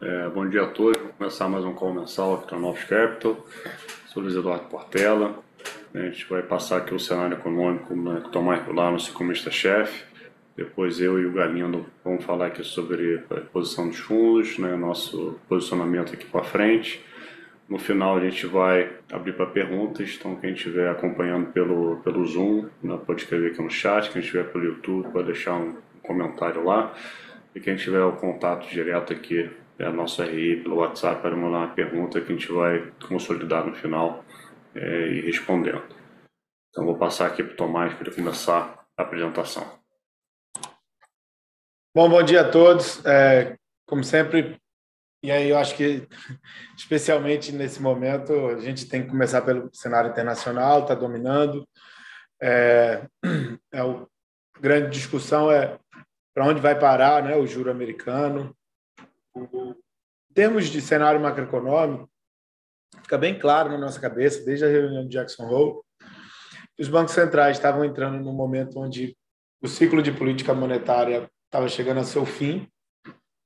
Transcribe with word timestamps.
É, 0.00 0.28
bom 0.28 0.48
dia 0.48 0.62
a 0.62 0.66
todos. 0.68 1.02
Vou 1.02 1.10
começar 1.10 1.48
mais 1.48 1.64
um 1.64 1.74
call 1.74 1.92
mensal 1.92 2.34
aqui 2.34 2.48
da 2.52 2.56
Novos 2.56 2.84
Capital. 2.84 3.44
Sou 4.06 4.22
Luiz 4.22 4.36
Eduardo 4.36 4.66
Portela. 4.66 5.42
A 5.92 5.98
gente 5.98 6.24
vai 6.30 6.40
passar 6.40 6.76
aqui 6.76 6.94
o 6.94 7.00
cenário 7.00 7.36
econômico 7.36 7.96
né, 7.96 8.20
com 8.20 8.28
o 8.28 8.30
Tomás 8.30 8.64
Goulart, 8.64 8.92
nosso 8.92 9.10
economista-chefe. 9.10 10.04
Depois 10.56 11.00
eu 11.00 11.18
e 11.18 11.26
o 11.26 11.32
Galindo 11.32 11.84
vamos 12.04 12.24
falar 12.24 12.46
aqui 12.46 12.62
sobre 12.62 13.24
a 13.28 13.40
posição 13.40 13.88
dos 13.88 13.98
fundos, 13.98 14.56
né, 14.56 14.76
nosso 14.76 15.36
posicionamento 15.48 16.14
aqui 16.14 16.26
para 16.26 16.44
frente. 16.44 17.04
No 17.68 17.80
final 17.80 18.18
a 18.18 18.20
gente 18.20 18.46
vai 18.46 18.92
abrir 19.10 19.32
para 19.32 19.46
perguntas, 19.46 20.16
então 20.16 20.36
quem 20.36 20.52
estiver 20.52 20.88
acompanhando 20.88 21.50
pelo, 21.50 21.96
pelo 22.04 22.24
Zoom, 22.24 22.68
né, 22.80 22.96
pode 23.04 23.22
escrever 23.22 23.50
aqui 23.50 23.60
no 23.60 23.68
chat, 23.70 24.12
quem 24.12 24.22
estiver 24.22 24.44
pelo 24.44 24.64
YouTube 24.64 25.10
pode 25.10 25.26
deixar 25.26 25.56
um 25.56 25.74
comentário 26.04 26.64
lá. 26.64 26.94
E 27.52 27.58
quem 27.58 27.74
tiver 27.74 28.04
o 28.04 28.12
contato 28.12 28.68
direto 28.68 29.12
aqui, 29.12 29.50
a 29.84 29.90
nossa 29.92 30.24
RI 30.24 30.62
pelo 30.62 30.76
WhatsApp, 30.76 31.22
para 31.22 31.36
mandar 31.36 31.58
uma 31.58 31.74
pergunta 31.74 32.20
que 32.20 32.32
a 32.32 32.34
gente 32.34 32.50
vai 32.50 32.92
consolidar 33.06 33.66
no 33.66 33.74
final 33.74 34.24
é, 34.74 35.08
e 35.08 35.20
respondendo. 35.22 35.82
Então 36.70 36.84
vou 36.84 36.96
passar 36.96 37.26
aqui 37.26 37.42
para 37.42 37.52
o 37.52 37.56
Tomás 37.56 37.94
para 37.94 38.14
começar 38.14 38.86
a 38.96 39.02
apresentação. 39.02 39.78
Bom, 41.94 42.08
bom 42.08 42.22
dia 42.22 42.42
a 42.42 42.50
todos. 42.50 43.04
É, 43.04 43.56
como 43.86 44.04
sempre, 44.04 44.60
e 45.22 45.30
aí 45.30 45.48
eu 45.48 45.58
acho 45.58 45.74
que, 45.76 46.06
especialmente 46.76 47.52
nesse 47.52 47.80
momento, 47.80 48.32
a 48.48 48.60
gente 48.60 48.88
tem 48.88 49.02
que 49.02 49.08
começar 49.08 49.42
pelo 49.42 49.70
cenário 49.72 50.10
internacional, 50.10 50.82
está 50.82 50.94
dominando. 50.94 51.66
É, 52.40 53.06
é 53.72 53.82
o, 53.82 54.08
grande 54.60 54.90
discussão 54.90 55.50
é 55.50 55.78
para 56.34 56.46
onde 56.46 56.60
vai 56.60 56.78
parar 56.78 57.22
né, 57.22 57.36
o 57.36 57.46
juro 57.46 57.70
americano. 57.70 58.54
Em 59.42 60.34
termos 60.34 60.66
de 60.66 60.80
cenário 60.80 61.20
macroeconômico, 61.20 62.08
fica 63.02 63.18
bem 63.18 63.38
claro 63.38 63.70
na 63.70 63.78
nossa 63.78 64.00
cabeça, 64.00 64.44
desde 64.44 64.64
a 64.64 64.68
reunião 64.68 65.04
de 65.04 65.10
Jackson 65.10 65.46
Hole, 65.46 65.80
que 66.76 66.82
os 66.82 66.88
bancos 66.88 67.14
centrais 67.14 67.56
estavam 67.56 67.84
entrando 67.84 68.22
num 68.22 68.32
momento 68.32 68.78
onde 68.78 69.16
o 69.62 69.68
ciclo 69.68 70.02
de 70.02 70.12
política 70.12 70.54
monetária 70.54 71.30
estava 71.46 71.68
chegando 71.68 71.98
ao 71.98 72.04
seu 72.04 72.24
fim 72.24 72.68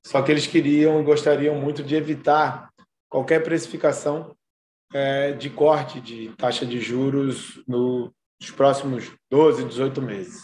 só 0.05 0.21
que 0.21 0.31
eles 0.31 0.45
queriam 0.45 0.99
e 0.99 1.03
gostariam 1.03 1.55
muito 1.55 1.81
de 1.81 1.95
evitar 1.95 2.69
qualquer 3.09 3.41
precificação 3.41 4.35
é, 4.93 5.31
de 5.31 5.49
corte 5.49 6.01
de 6.01 6.29
taxa 6.35 6.65
de 6.65 6.79
juros 6.79 7.63
nos 7.67 8.11
próximos 8.55 9.11
12, 9.31 9.65
18 9.65 10.01
meses. 10.01 10.41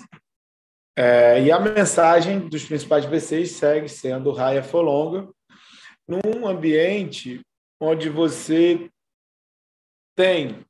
É, 0.97 1.41
e 1.43 1.51
a 1.51 1.59
mensagem 1.59 2.47
dos 2.47 2.65
principais 2.65 3.05
BCs 3.05 3.51
segue 3.51 3.89
sendo 3.89 4.31
higher 4.31 4.63
for 4.63 4.81
num 6.09 6.47
ambiente 6.47 7.41
onde 7.79 8.09
você 8.09 8.89
tem 10.15 10.65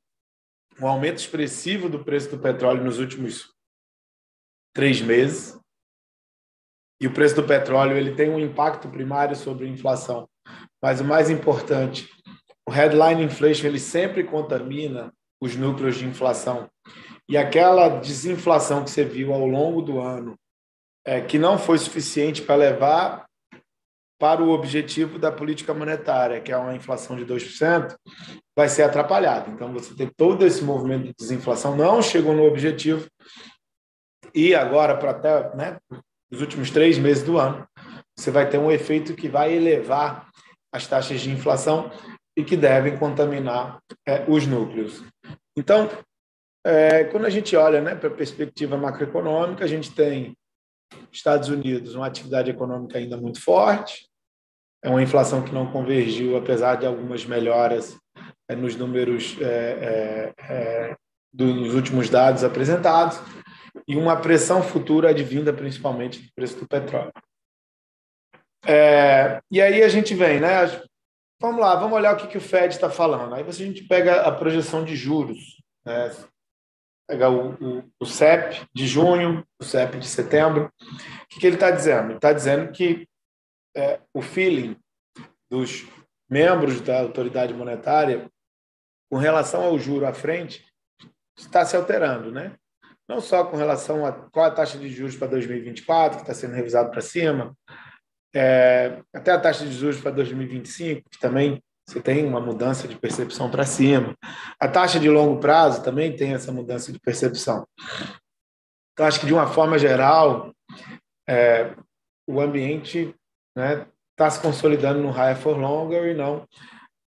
um 0.78 0.86
aumento 0.86 1.18
expressivo 1.18 1.88
do 1.88 2.04
preço 2.04 2.30
do 2.30 2.38
petróleo 2.38 2.84
nos 2.84 2.98
últimos 2.98 3.52
três 4.74 5.00
meses, 5.00 5.58
e 7.00 7.06
o 7.06 7.12
preço 7.12 7.34
do 7.36 7.44
petróleo 7.44 7.96
ele 7.96 8.14
tem 8.14 8.28
um 8.28 8.38
impacto 8.38 8.88
primário 8.88 9.34
sobre 9.34 9.66
a 9.66 9.70
inflação. 9.70 10.28
Mas 10.82 11.00
o 11.00 11.04
mais 11.04 11.30
importante, 11.30 12.08
o 12.68 12.70
headline 12.70 13.24
inflation 13.24 13.66
ele 13.66 13.80
sempre 13.80 14.22
contamina 14.22 15.12
os 15.40 15.56
núcleos 15.56 15.96
de 15.96 16.04
inflação. 16.04 16.70
E 17.26 17.38
aquela 17.38 17.88
desinflação 17.88 18.84
que 18.84 18.90
você 18.90 19.04
viu 19.04 19.32
ao 19.32 19.46
longo 19.46 19.80
do 19.80 19.98
ano, 19.98 20.38
é, 21.04 21.22
que 21.22 21.38
não 21.38 21.58
foi 21.58 21.78
suficiente 21.78 22.42
para 22.42 22.56
levar 22.56 23.29
para 24.20 24.42
o 24.42 24.50
objetivo 24.50 25.18
da 25.18 25.32
política 25.32 25.72
monetária, 25.72 26.42
que 26.42 26.52
é 26.52 26.56
uma 26.56 26.76
inflação 26.76 27.16
de 27.16 27.24
2%, 27.24 27.96
vai 28.54 28.68
ser 28.68 28.82
atrapalhado. 28.82 29.50
Então, 29.50 29.72
você 29.72 29.94
tem 29.94 30.06
todo 30.14 30.46
esse 30.46 30.62
movimento 30.62 31.04
de 31.06 31.14
desinflação, 31.18 31.74
não 31.74 32.02
chegou 32.02 32.34
no 32.34 32.44
objetivo, 32.44 33.08
e 34.34 34.54
agora, 34.54 34.94
para 34.94 35.12
até 35.12 35.56
né, 35.56 35.78
nos 36.30 36.42
últimos 36.42 36.70
três 36.70 36.98
meses 36.98 37.22
do 37.22 37.38
ano, 37.38 37.66
você 38.14 38.30
vai 38.30 38.46
ter 38.46 38.58
um 38.58 38.70
efeito 38.70 39.14
que 39.14 39.26
vai 39.26 39.54
elevar 39.54 40.28
as 40.70 40.86
taxas 40.86 41.22
de 41.22 41.30
inflação 41.30 41.90
e 42.36 42.44
que 42.44 42.58
devem 42.58 42.98
contaminar 42.98 43.78
é, 44.06 44.26
os 44.28 44.46
núcleos. 44.46 45.02
Então, 45.56 45.88
é, 46.62 47.04
quando 47.04 47.24
a 47.24 47.30
gente 47.30 47.56
olha 47.56 47.80
né, 47.80 47.94
para 47.94 48.10
a 48.10 48.14
perspectiva 48.14 48.76
macroeconômica, 48.76 49.64
a 49.64 49.68
gente 49.68 49.92
tem 49.92 50.36
Estados 51.10 51.48
Unidos, 51.48 51.94
uma 51.94 52.06
atividade 52.06 52.50
econômica 52.50 52.98
ainda 52.98 53.16
muito 53.16 53.42
forte, 53.42 54.09
é 54.82 54.88
uma 54.88 55.02
inflação 55.02 55.42
que 55.42 55.52
não 55.52 55.70
convergiu, 55.70 56.36
apesar 56.36 56.76
de 56.76 56.86
algumas 56.86 57.24
melhoras 57.24 57.98
é, 58.48 58.56
nos 58.56 58.76
números 58.76 59.36
é, 59.40 59.44
é, 59.44 60.34
é, 60.48 60.96
dos 61.32 61.74
últimos 61.74 62.08
dados 62.08 62.42
apresentados 62.42 63.20
e 63.86 63.96
uma 63.96 64.16
pressão 64.16 64.62
futura 64.62 65.10
advinda 65.10 65.52
principalmente 65.52 66.22
do 66.22 66.28
preço 66.34 66.58
do 66.58 66.66
petróleo. 66.66 67.12
É, 68.66 69.40
e 69.50 69.60
aí 69.60 69.82
a 69.82 69.88
gente 69.88 70.14
vem, 70.14 70.40
né? 70.40 70.66
Vamos 71.40 71.60
lá, 71.60 71.74
vamos 71.76 71.96
olhar 71.96 72.14
o 72.14 72.16
que, 72.16 72.26
que 72.26 72.38
o 72.38 72.40
Fed 72.40 72.74
está 72.74 72.90
falando. 72.90 73.34
Aí 73.34 73.42
você, 73.42 73.62
a 73.62 73.66
gente 73.66 73.84
pega 73.84 74.22
a 74.22 74.32
projeção 74.32 74.84
de 74.84 74.94
juros, 74.94 75.62
né? 75.86 76.10
pega 77.08 77.28
o, 77.28 77.54
o, 77.54 77.84
o, 77.98 78.06
CEP 78.06 78.66
de 78.74 78.86
junho, 78.86 79.44
o 79.58 79.64
CEP 79.64 79.98
de 79.98 80.06
setembro. 80.06 80.70
O 80.80 81.28
que, 81.28 81.40
que 81.40 81.46
ele 81.46 81.56
está 81.56 81.70
dizendo? 81.70 82.08
Ele 82.08 82.16
está 82.16 82.32
dizendo 82.32 82.70
que 82.70 83.08
é, 83.76 84.00
o 84.14 84.22
feeling 84.22 84.76
dos 85.50 85.86
membros 86.28 86.80
da 86.80 87.00
autoridade 87.00 87.52
monetária 87.52 88.30
com 89.10 89.18
relação 89.18 89.62
ao 89.62 89.78
juro 89.78 90.06
à 90.06 90.12
frente 90.12 90.64
está 91.36 91.64
se 91.64 91.76
alterando, 91.76 92.30
né? 92.30 92.56
não 93.10 93.20
só 93.20 93.44
com 93.44 93.56
relação 93.56 94.06
a 94.06 94.12
qual 94.12 94.46
a 94.46 94.50
taxa 94.52 94.78
de 94.78 94.88
juros 94.88 95.16
para 95.16 95.26
2024, 95.26 96.18
que 96.18 96.22
está 96.22 96.32
sendo 96.32 96.54
revisado 96.54 96.92
para 96.92 97.00
cima, 97.00 97.52
é, 98.32 99.02
até 99.12 99.32
a 99.32 99.40
taxa 99.40 99.66
de 99.66 99.72
juros 99.72 100.00
para 100.00 100.12
2025, 100.12 101.10
que 101.10 101.18
também 101.18 101.60
você 101.84 102.00
tem 102.00 102.24
uma 102.24 102.40
mudança 102.40 102.86
de 102.86 102.96
percepção 102.96 103.50
para 103.50 103.66
cima. 103.66 104.14
A 104.60 104.68
taxa 104.68 105.00
de 105.00 105.10
longo 105.10 105.40
prazo 105.40 105.82
também 105.82 106.14
tem 106.14 106.34
essa 106.34 106.52
mudança 106.52 106.92
de 106.92 107.00
percepção. 107.00 107.66
Então, 108.92 109.04
acho 109.06 109.18
que, 109.18 109.26
de 109.26 109.34
uma 109.34 109.48
forma 109.48 109.76
geral, 109.76 110.54
é, 111.28 111.74
o 112.28 112.40
ambiente 112.40 113.12
está 113.60 114.24
né, 114.24 114.30
se 114.30 114.40
consolidando 114.40 115.00
no 115.00 115.10
higher 115.10 115.36
for 115.36 115.56
longer 115.56 116.10
e 116.10 116.14
não 116.14 116.46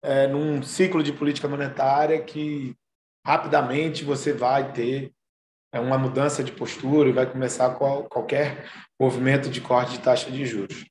é, 0.02 0.26
num 0.26 0.62
ciclo 0.62 1.02
de 1.02 1.12
política 1.12 1.48
monetária 1.48 2.20
que 2.20 2.76
rapidamente 3.24 4.04
você 4.04 4.32
vai 4.32 4.72
ter 4.72 5.12
é 5.72 5.80
uma 5.80 5.96
mudança 5.96 6.44
de 6.44 6.52
postura 6.52 7.08
e 7.08 7.12
vai 7.12 7.24
começar 7.24 7.70
qual, 7.76 8.04
qualquer 8.04 8.66
movimento 9.00 9.48
de 9.48 9.60
corte 9.60 9.92
de 9.92 10.00
taxa 10.00 10.30
de 10.30 10.44
juros. 10.44 10.84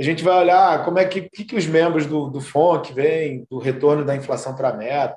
A 0.00 0.02
gente 0.02 0.24
vai 0.24 0.36
olhar 0.40 0.84
como 0.84 0.98
é 0.98 1.04
que, 1.04 1.28
que, 1.30 1.44
que 1.44 1.54
os 1.54 1.66
membros 1.66 2.06
do, 2.06 2.28
do 2.28 2.40
FONC 2.40 2.92
veem 2.92 3.46
do 3.48 3.58
retorno 3.58 4.04
da 4.04 4.16
inflação 4.16 4.56
para 4.56 4.70
a 4.70 4.76
meta. 4.76 5.16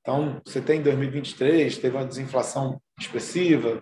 Então, 0.00 0.40
você 0.44 0.60
tem 0.60 0.80
em 0.80 0.82
2023, 0.82 1.78
teve 1.78 1.96
uma 1.96 2.06
desinflação 2.06 2.80
expressiva, 2.98 3.80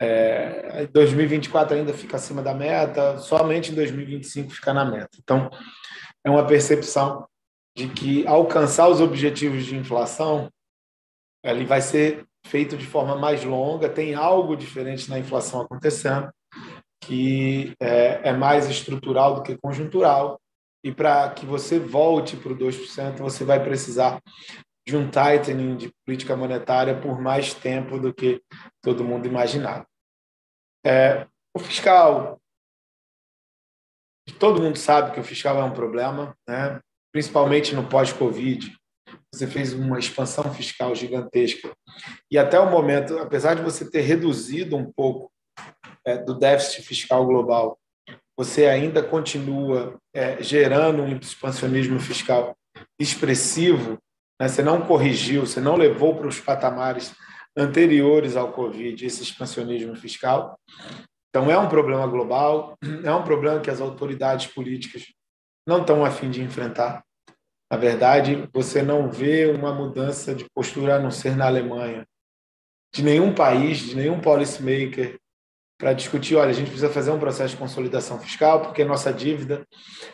é, 0.00 0.86
2024 0.86 1.76
ainda 1.76 1.92
fica 1.92 2.16
acima 2.16 2.42
da 2.42 2.54
meta, 2.54 3.18
somente 3.18 3.70
em 3.70 3.74
2025 3.74 4.50
fica 4.50 4.72
na 4.72 4.84
meta. 4.84 5.10
Então, 5.22 5.50
é 6.24 6.30
uma 6.30 6.46
percepção 6.46 7.26
de 7.76 7.88
que 7.88 8.26
alcançar 8.26 8.88
os 8.88 9.00
objetivos 9.00 9.64
de 9.64 9.76
inflação 9.76 10.50
ele 11.42 11.64
vai 11.64 11.80
ser 11.80 12.26
feito 12.46 12.76
de 12.76 12.86
forma 12.86 13.16
mais 13.16 13.44
longa, 13.44 13.88
tem 13.88 14.14
algo 14.14 14.56
diferente 14.56 15.08
na 15.08 15.18
inflação 15.18 15.62
acontecendo, 15.62 16.30
que 17.02 17.74
é, 17.80 18.28
é 18.30 18.32
mais 18.32 18.68
estrutural 18.68 19.34
do 19.34 19.42
que 19.42 19.56
conjuntural, 19.56 20.40
e 20.84 20.92
para 20.92 21.30
que 21.30 21.44
você 21.44 21.78
volte 21.78 22.36
para 22.36 22.52
o 22.52 22.56
2%, 22.56 23.18
você 23.18 23.44
vai 23.44 23.62
precisar 23.62 24.20
de 24.86 24.96
um 24.96 25.08
tightening 25.10 25.76
de 25.76 25.92
política 26.04 26.34
monetária 26.34 26.98
por 26.98 27.20
mais 27.20 27.52
tempo 27.52 27.98
do 27.98 28.12
que 28.12 28.42
todo 28.82 29.04
mundo 29.04 29.26
imaginava. 29.26 29.86
É, 30.84 31.26
o 31.54 31.58
fiscal, 31.58 32.40
todo 34.38 34.62
mundo 34.62 34.78
sabe 34.78 35.12
que 35.12 35.20
o 35.20 35.24
fiscal 35.24 35.58
é 35.58 35.64
um 35.64 35.74
problema, 35.74 36.34
né? 36.48 36.80
principalmente 37.12 37.74
no 37.74 37.88
pós-Covid 37.88 38.80
você 39.32 39.46
fez 39.46 39.72
uma 39.72 39.98
expansão 39.98 40.52
fiscal 40.52 40.94
gigantesca. 40.94 41.70
E 42.30 42.38
até 42.38 42.58
o 42.58 42.70
momento, 42.70 43.18
apesar 43.18 43.54
de 43.54 43.62
você 43.62 43.88
ter 43.88 44.00
reduzido 44.00 44.76
um 44.76 44.90
pouco 44.90 45.30
é, 46.04 46.18
do 46.18 46.34
déficit 46.34 46.82
fiscal 46.82 47.24
global, 47.24 47.78
você 48.36 48.66
ainda 48.66 49.02
continua 49.02 49.98
é, 50.14 50.42
gerando 50.42 51.02
um 51.02 51.16
expansionismo 51.16 52.00
fiscal 52.00 52.56
expressivo. 52.98 53.98
Né? 54.40 54.48
Você 54.48 54.62
não 54.62 54.82
corrigiu, 54.82 55.46
você 55.46 55.60
não 55.60 55.76
levou 55.76 56.16
para 56.16 56.26
os 56.26 56.40
patamares 56.40 57.14
anteriores 57.60 58.36
ao 58.36 58.52
Covid 58.52 59.04
esse 59.04 59.22
expansionismo 59.22 59.94
fiscal. 59.94 60.58
Então, 61.28 61.50
é 61.50 61.58
um 61.58 61.68
problema 61.68 62.06
global, 62.06 62.76
é 63.04 63.12
um 63.12 63.22
problema 63.22 63.60
que 63.60 63.70
as 63.70 63.80
autoridades 63.80 64.46
políticas 64.46 65.04
não 65.66 65.82
estão 65.82 66.04
afim 66.04 66.30
de 66.30 66.42
enfrentar. 66.42 67.04
Na 67.70 67.78
verdade, 67.78 68.48
você 68.52 68.82
não 68.82 69.10
vê 69.10 69.46
uma 69.46 69.72
mudança 69.72 70.34
de 70.34 70.44
postura 70.52 70.96
a 70.96 70.98
não 70.98 71.10
ser 71.10 71.36
na 71.36 71.46
Alemanha, 71.46 72.04
de 72.92 73.04
nenhum 73.04 73.32
país, 73.32 73.78
de 73.78 73.94
nenhum 73.94 74.20
policymaker, 74.20 75.20
para 75.78 75.94
discutir, 75.94 76.36
olha, 76.36 76.50
a 76.50 76.52
gente 76.52 76.66
precisa 76.66 76.90
fazer 76.90 77.10
um 77.10 77.18
processo 77.18 77.54
de 77.54 77.60
consolidação 77.60 78.18
fiscal 78.18 78.60
porque 78.60 78.84
nossa 78.84 79.10
dívida 79.10 79.66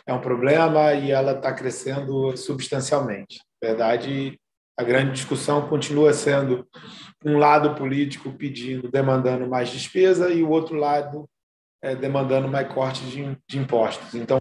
é 0.07 0.13
um 0.13 0.21
problema 0.21 0.95
e 0.95 1.11
ela 1.11 1.33
está 1.33 1.53
crescendo 1.53 2.37
substancialmente. 2.37 3.41
Na 3.61 3.71
verdade, 3.71 4.39
a 4.79 4.85
grande 4.85 5.13
discussão 5.13 5.69
continua 5.69 6.13
sendo 6.13 6.67
um 7.25 7.39
lado 7.39 7.75
político 7.75 8.33
pedindo, 8.33 8.91
demandando 8.91 9.47
mais 9.49 9.71
despesa 9.71 10.31
e 10.31 10.43
o 10.43 10.51
outro 10.51 10.77
lado 10.77 11.29
é, 11.83 11.95
demandando 11.95 12.49
mais 12.49 12.73
corte 12.73 13.05
de, 13.07 13.39
de 13.49 13.59
impostos. 13.59 14.15
Então, 14.15 14.39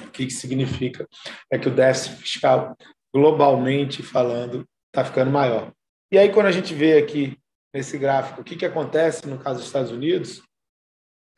o 0.00 0.10
que, 0.10 0.26
que 0.26 0.32
significa? 0.32 1.06
É 1.50 1.58
que 1.58 1.68
o 1.68 1.74
déficit 1.74 2.16
fiscal, 2.16 2.76
globalmente 3.14 4.02
falando, 4.02 4.66
está 4.88 5.04
ficando 5.04 5.30
maior. 5.30 5.72
E 6.10 6.18
aí, 6.18 6.32
quando 6.32 6.46
a 6.46 6.52
gente 6.52 6.74
vê 6.74 6.98
aqui 6.98 7.38
nesse 7.74 7.98
gráfico 7.98 8.40
o 8.40 8.44
que, 8.44 8.56
que 8.56 8.66
acontece 8.66 9.26
no 9.26 9.38
caso 9.38 9.58
dos 9.58 9.66
Estados 9.66 9.90
Unidos, 9.90 10.42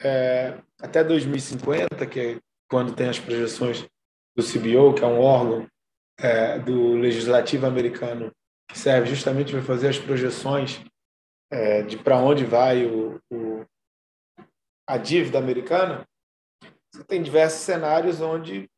é, 0.00 0.58
até 0.81 1.02
2050, 1.02 2.06
que 2.06 2.20
é 2.20 2.38
quando 2.69 2.94
tem 2.94 3.08
as 3.08 3.19
projeções 3.19 3.87
do 4.37 4.43
CBO, 4.43 4.94
que 4.94 5.05
é 5.05 5.06
um 5.06 5.20
órgão 5.20 5.69
é, 6.19 6.58
do 6.58 6.94
legislativo 6.94 7.66
americano 7.66 8.32
que 8.69 8.78
serve 8.78 9.08
justamente 9.08 9.52
para 9.52 9.62
fazer 9.62 9.88
as 9.88 9.99
projeções 9.99 10.81
é, 11.50 11.82
de 11.82 11.96
para 11.96 12.19
onde 12.19 12.44
vai 12.44 12.87
o, 12.87 13.20
o, 13.32 13.64
a 14.88 14.96
dívida 14.96 15.38
americana, 15.38 16.05
você 16.93 17.05
tem 17.05 17.22
diversos 17.22 17.61
cenários 17.61 18.20
onde 18.20 18.69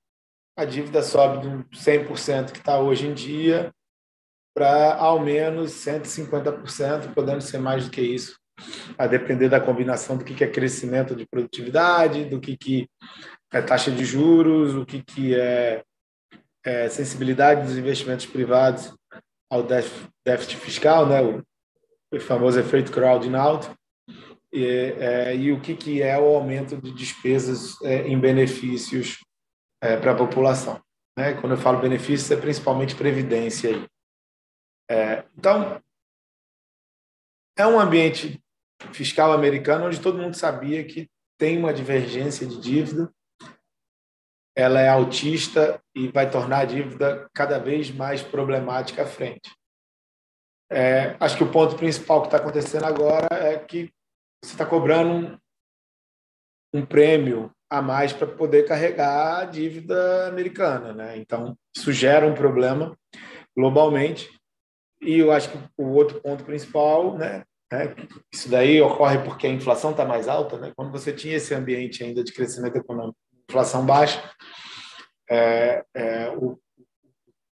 a 0.57 0.65
dívida 0.65 1.03
sobe 1.03 1.47
de 1.47 1.79
100% 1.79 2.53
que 2.53 2.59
está 2.59 2.81
hoje 2.81 3.07
em 3.07 3.15
dia 3.15 3.73
para 4.55 4.95
ao 4.95 5.21
menos 5.21 5.73
150%, 5.73 7.13
podendo 7.13 7.43
ser 7.43 7.59
mais 7.59 7.85
do 7.85 7.91
que 7.91 8.01
isso, 8.01 8.39
a 8.97 9.07
depender 9.07 9.51
da 9.51 9.61
combinação 9.61 10.17
do 10.17 10.25
que 10.25 10.43
é 10.43 10.51
crescimento 10.51 11.15
de 11.15 11.27
produtividade, 11.27 12.25
do 12.25 12.41
que 12.41 12.89
é 13.53 13.61
taxa 13.61 13.91
de 13.91 14.03
juros, 14.03 14.75
o 14.75 14.87
que 14.87 15.35
é, 15.35 15.85
é 16.67 16.89
sensibilidade 16.89 17.63
dos 17.63 17.77
investimentos 17.77 18.27
privados 18.27 18.93
ao 19.51 19.63
déficit 19.63 20.57
fiscal, 20.57 21.07
né, 21.07 21.21
o 21.23 22.21
famoso 22.21 22.59
efeito 22.59 22.91
crowding 22.91 23.35
out, 23.35 23.71
e, 24.53 24.65
é, 24.65 25.37
e 25.37 25.53
o 25.53 25.61
que, 25.61 25.77
que 25.77 26.03
é 26.03 26.19
o 26.19 26.25
aumento 26.25 26.81
de 26.81 26.93
despesas 26.93 27.81
é, 27.83 28.09
em 28.09 28.19
benefícios 28.19 29.19
é, 29.83 29.97
para 29.97 30.13
a 30.13 30.17
população. 30.17 30.81
Né? 31.17 31.35
Quando 31.35 31.53
eu 31.53 31.59
falo 31.59 31.81
benefícios, 31.81 32.31
é 32.31 32.37
principalmente 32.37 32.95
previdência. 32.95 33.71
Aí. 33.71 33.87
É, 34.91 35.25
então, 35.37 35.81
é 37.57 37.67
um 37.67 37.79
ambiente 37.79 38.43
fiscal 38.93 39.33
americano 39.33 39.87
onde 39.87 40.01
todo 40.01 40.19
mundo 40.19 40.35
sabia 40.35 40.85
que 40.85 41.09
tem 41.39 41.59
uma 41.59 41.73
divergência 41.73 42.47
de 42.47 42.59
dívida, 42.61 43.13
ela 44.57 44.81
é 44.81 44.89
autista 44.89 45.79
e 45.95 46.09
vai 46.09 46.31
tornar 46.31 46.61
a 46.61 46.65
dívida 46.65 47.29
cada 47.35 47.59
vez 47.59 47.91
mais 47.91 48.23
problemática 48.23 49.03
à 49.03 49.07
frente. 49.07 49.55
É, 50.71 51.15
acho 51.21 51.37
que 51.37 51.45
o 51.45 51.53
ponto 51.53 51.77
principal 51.77 52.23
que 52.23 52.29
está 52.29 52.39
acontecendo 52.39 52.87
agora 52.87 53.29
é 53.31 53.59
que 53.59 53.93
você 54.43 54.55
está 54.55 54.65
cobrando 54.65 55.39
um, 56.75 56.81
um 56.81 56.87
prêmio 56.87 57.53
a 57.71 57.83
mais 57.83 58.13
para 58.13 58.27
poder 58.27 58.67
carregar 58.67 59.41
a 59.41 59.45
dívida 59.45 60.29
americana, 60.29 60.93
né? 60.93 61.19
Então 61.19 61.57
isso 61.77 61.93
gera 61.93 62.27
um 62.27 62.35
problema 62.35 62.97
globalmente 63.57 64.31
e 65.03 65.19
eu 65.19 65.33
acho 65.33 65.51
que 65.51 65.59
o 65.77 65.89
outro 65.89 66.21
ponto 66.21 66.45
principal, 66.45 67.17
né, 67.19 67.45
é 67.73 67.95
isso 68.33 68.49
daí 68.49 68.81
ocorre 68.81 69.19
porque 69.19 69.47
a 69.47 69.51
inflação 69.51 69.91
está 69.91 70.05
mais 70.05 70.29
alta, 70.29 70.57
né? 70.59 70.73
Quando 70.77 70.93
você 70.93 71.13
tinha 71.13 71.37
esse 71.37 71.53
ambiente 71.55 72.03
ainda 72.03 72.25
de 72.25 72.33
crescimento 72.33 72.77
econômico, 72.77 73.19
inflação 73.49 73.85
baixa, 73.85 74.23
é, 75.29 75.85
é, 75.95 76.31
o 76.31 76.59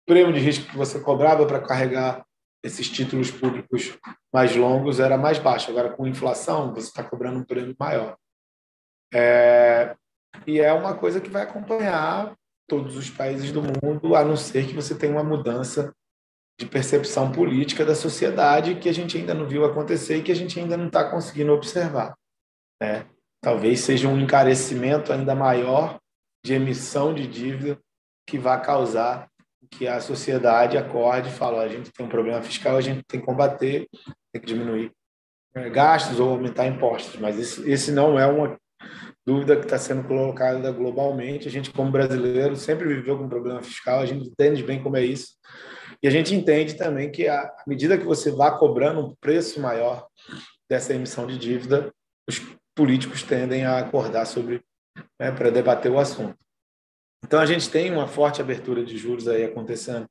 prêmio 0.06 0.32
de 0.32 0.40
risco 0.40 0.70
que 0.70 0.76
você 0.76 0.98
cobrava 1.00 1.46
para 1.46 1.60
carregar 1.60 2.24
esses 2.62 2.88
títulos 2.88 3.30
públicos 3.30 3.96
mais 4.32 4.54
longos 4.54 5.00
era 5.00 5.16
mais 5.16 5.38
baixo. 5.38 5.70
Agora, 5.70 5.90
com 5.90 6.06
inflação, 6.06 6.74
você 6.74 6.88
está 6.88 7.02
cobrando 7.02 7.38
um 7.38 7.44
prêmio 7.44 7.74
maior. 7.78 8.16
É, 9.12 9.96
e 10.46 10.60
é 10.60 10.72
uma 10.72 10.96
coisa 10.96 11.20
que 11.20 11.30
vai 11.30 11.42
acompanhar 11.42 12.34
todos 12.68 12.96
os 12.96 13.10
países 13.10 13.50
do 13.50 13.62
mundo, 13.62 14.14
a 14.14 14.24
não 14.24 14.36
ser 14.36 14.66
que 14.66 14.74
você 14.74 14.94
tenha 14.94 15.12
uma 15.12 15.24
mudança 15.24 15.92
de 16.58 16.66
percepção 16.66 17.32
política 17.32 17.84
da 17.84 17.94
sociedade 17.94 18.76
que 18.76 18.88
a 18.88 18.92
gente 18.92 19.16
ainda 19.16 19.34
não 19.34 19.48
viu 19.48 19.64
acontecer 19.64 20.18
e 20.18 20.22
que 20.22 20.30
a 20.30 20.36
gente 20.36 20.60
ainda 20.60 20.76
não 20.76 20.86
está 20.86 21.10
conseguindo 21.10 21.52
observar. 21.52 22.14
Né? 22.80 23.06
Talvez 23.40 23.80
seja 23.80 24.08
um 24.08 24.20
encarecimento 24.20 25.12
ainda 25.12 25.34
maior 25.34 25.98
de 26.44 26.54
emissão 26.54 27.14
de 27.14 27.26
dívida 27.26 27.78
que 28.26 28.38
vai 28.38 28.60
causar 28.62 29.28
que 29.70 29.86
a 29.86 30.00
sociedade 30.00 30.76
acorde 30.76 31.28
e 31.28 31.32
fale: 31.32 31.58
a 31.58 31.68
gente 31.68 31.92
tem 31.92 32.04
um 32.04 32.08
problema 32.08 32.42
fiscal, 32.42 32.76
a 32.76 32.80
gente 32.80 33.02
tem 33.06 33.20
que 33.20 33.26
combater, 33.26 33.86
tem 34.32 34.40
que 34.40 34.46
diminuir 34.46 34.90
é, 35.54 35.68
gastos 35.70 36.18
ou 36.18 36.30
aumentar 36.30 36.66
impostos. 36.66 37.20
Mas 37.20 37.38
esse, 37.38 37.70
esse 37.70 37.92
não 37.92 38.18
é 38.18 38.26
uma 38.26 38.58
dúvida 39.26 39.56
que 39.56 39.64
está 39.64 39.78
sendo 39.78 40.06
colocada 40.06 40.72
globalmente. 40.72 41.46
A 41.46 41.50
gente, 41.50 41.70
como 41.70 41.90
brasileiro, 41.90 42.56
sempre 42.56 42.88
viveu 42.88 43.18
com 43.18 43.28
problema 43.28 43.62
fiscal, 43.62 44.00
a 44.00 44.06
gente 44.06 44.28
entende 44.28 44.62
bem 44.62 44.82
como 44.82 44.96
é 44.96 45.04
isso. 45.04 45.34
E 46.02 46.08
a 46.08 46.10
gente 46.10 46.34
entende 46.34 46.74
também 46.74 47.10
que, 47.10 47.28
à 47.28 47.52
medida 47.66 47.98
que 47.98 48.04
você 48.04 48.30
vá 48.30 48.50
cobrando 48.50 49.00
um 49.00 49.14
preço 49.20 49.60
maior 49.60 50.06
dessa 50.68 50.94
emissão 50.94 51.26
de 51.26 51.36
dívida, 51.36 51.92
os 52.28 52.38
políticos 52.80 53.22
tendem 53.22 53.66
a 53.66 53.78
acordar 53.78 54.24
sobre 54.24 54.62
né, 55.20 55.30
para 55.30 55.50
debater 55.50 55.92
o 55.92 55.98
assunto. 55.98 56.34
Então, 57.22 57.38
a 57.38 57.44
gente 57.44 57.68
tem 57.68 57.92
uma 57.92 58.08
forte 58.08 58.40
abertura 58.40 58.82
de 58.82 58.96
juros 58.96 59.28
aí 59.28 59.44
acontecendo 59.44 60.06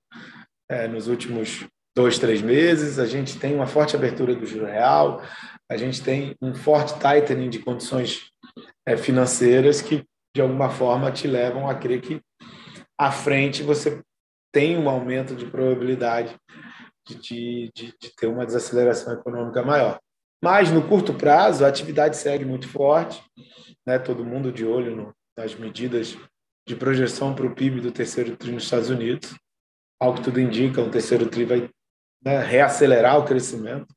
é, 0.70 0.88
nos 0.88 1.08
últimos 1.08 1.66
dois, 1.98 2.20
três 2.20 2.44
meses, 2.44 3.00
a 3.00 3.08
gente 3.08 3.40
tem 3.40 3.56
uma 3.56 3.66
forte 3.66 3.96
abertura 3.96 4.36
do 4.36 4.46
juro 4.46 4.68
real, 4.68 5.20
a 5.68 5.76
gente 5.76 6.04
tem 6.04 6.36
um 6.40 6.54
forte 6.54 6.94
tightening 7.00 7.50
de 7.50 7.58
condições 7.58 8.30
é, 8.88 8.96
financeiras 8.96 9.82
que, 9.82 10.06
de 10.36 10.40
alguma 10.40 10.70
forma, 10.70 11.12
te 11.12 11.28
levam 11.28 11.68
a 11.68 11.74
crer 11.74 12.02
que 12.02 12.22
à 12.96 13.12
frente 13.12 13.64
você 13.64 14.00
tem 14.54 14.78
um 14.78 14.88
aumento 14.88 15.36
de 15.36 15.48
probabilidade 15.48 16.38
de, 17.08 17.72
de, 17.74 17.96
de, 18.00 18.16
ter 18.16 18.28
uma 18.28 18.46
desaceleração 18.46 19.12
econômica 19.12 19.64
maior. 19.64 20.00
Mas, 20.42 20.72
no 20.72 20.88
curto 20.88 21.14
prazo, 21.14 21.66
a 21.66 21.68
atividade 21.68 22.16
segue 22.16 22.46
muito 22.46 22.68
forte, 22.68 23.22
né? 23.86 24.00
todo 24.00 24.26
mundo 24.26 24.52
de 24.52 24.66
olho 24.66 24.96
no, 24.96 25.16
nas 25.38 25.54
medidas 25.56 26.18
de 26.68 26.76
projeção 26.76 27.34
para 27.34 27.46
o 27.46 27.54
PIB 27.54 27.82
do 27.82 27.92
terceiro 27.92 28.38
TRI 28.38 28.52
nos 28.52 28.64
Estados 28.64 28.90
Unidos. 28.90 29.36
Ao 30.00 30.14
que 30.14 30.22
tudo 30.22 30.40
indica, 30.40 30.82
o 30.82 30.90
terceiro 30.90 31.28
TRI 31.28 31.46
vai 31.46 31.70
né, 32.24 32.40
reacelerar 32.40 33.20
o 33.20 33.26
crescimento. 33.26 33.88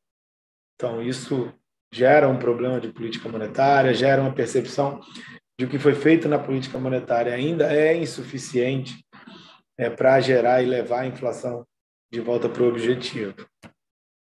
Então, 0.75 1.03
isso 1.03 1.53
gera 1.93 2.29
um 2.29 2.39
problema 2.39 2.81
de 2.81 2.93
política 2.93 3.29
monetária, 3.29 3.95
gera 3.95 4.23
uma 4.23 4.35
percepção 4.35 5.01
de 5.59 5.59
que 5.59 5.65
o 5.65 5.69
que 5.69 5.79
foi 5.79 5.95
feito 5.95 6.29
na 6.29 6.39
política 6.39 6.79
monetária 6.79 7.33
ainda 7.33 7.73
é 7.73 7.95
insuficiente 7.97 9.05
é, 9.79 9.91
para 9.91 10.19
gerar 10.21 10.63
e 10.63 10.67
levar 10.67 11.01
a 11.01 11.07
inflação 11.07 11.67
de 12.11 12.21
volta 12.21 12.49
para 12.49 12.63
o 12.63 12.69
objetivo. 12.69 13.35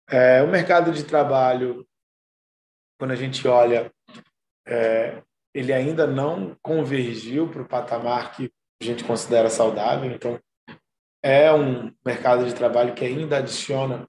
É, 0.09 0.43
o 0.43 0.49
mercado 0.49 0.93
de 0.93 1.05
trabalho, 1.05 1.87
quando 3.01 3.13
a 3.13 3.17
gente 3.17 3.49
olha, 3.49 3.91
é, 4.69 5.23
ele 5.55 5.73
ainda 5.73 6.07
não 6.07 6.55
convergiu 6.61 7.49
para 7.49 7.63
o 7.63 7.67
patamar 7.67 8.37
que 8.37 8.53
a 8.79 8.85
gente 8.85 9.05
considera 9.05 9.49
saudável, 9.49 10.11
então 10.13 10.39
é 11.25 11.51
um 11.51 11.91
mercado 12.05 12.45
de 12.45 12.55
trabalho 12.55 12.95
que 12.95 13.03
ainda 13.03 13.39
adiciona 13.39 14.07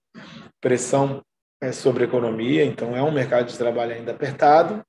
pressão 0.60 1.24
é, 1.62 1.72
sobre 1.72 2.04
a 2.04 2.08
economia, 2.08 2.66
então 2.66 2.94
é 2.94 3.02
um 3.02 3.14
mercado 3.14 3.48
de 3.48 3.58
trabalho 3.58 3.94
ainda 3.94 4.12
apertado. 4.12 4.86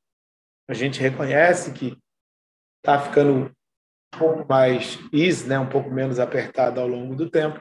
A 0.68 0.74
gente 0.74 0.98
reconhece 0.98 1.72
que 1.72 1.96
está 2.78 3.00
ficando 3.00 3.32
um 3.32 4.18
pouco 4.18 4.44
mais 4.48 4.98
easy, 5.12 5.48
né, 5.48 5.60
um 5.60 5.68
pouco 5.68 5.88
menos 5.88 6.18
apertado 6.18 6.80
ao 6.80 6.88
longo 6.88 7.14
do 7.14 7.30
tempo, 7.30 7.60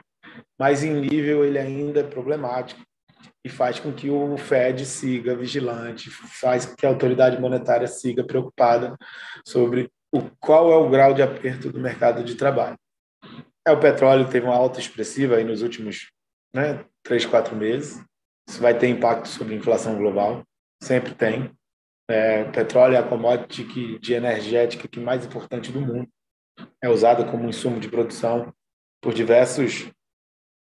mas 0.58 0.82
em 0.82 0.92
nível 0.92 1.44
ele 1.44 1.60
ainda 1.60 2.00
é 2.00 2.04
problemático 2.04 2.82
e 3.44 3.48
faz 3.48 3.80
com 3.80 3.92
que 3.92 4.08
o 4.08 4.36
Fed 4.36 4.86
siga 4.86 5.34
vigilante, 5.34 6.10
faz 6.10 6.66
com 6.66 6.76
que 6.76 6.86
a 6.86 6.88
autoridade 6.88 7.40
monetária 7.40 7.88
siga 7.88 8.24
preocupada 8.24 8.96
sobre 9.44 9.90
o, 10.12 10.22
qual 10.38 10.70
é 10.70 10.76
o 10.76 10.88
grau 10.88 11.12
de 11.12 11.22
aperto 11.22 11.70
do 11.70 11.80
mercado 11.80 12.22
de 12.22 12.36
trabalho. 12.36 12.76
É, 13.66 13.72
o 13.72 13.80
petróleo 13.80 14.28
teve 14.28 14.46
uma 14.46 14.54
alta 14.54 14.78
expressiva 14.78 15.36
aí 15.36 15.44
nos 15.44 15.62
últimos 15.62 16.10
né, 16.54 16.84
três, 17.02 17.24
quatro 17.24 17.56
meses. 17.56 18.04
Isso 18.48 18.60
vai 18.60 18.76
ter 18.76 18.88
impacto 18.88 19.28
sobre 19.28 19.54
a 19.54 19.56
inflação 19.56 19.96
global, 19.96 20.44
sempre 20.82 21.14
tem. 21.14 21.50
É, 22.10 22.44
petróleo 22.50 22.96
é 22.96 22.98
a 22.98 23.08
commodity 23.08 23.64
que, 23.64 23.98
de 23.98 24.14
energética 24.14 24.88
que 24.88 25.00
mais 25.00 25.24
importante 25.24 25.72
do 25.72 25.80
mundo. 25.80 26.08
é 26.82 26.88
usada 26.88 27.24
como 27.24 27.48
insumo 27.48 27.80
de 27.80 27.88
produção 27.88 28.52
por 29.00 29.14
diversos, 29.14 29.90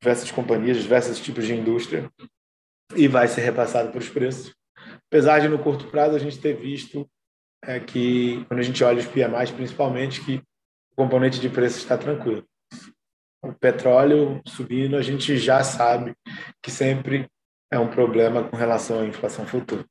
diversas 0.03 0.31
companhias, 0.31 0.77
diversos 0.77 1.19
tipos 1.19 1.47
de 1.47 1.55
indústria, 1.55 2.11
e 2.97 3.09
vai 3.09 3.29
ser 3.29 3.43
repassado 3.43 3.91
para 3.91 3.99
os 3.99 4.09
preços. 4.09 4.55
Apesar 5.07 5.41
de, 5.41 5.49
no 5.49 5.59
curto 5.59 5.89
prazo, 5.89 6.17
a 6.17 6.19
gente 6.19 6.41
ter 6.41 6.55
visto 6.55 7.09
é, 7.65 7.81
que, 7.81 8.45
quando 8.47 8.61
a 8.61 8.63
gente 8.63 8.83
olha 8.85 8.99
os 8.99 9.07
PMIs, 9.07 9.51
principalmente, 9.51 10.25
que 10.25 10.37
o 10.93 10.97
componente 10.97 11.41
de 11.41 11.49
preço 11.49 11.79
está 11.79 11.97
tranquilo. 11.97 12.45
O 13.43 13.53
petróleo 13.53 14.41
subindo, 14.47 14.97
a 14.97 15.03
gente 15.03 15.37
já 15.37 15.63
sabe 15.63 16.15
que 16.63 16.71
sempre 16.71 17.29
é 17.71 17.79
um 17.79 17.91
problema 17.91 18.49
com 18.49 18.57
relação 18.57 19.01
à 19.01 19.05
inflação 19.05 19.47
futura. 19.47 19.85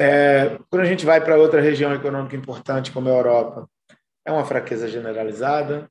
É, 0.00 0.58
quando 0.70 0.82
a 0.82 0.86
gente 0.86 1.06
vai 1.06 1.22
para 1.22 1.38
outra 1.38 1.60
região 1.60 1.94
econômica 1.94 2.36
importante, 2.36 2.92
como 2.92 3.08
a 3.08 3.12
Europa, 3.12 3.68
é 4.26 4.32
uma 4.32 4.44
fraqueza 4.44 4.88
generalizada. 4.88 5.90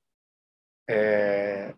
É, 0.90 1.74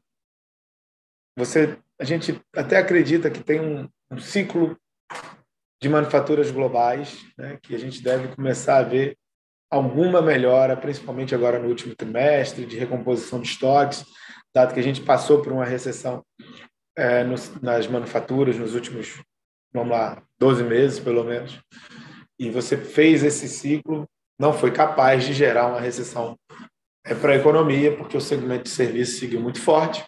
você, 1.38 1.78
a 2.00 2.04
gente 2.04 2.40
até 2.56 2.78
acredita 2.78 3.30
que 3.30 3.44
tem 3.44 3.60
um, 3.60 3.88
um 4.12 4.18
ciclo 4.20 4.78
de 5.82 5.90
manufaturas 5.90 6.52
globais, 6.52 7.26
né, 7.38 7.58
que 7.62 7.76
a 7.76 7.80
gente 7.80 8.02
deve 8.02 8.36
começar 8.36 8.78
a 8.78 8.84
ver 8.84 9.18
alguma 9.70 10.22
melhora, 10.22 10.78
principalmente 10.78 11.36
agora 11.36 11.60
no 11.60 11.68
último 11.68 11.96
trimestre, 11.96 12.66
de 12.66 12.78
recomposição 12.78 13.42
de 13.42 13.50
estoques, 13.50 14.06
dado 14.54 14.74
que 14.74 14.80
a 14.80 14.84
gente 14.84 15.02
passou 15.02 15.42
por 15.42 15.52
uma 15.52 15.66
recessão 15.66 16.24
é, 16.98 17.24
nos, 17.24 17.60
nas 17.62 17.88
manufaturas 17.88 18.58
nos 18.58 18.74
últimos, 18.74 19.22
vamos 19.74 19.92
lá, 19.92 20.24
12 20.40 20.64
meses, 20.64 21.00
pelo 21.00 21.24
menos, 21.24 21.60
e 22.40 22.50
você 22.50 22.78
fez 22.78 23.24
esse 23.24 23.48
ciclo, 23.48 24.08
não 24.40 24.54
foi 24.54 24.72
capaz 24.72 25.26
de 25.26 25.34
gerar 25.34 25.68
uma 25.68 25.80
recessão 25.80 26.38
é, 27.06 27.14
para 27.14 27.34
a 27.34 27.38
economia, 27.38 27.96
porque 27.96 28.18
o 28.18 28.22
segmento 28.22 28.64
de 28.64 28.70
serviços 28.70 29.20
seguiu 29.20 29.42
muito 29.42 29.62
forte, 29.62 30.06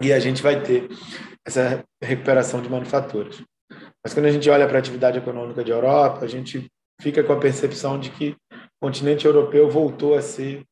e 0.00 0.12
a 0.12 0.18
gente 0.18 0.42
vai 0.42 0.62
ter 0.62 0.88
essa 1.46 1.84
recuperação 2.02 2.60
de 2.60 2.68
manufaturas. 2.68 3.42
Mas 4.04 4.12
quando 4.14 4.26
a 4.26 4.30
gente 4.30 4.48
olha 4.50 4.66
para 4.66 4.76
a 4.76 4.80
atividade 4.80 5.18
econômica 5.18 5.64
de 5.64 5.70
Europa, 5.70 6.24
a 6.24 6.28
gente 6.28 6.70
fica 7.00 7.22
com 7.24 7.32
a 7.32 7.40
percepção 7.40 7.98
de 7.98 8.10
que 8.10 8.36
o 8.52 8.86
continente 8.86 9.26
europeu 9.26 9.70
voltou 9.70 10.14
a 10.14 10.22
ser 10.22 10.64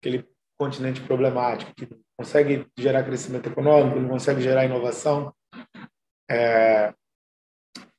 aquele 0.00 0.26
continente 0.58 1.00
problemático, 1.00 1.74
que 1.74 1.88
não 1.90 1.98
consegue 2.18 2.66
gerar 2.78 3.04
crescimento 3.04 3.48
econômico, 3.48 3.98
não 3.98 4.08
consegue 4.08 4.40
gerar 4.40 4.64
inovação. 4.64 5.34
É, 6.30 6.94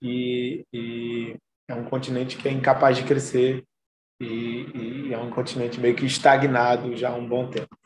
e, 0.02 0.66
e, 0.74 1.36
é 1.70 1.74
um 1.74 1.86
continente 1.86 2.38
que 2.38 2.48
é 2.48 2.52
incapaz 2.52 2.98
de 2.98 3.04
crescer 3.04 3.64
e, 4.20 5.08
e 5.08 5.14
é 5.14 5.18
um 5.18 5.30
continente 5.30 5.80
meio 5.80 5.96
que 5.96 6.06
estagnado 6.06 6.96
já 6.96 7.10
há 7.10 7.16
um 7.16 7.28
bom 7.28 7.50
tempo 7.50 7.78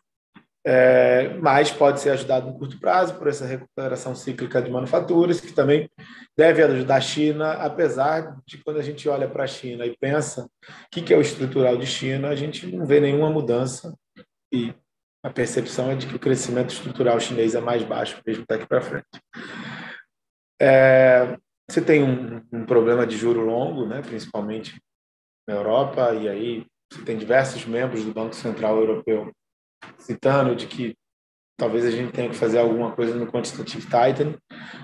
é, 0.69 1.29
mas 1.35 1.71
pode 1.71 2.01
ser 2.01 2.09
ajudado 2.09 2.47
no 2.47 2.59
curto 2.59 2.77
prazo 2.77 3.15
por 3.15 3.29
essa 3.29 3.45
recuperação 3.45 4.13
cíclica 4.13 4.61
de 4.61 4.69
manufaturas, 4.69 5.39
que 5.39 5.53
também 5.53 5.89
deve 6.37 6.61
ajudar 6.61 6.97
a 6.97 7.01
China, 7.01 7.53
apesar 7.53 8.37
de 8.45 8.57
quando 8.57 8.77
a 8.77 8.83
gente 8.83 9.07
olha 9.07 9.29
para 9.29 9.45
a 9.45 9.47
China 9.47 9.85
e 9.85 9.95
pensa 9.95 10.43
o 10.43 10.49
que, 10.91 11.01
que 11.01 11.13
é 11.13 11.17
o 11.17 11.21
estrutural 11.21 11.77
de 11.77 11.85
China, 11.85 12.27
a 12.27 12.35
gente 12.35 12.67
não 12.67 12.85
vê 12.85 12.99
nenhuma 12.99 13.29
mudança 13.29 13.97
e 14.53 14.73
a 15.23 15.29
percepção 15.29 15.89
é 15.89 15.95
de 15.95 16.05
que 16.05 16.17
o 16.17 16.19
crescimento 16.19 16.71
estrutural 16.71 17.17
chinês 17.17 17.55
é 17.55 17.61
mais 17.61 17.83
baixo 17.83 18.21
mesmo 18.27 18.43
daqui 18.45 18.67
para 18.67 18.81
frente. 18.81 19.07
É, 20.61 21.37
você 21.69 21.79
tem 21.79 22.03
um, 22.03 22.41
um, 22.51 22.65
problema 22.65 23.07
de 23.07 23.15
juro 23.15 23.39
longo, 23.39 23.85
né, 23.85 24.01
principalmente 24.01 24.81
na 25.47 25.55
Europa, 25.55 26.13
e 26.13 26.27
aí 26.27 26.65
você 26.91 27.05
tem 27.05 27.17
diversos 27.17 27.65
membros 27.65 28.03
do 28.03 28.13
Banco 28.13 28.35
Central 28.35 28.77
Europeu 28.77 29.31
citando 29.97 30.55
de 30.55 30.67
que 30.67 30.95
talvez 31.57 31.85
a 31.85 31.91
gente 31.91 32.13
tenha 32.13 32.29
que 32.29 32.35
fazer 32.35 32.59
alguma 32.59 32.95
coisa 32.95 33.15
no 33.15 33.31
quantitative 33.31 33.87
tightening. 33.87 34.37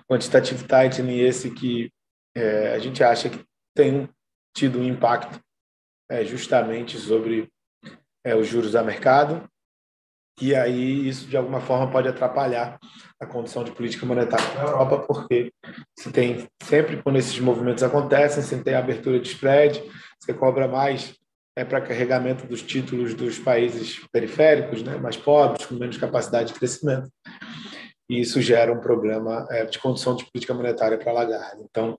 Quantitative 0.09 0.67
tightening 0.67 1.19
esse 1.19 1.51
que 1.51 1.91
é, 2.35 2.73
a 2.73 2.79
gente 2.79 3.03
acha 3.03 3.29
que 3.29 3.43
tem 3.75 4.09
tido 4.55 4.79
um 4.79 4.83
impacto 4.83 5.39
é, 6.09 6.23
justamente 6.23 6.97
sobre 6.97 7.49
é, 8.23 8.35
os 8.35 8.47
juros 8.47 8.71
da 8.71 8.83
mercado 8.83 9.47
e 10.41 10.55
aí 10.55 11.07
isso 11.07 11.27
de 11.27 11.37
alguma 11.37 11.61
forma 11.61 11.89
pode 11.91 12.07
atrapalhar 12.07 12.79
a 13.19 13.25
condição 13.25 13.63
de 13.63 13.71
política 13.71 14.05
monetária 14.05 14.53
na 14.55 14.63
Europa, 14.63 14.99
porque 14.99 15.53
se 15.97 16.11
tem 16.11 16.47
sempre 16.61 17.01
quando 17.01 17.17
esses 17.17 17.39
movimentos 17.39 17.83
acontecem, 17.83 18.41
você 18.41 18.61
tem 18.61 18.73
abertura 18.73 19.19
de 19.19 19.27
spread, 19.29 19.83
você 20.19 20.33
cobra 20.33 20.67
mais 20.67 21.15
é 21.55 21.63
para 21.63 21.81
carregamento 21.81 22.47
dos 22.47 22.61
títulos 22.61 23.13
dos 23.13 23.37
países 23.37 23.99
periféricos, 24.11 24.81
né, 24.81 24.97
mais 24.97 25.15
pobres, 25.15 25.65
com 25.65 25.75
menos 25.75 25.97
capacidade 25.97 26.51
de 26.51 26.59
crescimento. 26.59 27.09
E 28.09 28.19
isso 28.19 28.41
gera 28.41 28.73
um 28.73 28.81
problema 28.81 29.47
é, 29.49 29.65
de 29.65 29.79
condição 29.79 30.15
de 30.15 30.25
política 30.25 30.53
monetária 30.53 30.97
para 30.97 31.13
Lagarde. 31.13 31.63
Então, 31.63 31.97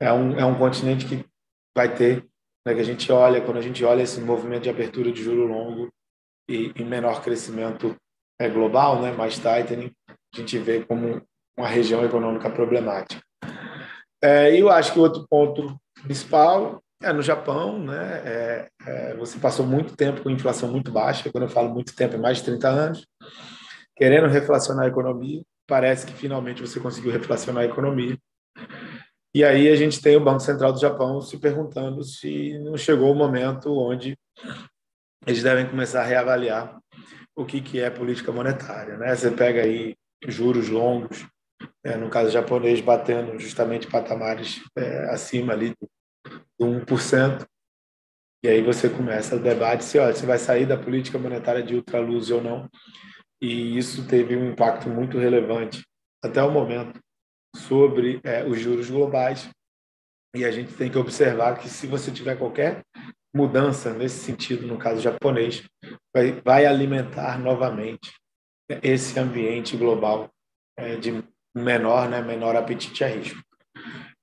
é 0.00 0.12
um, 0.12 0.38
é 0.38 0.44
um 0.44 0.58
continente 0.58 1.06
que 1.06 1.24
vai 1.76 1.94
ter, 1.94 2.24
né, 2.66 2.74
que 2.74 2.80
a 2.80 2.84
gente 2.84 3.10
olha, 3.10 3.40
quando 3.40 3.58
a 3.58 3.62
gente 3.62 3.84
olha 3.84 4.02
esse 4.02 4.20
movimento 4.20 4.64
de 4.64 4.70
abertura 4.70 5.12
de 5.12 5.22
juro 5.22 5.46
longo 5.46 5.88
e, 6.48 6.72
e 6.76 6.84
menor 6.84 7.22
crescimento 7.22 7.96
é, 8.40 8.48
global, 8.48 9.00
né, 9.00 9.12
mais 9.12 9.38
tightening, 9.38 9.92
a 10.10 10.36
gente 10.36 10.58
vê 10.58 10.84
como 10.84 11.22
uma 11.56 11.68
região 11.68 12.04
econômica 12.04 12.50
problemática. 12.50 13.22
É, 14.22 14.54
eu 14.56 14.68
acho 14.68 14.92
que 14.92 14.98
o 14.98 15.02
outro 15.02 15.26
ponto 15.28 15.76
principal 16.02 16.82
é, 17.02 17.12
no 17.12 17.22
Japão, 17.22 17.78
né, 17.78 18.22
é, 18.24 18.68
é, 18.86 19.16
você 19.16 19.38
passou 19.38 19.66
muito 19.66 19.96
tempo 19.96 20.22
com 20.22 20.30
inflação 20.30 20.70
muito 20.70 20.90
baixa, 20.90 21.30
quando 21.30 21.44
eu 21.44 21.50
falo 21.50 21.72
muito 21.72 21.94
tempo, 21.94 22.14
é 22.14 22.18
mais 22.18 22.38
de 22.38 22.44
30 22.44 22.68
anos, 22.68 23.06
querendo 23.96 24.26
reflacionar 24.26 24.84
a 24.84 24.88
economia, 24.88 25.42
parece 25.66 26.06
que 26.06 26.12
finalmente 26.12 26.60
você 26.60 26.80
conseguiu 26.80 27.12
reflacionar 27.12 27.62
a 27.62 27.66
economia. 27.66 28.16
E 29.34 29.44
aí 29.44 29.68
a 29.68 29.76
gente 29.76 30.00
tem 30.00 30.16
o 30.16 30.24
Banco 30.24 30.40
Central 30.40 30.72
do 30.72 30.80
Japão 30.80 31.20
se 31.20 31.38
perguntando 31.38 32.02
se 32.02 32.58
não 32.60 32.76
chegou 32.76 33.12
o 33.12 33.14
momento 33.14 33.70
onde 33.76 34.16
eles 35.26 35.42
devem 35.42 35.68
começar 35.68 36.00
a 36.00 36.06
reavaliar 36.06 36.78
o 37.36 37.44
que, 37.44 37.60
que 37.60 37.78
é 37.78 37.90
política 37.90 38.32
monetária. 38.32 38.96
Né? 38.96 39.14
Você 39.14 39.30
pega 39.30 39.62
aí 39.62 39.94
juros 40.26 40.68
longos, 40.68 41.26
é, 41.84 41.96
no 41.96 42.08
caso 42.08 42.30
japonês, 42.30 42.80
batendo 42.80 43.38
justamente 43.38 43.86
patamares 43.86 44.62
é, 44.76 45.10
acima 45.10 45.52
ali 45.52 45.70
do 45.70 45.88
1%. 46.60 47.46
E 48.44 48.48
aí 48.48 48.62
você 48.62 48.88
começa 48.88 49.36
o 49.36 49.40
debate 49.40 49.84
se 49.84 49.98
olha, 49.98 50.14
você 50.14 50.24
vai 50.24 50.38
sair 50.38 50.66
da 50.66 50.76
política 50.76 51.18
monetária 51.18 51.62
de 51.62 51.74
ultraluz 51.74 52.30
ou 52.30 52.42
não. 52.42 52.68
E 53.40 53.76
isso 53.76 54.06
teve 54.06 54.36
um 54.36 54.50
impacto 54.50 54.88
muito 54.88 55.18
relevante 55.18 55.82
até 56.22 56.42
o 56.42 56.50
momento 56.50 57.00
sobre 57.56 58.20
é, 58.24 58.44
os 58.44 58.60
juros 58.60 58.90
globais. 58.90 59.48
E 60.34 60.44
a 60.44 60.50
gente 60.50 60.74
tem 60.74 60.90
que 60.90 60.98
observar 60.98 61.58
que 61.58 61.68
se 61.68 61.86
você 61.86 62.10
tiver 62.10 62.36
qualquer 62.36 62.82
mudança 63.34 63.92
nesse 63.92 64.18
sentido, 64.18 64.66
no 64.66 64.78
caso 64.78 65.00
japonês, 65.00 65.64
vai, 66.14 66.40
vai 66.40 66.66
alimentar 66.66 67.38
novamente 67.38 68.12
esse 68.82 69.18
ambiente 69.18 69.76
global 69.76 70.28
é, 70.76 70.96
de 70.96 71.24
menor, 71.56 72.08
né, 72.08 72.22
menor 72.22 72.56
apetite 72.56 73.04
a 73.04 73.08
risco. 73.08 73.40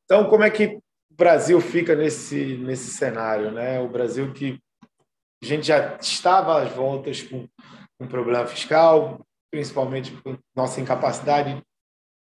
Então, 0.03 0.29
como 0.29 0.43
é 0.43 0.49
que 0.49 0.79
o 1.15 1.17
Brasil 1.17 1.61
fica 1.61 1.95
nesse, 1.95 2.57
nesse 2.57 2.91
cenário, 2.91 3.49
né? 3.49 3.79
O 3.79 3.87
Brasil 3.87 4.33
que 4.33 4.59
a 5.41 5.45
gente 5.45 5.65
já 5.65 5.95
estava 5.95 6.61
às 6.61 6.73
voltas 6.73 7.23
com 7.23 7.47
um 8.01 8.05
problema 8.05 8.45
fiscal, 8.45 9.25
principalmente 9.49 10.11
por 10.11 10.37
nossa 10.53 10.81
incapacidade 10.81 11.63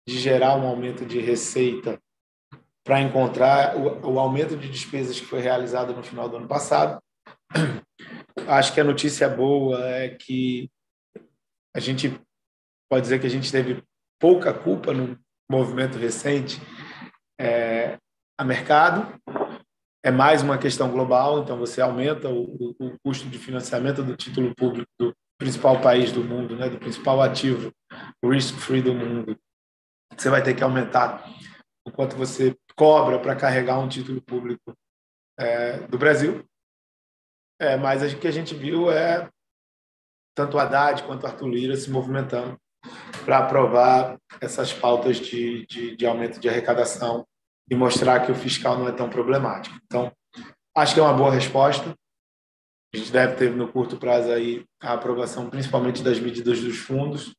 de 0.08 0.20
gerar 0.20 0.56
um 0.56 0.68
aumento 0.68 1.04
de 1.04 1.20
receita 1.20 2.00
para 2.86 3.02
encontrar 3.02 3.76
o, 3.76 4.14
o, 4.14 4.20
aumento 4.20 4.56
de 4.56 4.70
despesas 4.70 5.20
que 5.20 5.26
foi 5.26 5.42
realizado 5.42 5.92
no 5.92 6.04
final 6.04 6.30
do 6.30 6.38
ano 6.38 6.48
passado. 6.48 7.02
Acho 8.48 8.72
que 8.72 8.80
a 8.80 8.84
notícia 8.84 9.28
boa 9.28 9.84
é 9.90 10.10
que 10.10 10.70
a 11.76 11.80
gente 11.80 12.22
pode 12.88 13.02
dizer 13.02 13.20
que 13.20 13.26
a 13.26 13.32
gente 13.32 13.52
teve 13.52 13.84
pouca 14.20 14.54
culpa 14.54 14.94
no 14.94 15.20
movimento 15.50 15.98
recente 15.98 16.62
é, 17.42 17.98
a 18.38 18.44
mercado. 18.44 19.20
É 20.04 20.12
mais 20.12 20.44
uma 20.44 20.58
questão 20.58 20.92
global, 20.92 21.40
então 21.40 21.58
você 21.58 21.82
aumenta 21.82 22.30
o, 22.30 22.76
o, 22.80 23.00
custo 23.04 23.28
de 23.28 23.40
financiamento 23.40 24.04
do 24.04 24.16
título 24.16 24.54
público 24.54 24.88
do 25.00 25.16
principal 25.38 25.82
país 25.82 26.12
do 26.12 26.24
mundo, 26.24 26.56
né, 26.56 26.70
do 26.70 26.78
principal 26.78 27.22
ativo 27.22 27.72
risk-free 28.24 28.84
do 28.84 28.94
mundo. 28.94 29.36
Você 30.16 30.30
vai 30.30 30.44
ter 30.44 30.54
que 30.54 30.64
aumentar 30.64 31.28
o 31.88 31.92
quanto 31.92 32.16
você 32.16 32.56
cobra 32.76 33.20
para 33.20 33.36
carregar 33.36 33.80
um 33.80 33.90
título 33.90 34.22
público 34.22 34.76
é, 35.40 35.80
do 35.88 35.98
Brasil. 35.98 36.46
É, 37.60 37.76
mas 37.76 38.04
o 38.14 38.20
que 38.20 38.28
a 38.28 38.32
gente 38.32 38.54
viu 38.54 38.92
é 38.92 39.28
tanto 40.36 40.60
Haddad 40.60 41.04
quanto 41.04 41.26
Arthur 41.26 41.48
Lira 41.48 41.76
se 41.76 41.90
movimentando 41.90 42.60
para 43.24 43.40
aprovar 43.40 44.20
essas 44.40 44.72
pautas 44.72 45.18
de, 45.18 45.66
de, 45.66 45.96
de 45.96 46.06
aumento 46.06 46.40
de 46.40 46.48
arrecadação 46.48 47.26
e 47.70 47.76
mostrar 47.76 48.26
que 48.26 48.32
o 48.32 48.36
fiscal 48.36 48.78
não 48.78 48.88
é 48.88 48.92
tão 48.92 49.10
problemático. 49.10 49.76
Então, 49.86 50.12
acho 50.76 50.94
que 50.94 51.00
é 51.00 51.04
uma 51.04 51.14
boa 51.14 51.32
resposta. 51.32 51.96
A 52.94 52.98
gente 52.98 53.12
deve 53.12 53.36
ter 53.36 53.52
no 53.52 53.68
curto 53.68 53.98
prazo 53.98 54.32
aí 54.32 54.64
a 54.82 54.94
aprovação 54.94 55.50
principalmente 55.50 56.04
das 56.04 56.20
medidas 56.20 56.62
dos 56.62 56.78
fundos. 56.78 57.36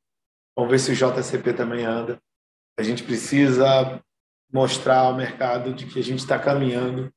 Vamos 0.56 0.71
ver 0.71 0.78
se 0.78 0.92
o 0.92 0.95
JCP 0.95 1.52
também 1.52 1.85
anda. 1.85 2.18
A 2.78 2.83
gente 2.83 3.02
precisa 3.02 4.00
mostrar 4.52 4.99
ao 4.99 5.14
mercado 5.14 5.73
de 5.73 5.87
que 5.87 5.99
a 5.99 6.02
gente 6.02 6.18
está 6.18 6.38
caminhando 6.38 7.12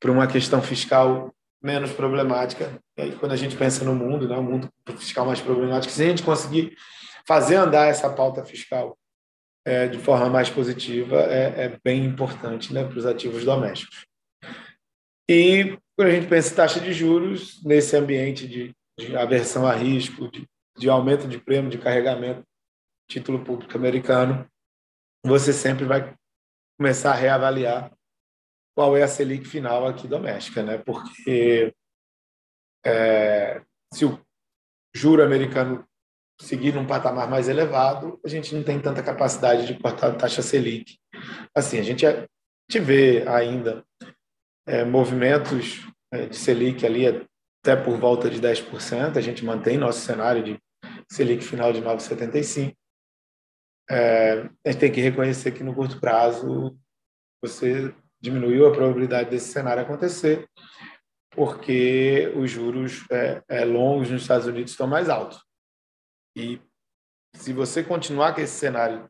para 0.00 0.10
uma 0.10 0.26
questão 0.26 0.62
fiscal 0.62 1.32
menos 1.62 1.92
problemática. 1.92 2.78
E 2.96 3.02
aí, 3.02 3.16
quando 3.16 3.32
a 3.32 3.36
gente 3.36 3.56
pensa 3.56 3.84
no 3.84 3.94
mundo, 3.94 4.28
né, 4.28 4.36
o 4.36 4.42
mundo 4.42 4.68
fiscal 4.98 5.24
mais 5.24 5.40
problemático, 5.40 5.92
se 5.92 6.02
a 6.02 6.06
gente 6.06 6.22
conseguir 6.22 6.76
fazer 7.26 7.56
andar 7.56 7.86
essa 7.86 8.10
pauta 8.10 8.44
fiscal 8.44 8.96
é, 9.64 9.88
de 9.88 9.98
forma 9.98 10.28
mais 10.28 10.50
positiva, 10.50 11.16
é, 11.22 11.64
é 11.64 11.80
bem 11.82 12.04
importante 12.04 12.72
né, 12.72 12.84
para 12.84 12.98
os 12.98 13.06
ativos 13.06 13.44
domésticos. 13.44 14.04
E 15.28 15.78
quando 15.96 16.08
a 16.08 16.10
gente 16.10 16.28
pensa 16.28 16.52
em 16.52 16.56
taxa 16.56 16.80
de 16.80 16.92
juros, 16.92 17.62
nesse 17.64 17.96
ambiente 17.96 18.46
de, 18.46 18.74
de 18.98 19.16
aversão 19.16 19.66
a 19.66 19.74
risco, 19.74 20.30
de, 20.30 20.46
de 20.76 20.90
aumento 20.90 21.26
de 21.26 21.38
prêmio 21.38 21.70
de 21.70 21.78
carregamento, 21.78 22.44
título 23.08 23.44
público 23.44 23.76
americano, 23.76 24.46
você 25.24 25.52
sempre 25.52 25.84
vai 25.84 26.14
começar 26.78 27.12
a 27.12 27.16
reavaliar 27.16 27.90
qual 28.76 28.96
é 28.96 29.02
a 29.02 29.08
Selic 29.08 29.46
final 29.46 29.86
aqui 29.86 30.08
doméstica, 30.08 30.62
né? 30.62 30.78
Porque 30.78 31.72
é, 32.84 33.62
se 33.92 34.04
o 34.04 34.20
juro 34.94 35.22
americano 35.22 35.86
seguir 36.40 36.74
num 36.74 36.86
patamar 36.86 37.28
mais 37.28 37.48
elevado, 37.48 38.20
a 38.24 38.28
gente 38.28 38.54
não 38.54 38.62
tem 38.62 38.80
tanta 38.80 39.02
capacidade 39.02 39.66
de 39.66 39.78
cortar 39.78 40.08
a 40.08 40.14
taxa 40.14 40.42
Selic. 40.42 40.98
Assim, 41.54 41.78
a 41.78 41.82
gente, 41.82 42.06
a 42.06 42.26
gente 42.70 42.84
vê 42.84 43.24
ainda 43.28 43.84
é, 44.66 44.84
movimentos 44.84 45.86
é, 46.12 46.26
de 46.26 46.36
Selic 46.36 46.84
ali 46.84 47.06
até 47.06 47.76
por 47.76 47.96
volta 47.98 48.28
de 48.28 48.40
10%, 48.40 49.16
a 49.16 49.20
gente 49.20 49.44
mantém 49.44 49.78
nosso 49.78 50.00
cenário 50.00 50.42
de 50.42 50.58
Selic 51.10 51.44
final 51.44 51.72
de 51.72 51.80
9,75%. 51.80 52.74
É, 53.90 54.48
a 54.64 54.70
gente 54.70 54.80
tem 54.80 54.92
que 54.92 55.00
reconhecer 55.00 55.52
que 55.52 55.62
no 55.62 55.74
curto 55.74 56.00
prazo 56.00 56.74
você 57.42 57.94
diminuiu 58.20 58.66
a 58.66 58.72
probabilidade 58.72 59.28
desse 59.28 59.52
cenário 59.52 59.82
acontecer, 59.82 60.48
porque 61.30 62.32
os 62.34 62.50
juros 62.50 63.04
é, 63.10 63.42
é, 63.48 63.64
longos 63.64 64.10
nos 64.10 64.22
Estados 64.22 64.46
Unidos 64.46 64.70
estão 64.70 64.86
mais 64.86 65.10
altos. 65.10 65.42
E 66.36 66.60
se 67.34 67.52
você 67.52 67.82
continuar 67.82 68.34
com 68.34 68.40
esse 68.40 68.54
cenário 68.54 69.08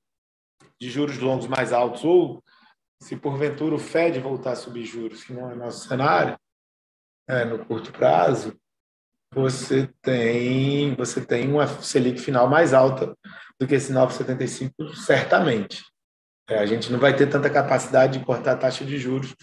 de 0.81 0.91
juros 0.91 1.19
longos 1.19 1.47
mais 1.47 1.73
altos, 1.73 2.05
ou 2.05 2.43
se 3.01 3.17
porventura 3.17 3.75
o 3.75 3.79
Fed 3.79 4.19
voltar 4.21 4.53
a 4.53 4.57
subir 4.57 4.85
juros, 4.85 5.25
que 5.25 5.33
não 5.33 5.51
é 5.51 5.55
nosso 5.55 5.89
cenário, 5.89 6.39
é, 7.29 7.45
no 7.45 7.65
curto 7.65 7.93
prazo, 7.93 8.59
você 9.33 9.91
tem 10.01 10.95
você 10.95 11.25
tem 11.25 11.51
uma 11.51 11.67
Selic 11.67 12.21
final 12.21 12.49
mais 12.49 12.73
alta 12.73 13.17
do 13.59 13.67
que 13.67 13.75
esse 13.75 13.93
9,75, 13.93 14.95
certamente. 14.95 15.83
É, 16.49 16.59
a 16.59 16.67
gente 16.67 16.93
não 16.93 16.99
vai 16.99 17.17
ter 17.17 17.29
tanta 17.29 17.49
capacidade 17.49 18.19
de 18.19 18.25
cortar 18.25 18.53
a 18.53 18.57
taxa 18.57 18.85
de 18.85 18.99
juros 18.99 19.35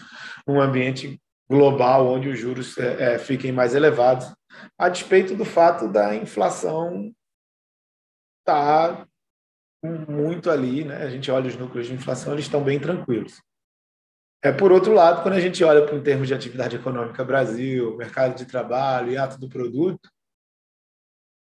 num 0.46 0.60
ambiente 0.60 1.20
global 1.50 2.06
onde 2.06 2.28
os 2.28 2.38
juros 2.38 2.78
é, 2.78 3.14
é 3.14 3.18
fiquem 3.18 3.52
mais 3.52 3.74
elevados, 3.74 4.32
a 4.78 4.88
despeito 4.88 5.34
do 5.34 5.44
fato 5.44 5.88
da 5.88 6.14
inflação 6.14 7.12
estar 8.42 8.96
tá 8.96 9.08
muito 10.08 10.50
ali, 10.50 10.84
né? 10.84 11.02
A 11.02 11.10
gente 11.10 11.30
olha 11.30 11.48
os 11.48 11.56
núcleos 11.56 11.86
de 11.86 11.94
inflação, 11.94 12.32
eles 12.32 12.44
estão 12.44 12.62
bem 12.62 12.78
tranquilos. 12.78 13.40
É 14.44 14.52
por 14.52 14.72
outro 14.72 14.92
lado, 14.92 15.22
quando 15.22 15.34
a 15.34 15.40
gente 15.40 15.62
olha 15.62 15.84
para 15.86 15.96
em 15.96 16.02
termos 16.02 16.26
de 16.26 16.34
atividade 16.34 16.76
econômica 16.76 17.24
Brasil, 17.24 17.96
mercado 17.96 18.36
de 18.36 18.44
trabalho 18.44 19.12
e 19.12 19.16
ato 19.16 19.38
do 19.38 19.48
produto, 19.48 20.10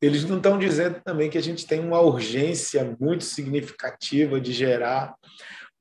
eles 0.02 0.24
não 0.24 0.38
estão 0.38 0.58
dizendo 0.58 1.02
também 1.02 1.30
que 1.30 1.38
a 1.38 1.44
gente 1.44 1.66
tem 1.66 1.80
uma 1.80 2.00
urgência 2.00 2.96
muito 3.00 3.24
significativa 3.24 4.40
de 4.40 4.54
gerar 4.54 5.16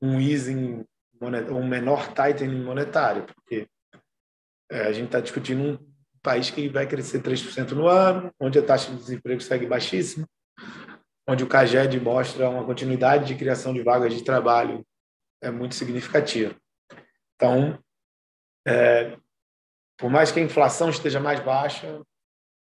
um 0.01 0.19
easing, 0.19 0.83
um 1.21 1.67
menor 1.67 2.13
tightening 2.13 2.63
monetário, 2.63 3.25
porque 3.25 3.67
é, 4.69 4.81
a 4.81 4.91
gente 4.91 5.05
está 5.05 5.19
discutindo 5.19 5.61
um 5.61 5.77
país 6.21 6.49
que 6.49 6.67
vai 6.67 6.87
crescer 6.87 7.21
3% 7.21 7.71
no 7.71 7.87
ano, 7.87 8.31
onde 8.39 8.59
a 8.59 8.63
taxa 8.63 8.91
de 8.91 8.97
desemprego 8.97 9.39
segue 9.39 9.65
baixíssima, 9.65 10.27
onde 11.27 11.43
o 11.43 11.47
CAGED 11.47 11.99
mostra 11.99 12.49
uma 12.49 12.65
continuidade 12.65 13.25
de 13.25 13.35
criação 13.35 13.73
de 13.73 13.81
vagas 13.81 14.13
de 14.13 14.23
trabalho 14.23 14.85
é 15.41 15.51
muito 15.51 15.75
significativa. 15.75 16.55
Então, 17.35 17.77
é, 18.65 19.17
por 19.97 20.09
mais 20.09 20.31
que 20.31 20.39
a 20.39 20.43
inflação 20.43 20.89
esteja 20.89 21.19
mais 21.19 21.39
baixa, 21.39 22.01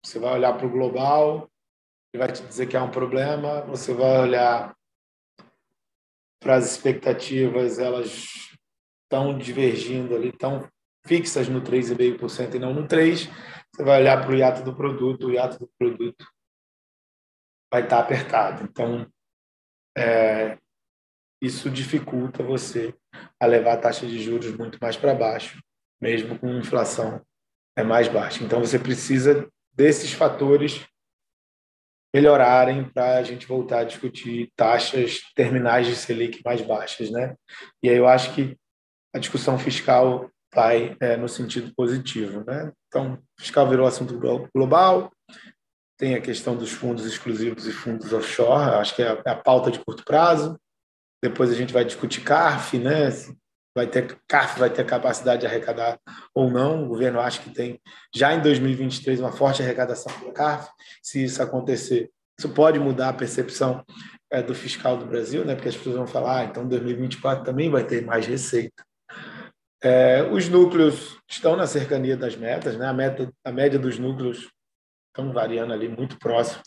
você 0.05 0.19
vai 0.19 0.35
olhar 0.35 0.53
para 0.57 0.67
o 0.67 0.71
global, 0.71 1.51
e 2.13 2.19
vai 2.19 2.31
te 2.31 2.43
dizer 2.43 2.67
que 2.67 2.77
há 2.77 2.83
um 2.83 2.91
problema, 2.91 3.63
você 3.63 3.95
vai 3.95 4.21
olhar 4.21 4.77
para 6.41 6.57
as 6.57 6.71
expectativas, 6.71 7.79
elas 7.79 8.57
estão 9.03 9.37
divergindo 9.37 10.15
ali, 10.15 10.29
estão 10.29 10.69
fixas 11.07 11.49
no 11.49 11.61
3,5% 11.63 12.55
e 12.55 12.59
não 12.59 12.75
no 12.75 12.87
3%. 12.87 13.31
Você 13.73 13.85
vai 13.85 14.01
olhar 14.01 14.21
para 14.21 14.33
o 14.33 14.35
hiato 14.35 14.63
do 14.65 14.75
produto, 14.75 15.29
o 15.29 15.33
hiato 15.33 15.59
do 15.59 15.71
produto 15.79 16.27
vai 17.73 17.83
estar 17.83 18.01
apertado. 18.01 18.65
Então, 18.65 19.07
é, 19.97 20.59
isso 21.43 21.71
dificulta 21.71 22.43
você 22.43 22.95
a 23.39 23.47
levar 23.47 23.75
a 23.75 23.81
taxa 23.81 24.07
de 24.07 24.23
juros 24.23 24.57
muito 24.57 24.79
mais 24.81 24.97
para 24.97 25.15
baixo, 25.15 25.63
mesmo 26.01 26.39
com 26.39 26.49
inflação 26.49 27.25
é 27.77 27.83
mais 27.83 28.09
baixa. 28.09 28.43
Então, 28.45 28.61
você 28.61 28.79
precisa 28.79 29.49
desses 29.73 30.13
fatores 30.13 30.85
melhorarem 32.15 32.91
para 32.91 33.19
a 33.19 33.23
gente 33.23 33.47
voltar 33.47 33.81
a 33.81 33.85
discutir 33.85 34.51
taxas 34.57 35.21
terminais 35.35 35.87
de 35.87 35.95
Selic 35.95 36.43
mais 36.45 36.61
baixas, 36.61 37.11
né? 37.11 37.37
E 37.83 37.89
aí 37.89 37.97
eu 37.97 38.09
acho 38.09 38.35
que 38.35 38.57
a 39.15 39.19
discussão 39.19 39.59
fiscal 39.59 40.31
vai 40.53 40.97
é, 41.01 41.17
no 41.17 41.29
sentido 41.29 41.73
positivo, 41.75 42.45
né? 42.45 42.73
Então, 42.89 43.23
fiscal 43.39 43.69
virou 43.69 43.87
assunto 43.87 44.19
global, 44.53 45.13
tem 46.01 46.15
a 46.15 46.21
questão 46.21 46.57
dos 46.57 46.73
fundos 46.73 47.05
exclusivos 47.05 47.67
e 47.67 47.73
fundos 47.73 48.11
offshore, 48.15 48.77
acho 48.77 48.97
que 48.97 49.03
é 49.03 49.09
a, 49.09 49.23
é 49.23 49.31
a 49.33 49.37
pauta 49.37 49.71
de 49.71 49.79
curto 49.79 50.03
prazo. 50.03 50.59
Depois 51.23 51.51
a 51.51 51.55
gente 51.55 51.75
vai 51.75 51.85
discutir 51.85 52.23
CARF, 52.23 52.79
né? 52.79 53.11
vai 53.77 53.87
ter 53.87 54.19
CARF 54.27 54.59
vai 54.59 54.71
ter 54.71 54.87
capacidade 54.87 55.43
de 55.43 55.47
arrecadar 55.47 56.01
ou 56.35 56.51
não. 56.51 56.85
O 56.85 56.89
governo 56.89 57.21
acha 57.21 57.43
que 57.43 57.51
tem 57.51 57.79
já 58.17 58.35
em 58.35 58.41
2023 58.41 59.21
uma 59.21 59.31
forte 59.31 59.63
arrecadação 59.63 60.11
do 60.21 60.33
CARF. 60.33 60.71
Se 61.03 61.23
isso 61.23 61.43
acontecer, 61.43 62.11
isso 62.39 62.49
pode 62.49 62.79
mudar 62.79 63.11
a 63.11 63.13
percepção 63.13 63.85
é, 64.33 64.43
do 64.43 64.55
fiscal 64.55 64.97
do 64.97 65.05
Brasil, 65.05 65.45
né? 65.45 65.55
Porque 65.55 65.69
as 65.69 65.77
pessoas 65.77 65.97
vão 65.97 66.07
falar, 66.07 66.39
ah, 66.39 66.45
então 66.45 66.67
2024 66.67 67.45
também 67.45 67.69
vai 67.69 67.85
ter 67.85 68.03
mais 68.07 68.27
receita. 68.27 68.83
É, 69.83 70.23
os 70.23 70.49
núcleos 70.49 71.19
estão 71.29 71.57
na 71.57 71.67
cercania 71.67 72.17
das 72.17 72.37
metas, 72.37 72.75
né? 72.79 72.87
A 72.87 72.93
meta, 72.95 73.31
a 73.45 73.53
média 73.53 73.79
dos 73.79 73.99
núcleos 73.99 74.49
estão 75.11 75.33
variando 75.33 75.73
ali 75.73 75.89
muito 75.89 76.19
próximo 76.19 76.63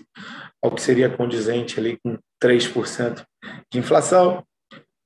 ao 0.62 0.71
que 0.73 0.82
seria 0.82 1.15
condizente 1.15 1.79
ali 1.79 1.97
com 1.99 2.17
3% 2.41 3.25
de 3.71 3.79
inflação. 3.79 4.45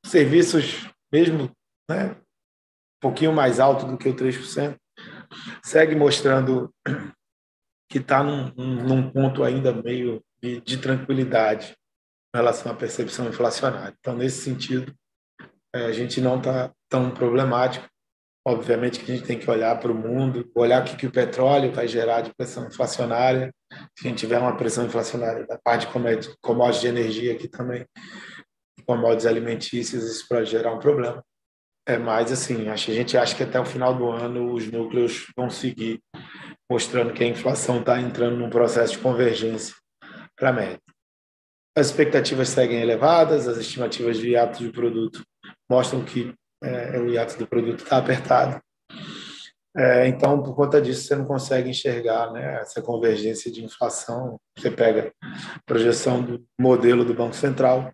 Serviços, 0.05 0.87
mesmo 1.11 1.51
né, 1.89 2.11
um 2.11 2.99
pouquinho 3.01 3.31
mais 3.31 3.59
alto 3.59 3.85
do 3.85 3.97
que 3.97 4.09
o 4.09 4.15
3%, 4.15 4.75
segue 5.63 5.95
mostrando 5.95 6.73
que 7.89 7.99
está 7.99 8.23
num, 8.23 8.51
num, 8.55 9.09
ponto 9.09 9.43
ainda 9.43 9.71
meio 9.71 10.21
de, 10.41 10.59
de, 10.61 10.77
tranquilidade 10.77 11.75
em 12.33 12.37
relação 12.37 12.71
à 12.71 12.75
percepção 12.75 13.27
inflacionária. 13.29 13.95
Então, 13.99 14.15
nesse 14.15 14.41
sentido, 14.41 14.93
é, 15.73 15.85
a 15.85 15.91
gente 15.91 16.19
não 16.19 16.37
está 16.37 16.71
tão 16.89 17.11
problemático. 17.11 17.87
Obviamente 18.47 19.01
que 19.01 19.11
a 19.11 19.15
gente 19.15 19.27
tem 19.27 19.37
que 19.37 19.51
olhar 19.51 19.77
para 19.77 19.91
o 19.91 19.93
mundo, 19.93 20.49
olhar 20.55 20.81
o 20.81 20.85
que, 20.85 20.95
que 20.95 21.05
o 21.05 21.11
petróleo 21.11 21.69
vai 21.73 21.85
gerar 21.85 22.21
de 22.21 22.33
pressão 22.33 22.65
inflacionária. 22.65 23.53
Se 23.99 24.07
a 24.07 24.09
gente 24.09 24.19
tiver 24.19 24.39
uma 24.39 24.55
pressão 24.55 24.85
inflacionária 24.85 25.45
da 25.45 25.57
parte 25.57 25.85
de 25.85 26.33
commodities 26.41 26.79
de 26.79 26.87
energia 26.87 27.33
aqui 27.33 27.49
também, 27.49 27.85
commodities 28.85 29.25
alimentícias, 29.25 30.05
isso 30.05 30.25
pode 30.29 30.49
gerar 30.49 30.73
um 30.73 30.79
problema. 30.79 31.21
É 31.85 31.97
mais 31.97 32.31
assim, 32.31 32.69
a 32.69 32.75
gente 32.77 33.17
acha 33.17 33.35
que 33.35 33.43
até 33.43 33.59
o 33.59 33.65
final 33.65 33.93
do 33.93 34.09
ano 34.09 34.53
os 34.53 34.71
núcleos 34.71 35.25
vão 35.35 35.49
seguir 35.49 35.99
mostrando 36.71 37.11
que 37.11 37.25
a 37.25 37.27
inflação 37.27 37.81
está 37.81 37.99
entrando 37.99 38.37
num 38.37 38.49
processo 38.49 38.93
de 38.93 38.99
convergência 38.99 39.75
para 40.37 40.51
a 40.51 40.53
média. 40.53 40.79
As 41.77 41.87
expectativas 41.87 42.47
seguem 42.47 42.79
elevadas, 42.79 43.45
as 43.45 43.57
estimativas 43.57 44.17
de 44.17 44.29
hiato 44.29 44.63
de 44.63 44.71
produto 44.71 45.21
mostram 45.69 46.05
que 46.05 46.33
é, 46.63 46.99
o 46.99 47.07
hiato 47.07 47.37
do 47.37 47.47
produto 47.47 47.83
está 47.83 47.97
apertado. 47.97 48.61
É, 49.75 50.07
então, 50.07 50.41
por 50.41 50.55
conta 50.55 50.81
disso, 50.81 51.03
você 51.03 51.15
não 51.15 51.25
consegue 51.25 51.69
enxergar 51.69 52.31
né, 52.31 52.61
essa 52.61 52.81
convergência 52.81 53.51
de 53.51 53.63
inflação. 53.63 54.39
Você 54.57 54.71
pega 54.71 55.13
a 55.21 55.59
projeção 55.65 56.23
do 56.23 56.43
modelo 56.59 57.05
do 57.05 57.13
Banco 57.13 57.35
Central, 57.35 57.91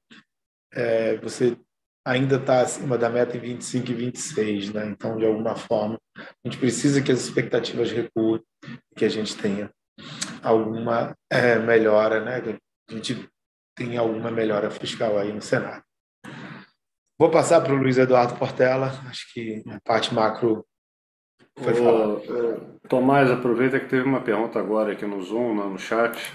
é, 0.73 1.17
você 1.17 1.57
ainda 2.05 2.37
está 2.37 2.61
acima 2.61 2.97
da 2.97 3.09
meta 3.09 3.35
em 3.35 3.39
25 3.39 3.91
e 3.91 3.93
26, 3.93 4.73
né? 4.73 4.87
Então, 4.87 5.17
de 5.17 5.25
alguma 5.25 5.55
forma, 5.55 5.97
a 6.17 6.47
gente 6.47 6.57
precisa 6.57 7.01
que 7.01 7.11
as 7.11 7.21
expectativas 7.21 7.91
recuem. 7.91 8.41
que 8.95 9.05
a 9.05 9.09
gente 9.09 9.35
tenha 9.35 9.69
alguma 10.41 11.15
é, 11.29 11.57
melhora, 11.59 12.23
né? 12.23 12.59
A 12.89 12.93
gente 12.93 13.29
tem 13.75 13.97
alguma 13.97 14.31
melhora 14.31 14.69
fiscal 14.69 15.17
aí 15.17 15.31
no 15.33 15.41
Senado. 15.41 15.83
Vou 17.23 17.31
passar 17.31 17.61
para 17.61 17.71
o 17.71 17.77
Luiz 17.77 17.97
Eduardo 17.97 18.35
Portela, 18.35 18.87
acho 19.07 19.33
que 19.33 19.63
a 19.69 19.79
parte 19.79 20.13
macro 20.13 20.65
foi 21.57 21.73
falada. 21.73 22.19
Tomás, 22.89 23.31
aproveita 23.31 23.79
que 23.79 23.87
teve 23.87 24.03
uma 24.03 24.19
pergunta 24.19 24.59
agora 24.59 24.91
aqui 24.91 25.05
no 25.05 25.23
Zoom, 25.23 25.53
no 25.69 25.79
chat, 25.79 26.33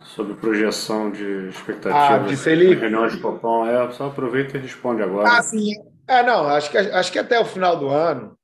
sobre 0.00 0.32
projeção 0.32 1.10
de 1.10 1.50
expectativas. 1.50 2.10
Ah, 2.10 2.16
de 2.26 2.34
Selic. 2.34 2.80
Reunião 2.80 3.06
de 3.06 3.20
Copom. 3.20 3.66
É, 3.66 3.92
só 3.92 4.06
aproveita 4.06 4.56
e 4.56 4.60
responde 4.62 5.02
agora. 5.02 5.28
Ah, 5.28 5.42
sim. 5.42 5.74
É, 6.08 6.22
não, 6.22 6.48
acho 6.48 6.70
que, 6.70 6.78
acho 6.78 7.12
que 7.12 7.18
até 7.18 7.38
o 7.38 7.44
final 7.44 7.78
do 7.78 7.90
ano, 7.90 8.38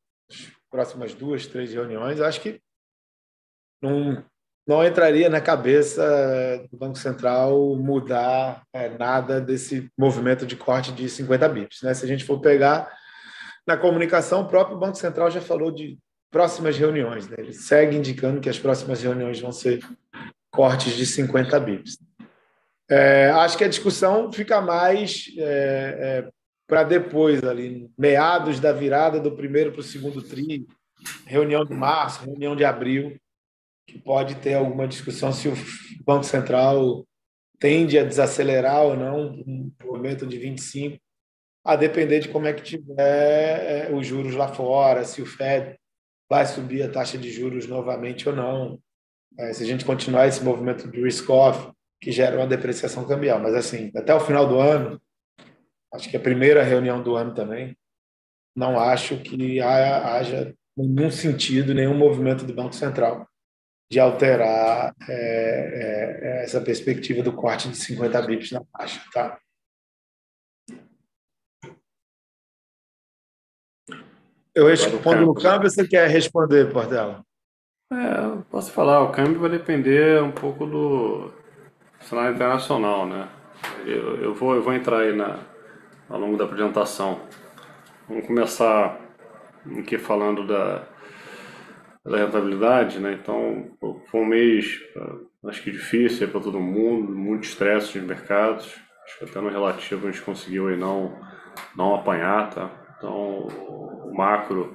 próximas 0.70 1.14
duas, 1.14 1.46
três 1.46 1.72
reuniões, 1.72 2.20
acho 2.20 2.42
que 2.42 2.60
não, 3.80 4.22
não 4.66 4.84
entraria 4.84 5.28
na 5.28 5.40
cabeça 5.40 6.64
do 6.70 6.78
Banco 6.78 6.96
Central 6.96 7.76
mudar 7.76 8.62
é, 8.72 8.88
nada 8.90 9.40
desse 9.40 9.90
movimento 9.98 10.46
de 10.46 10.56
corte 10.56 10.92
de 10.92 11.08
50 11.08 11.48
bips. 11.48 11.82
Né? 11.82 11.94
Se 11.94 12.04
a 12.04 12.08
gente 12.08 12.24
for 12.24 12.40
pegar 12.40 12.88
na 13.66 13.76
comunicação, 13.76 14.42
o 14.42 14.48
próprio 14.48 14.78
Banco 14.78 14.96
Central 14.96 15.30
já 15.30 15.40
falou 15.40 15.70
de 15.70 15.98
próximas 16.30 16.78
reuniões. 16.78 17.28
Né? 17.28 17.36
Ele 17.38 17.52
segue 17.52 17.96
indicando 17.96 18.40
que 18.40 18.48
as 18.48 18.58
próximas 18.58 19.02
reuniões 19.02 19.40
vão 19.40 19.52
ser 19.52 19.80
cortes 20.50 20.94
de 20.94 21.06
50 21.06 21.58
bips. 21.60 21.98
É, 22.88 23.30
acho 23.30 23.56
que 23.56 23.64
a 23.64 23.68
discussão 23.68 24.32
fica 24.32 24.60
mais 24.60 25.26
é, 25.38 25.42
é, 26.24 26.28
para 26.68 26.84
depois, 26.84 27.42
ali, 27.42 27.90
meados 27.98 28.60
da 28.60 28.72
virada 28.72 29.18
do 29.18 29.32
primeiro 29.32 29.72
para 29.72 29.80
o 29.80 29.84
segundo 29.84 30.22
tri, 30.22 30.66
reunião 31.26 31.64
de 31.64 31.74
março, 31.74 32.24
reunião 32.24 32.54
de 32.54 32.64
abril, 32.64 33.16
que 33.86 33.98
pode 33.98 34.36
ter 34.36 34.54
alguma 34.54 34.86
discussão 34.86 35.32
se 35.32 35.48
o 35.48 35.54
Banco 36.04 36.24
Central 36.24 37.06
tende 37.58 37.98
a 37.98 38.04
desacelerar 38.04 38.82
ou 38.82 38.96
não 38.96 39.30
um 39.46 39.72
movimento 39.84 40.26
de 40.26 40.38
25, 40.38 40.98
a 41.64 41.76
depender 41.76 42.20
de 42.20 42.28
como 42.28 42.46
é 42.46 42.52
que 42.52 42.62
tiver 42.62 42.96
é, 42.98 43.94
os 43.94 44.06
juros 44.06 44.34
lá 44.34 44.48
fora, 44.48 45.04
se 45.04 45.22
o 45.22 45.26
Fed 45.26 45.78
vai 46.28 46.44
subir 46.46 46.82
a 46.82 46.90
taxa 46.90 47.16
de 47.16 47.30
juros 47.30 47.68
novamente 47.68 48.28
ou 48.28 48.34
não, 48.34 48.80
é, 49.38 49.52
se 49.52 49.62
a 49.62 49.66
gente 49.66 49.84
continuar 49.84 50.26
esse 50.26 50.42
movimento 50.42 50.90
de 50.90 51.00
risk-off, 51.00 51.70
que 52.00 52.10
gera 52.10 52.36
uma 52.36 52.46
depreciação 52.46 53.06
cambial. 53.06 53.38
Mas, 53.38 53.54
assim, 53.54 53.92
até 53.94 54.12
o 54.12 54.18
final 54.18 54.48
do 54.48 54.58
ano, 54.58 55.00
acho 55.94 56.10
que 56.10 56.16
a 56.16 56.20
primeira 56.20 56.64
reunião 56.64 57.00
do 57.00 57.14
ano 57.14 57.32
também, 57.32 57.76
não 58.56 58.78
acho 58.78 59.18
que 59.18 59.60
haja 59.60 60.52
nenhum 60.76 61.10
sentido, 61.10 61.72
nenhum 61.72 61.96
movimento 61.96 62.44
do 62.44 62.52
Banco 62.52 62.74
Central 62.74 63.26
de 63.92 64.00
alterar 64.00 64.96
é, 65.06 65.12
é, 65.12 66.18
é, 66.22 66.44
essa 66.44 66.62
perspectiva 66.62 67.22
do 67.22 67.30
corte 67.30 67.68
de 67.68 67.76
50 67.76 68.22
bips 68.22 68.50
na 68.52 68.64
taxa, 68.72 69.02
tá? 69.12 69.38
Eu 74.54 74.66
respondo 74.66 75.26
no 75.26 75.34
câmbio, 75.34 75.70
você 75.70 75.86
quer 75.86 76.08
responder, 76.08 76.72
Portela? 76.72 77.22
É, 77.92 78.42
posso 78.50 78.72
falar, 78.72 79.02
o 79.02 79.12
câmbio 79.12 79.40
vai 79.40 79.50
depender 79.50 80.22
um 80.22 80.32
pouco 80.32 80.64
do 80.64 81.30
cenário 82.00 82.34
internacional, 82.34 83.06
né? 83.06 83.28
Eu, 83.84 84.16
eu, 84.22 84.34
vou, 84.34 84.54
eu 84.54 84.62
vou 84.62 84.72
entrar 84.72 85.00
aí 85.00 85.14
na, 85.14 85.38
ao 86.08 86.18
longo 86.18 86.38
da 86.38 86.44
apresentação. 86.44 87.20
Vamos 88.08 88.26
começar 88.26 88.98
aqui 89.78 89.98
falando 89.98 90.46
da, 90.46 90.82
da 92.04 92.16
rentabilidade, 92.16 92.98
né? 92.98 93.18
Então, 93.20 93.76
foi 94.10 94.20
um 94.20 94.26
mês, 94.26 94.80
ah, 94.96 95.48
acho 95.48 95.62
que 95.62 95.70
difícil 95.70 96.28
para 96.28 96.40
todo 96.40 96.60
mundo, 96.60 97.14
muito 97.14 97.44
estresse 97.44 97.98
nos 97.98 98.08
mercados. 98.08 98.74
Acho 99.04 99.18
que 99.18 99.24
até 99.24 99.40
no 99.40 99.48
relativo 99.48 100.06
a 100.06 100.10
gente 100.10 100.22
conseguiu 100.22 100.68
aí 100.68 100.76
não, 100.76 101.16
não 101.76 101.94
apanhar, 101.94 102.50
tá? 102.50 102.70
Então, 102.96 103.46
o 103.48 104.12
macro 104.14 104.74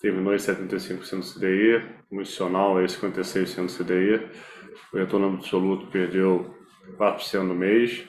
terminou 0.00 0.34
em 0.34 0.38
75% 0.38 1.18
do 1.18 1.38
CDI, 1.38 1.84
o 2.10 2.20
institucional 2.20 2.80
é 2.80 2.84
56% 2.84 3.66
do 3.66 3.84
CDI, 3.84 4.30
o 4.92 4.96
retorno 4.96 5.34
absoluto 5.34 5.86
perdeu 5.86 6.54
4% 6.96 7.42
no 7.42 7.54
mês, 7.54 8.04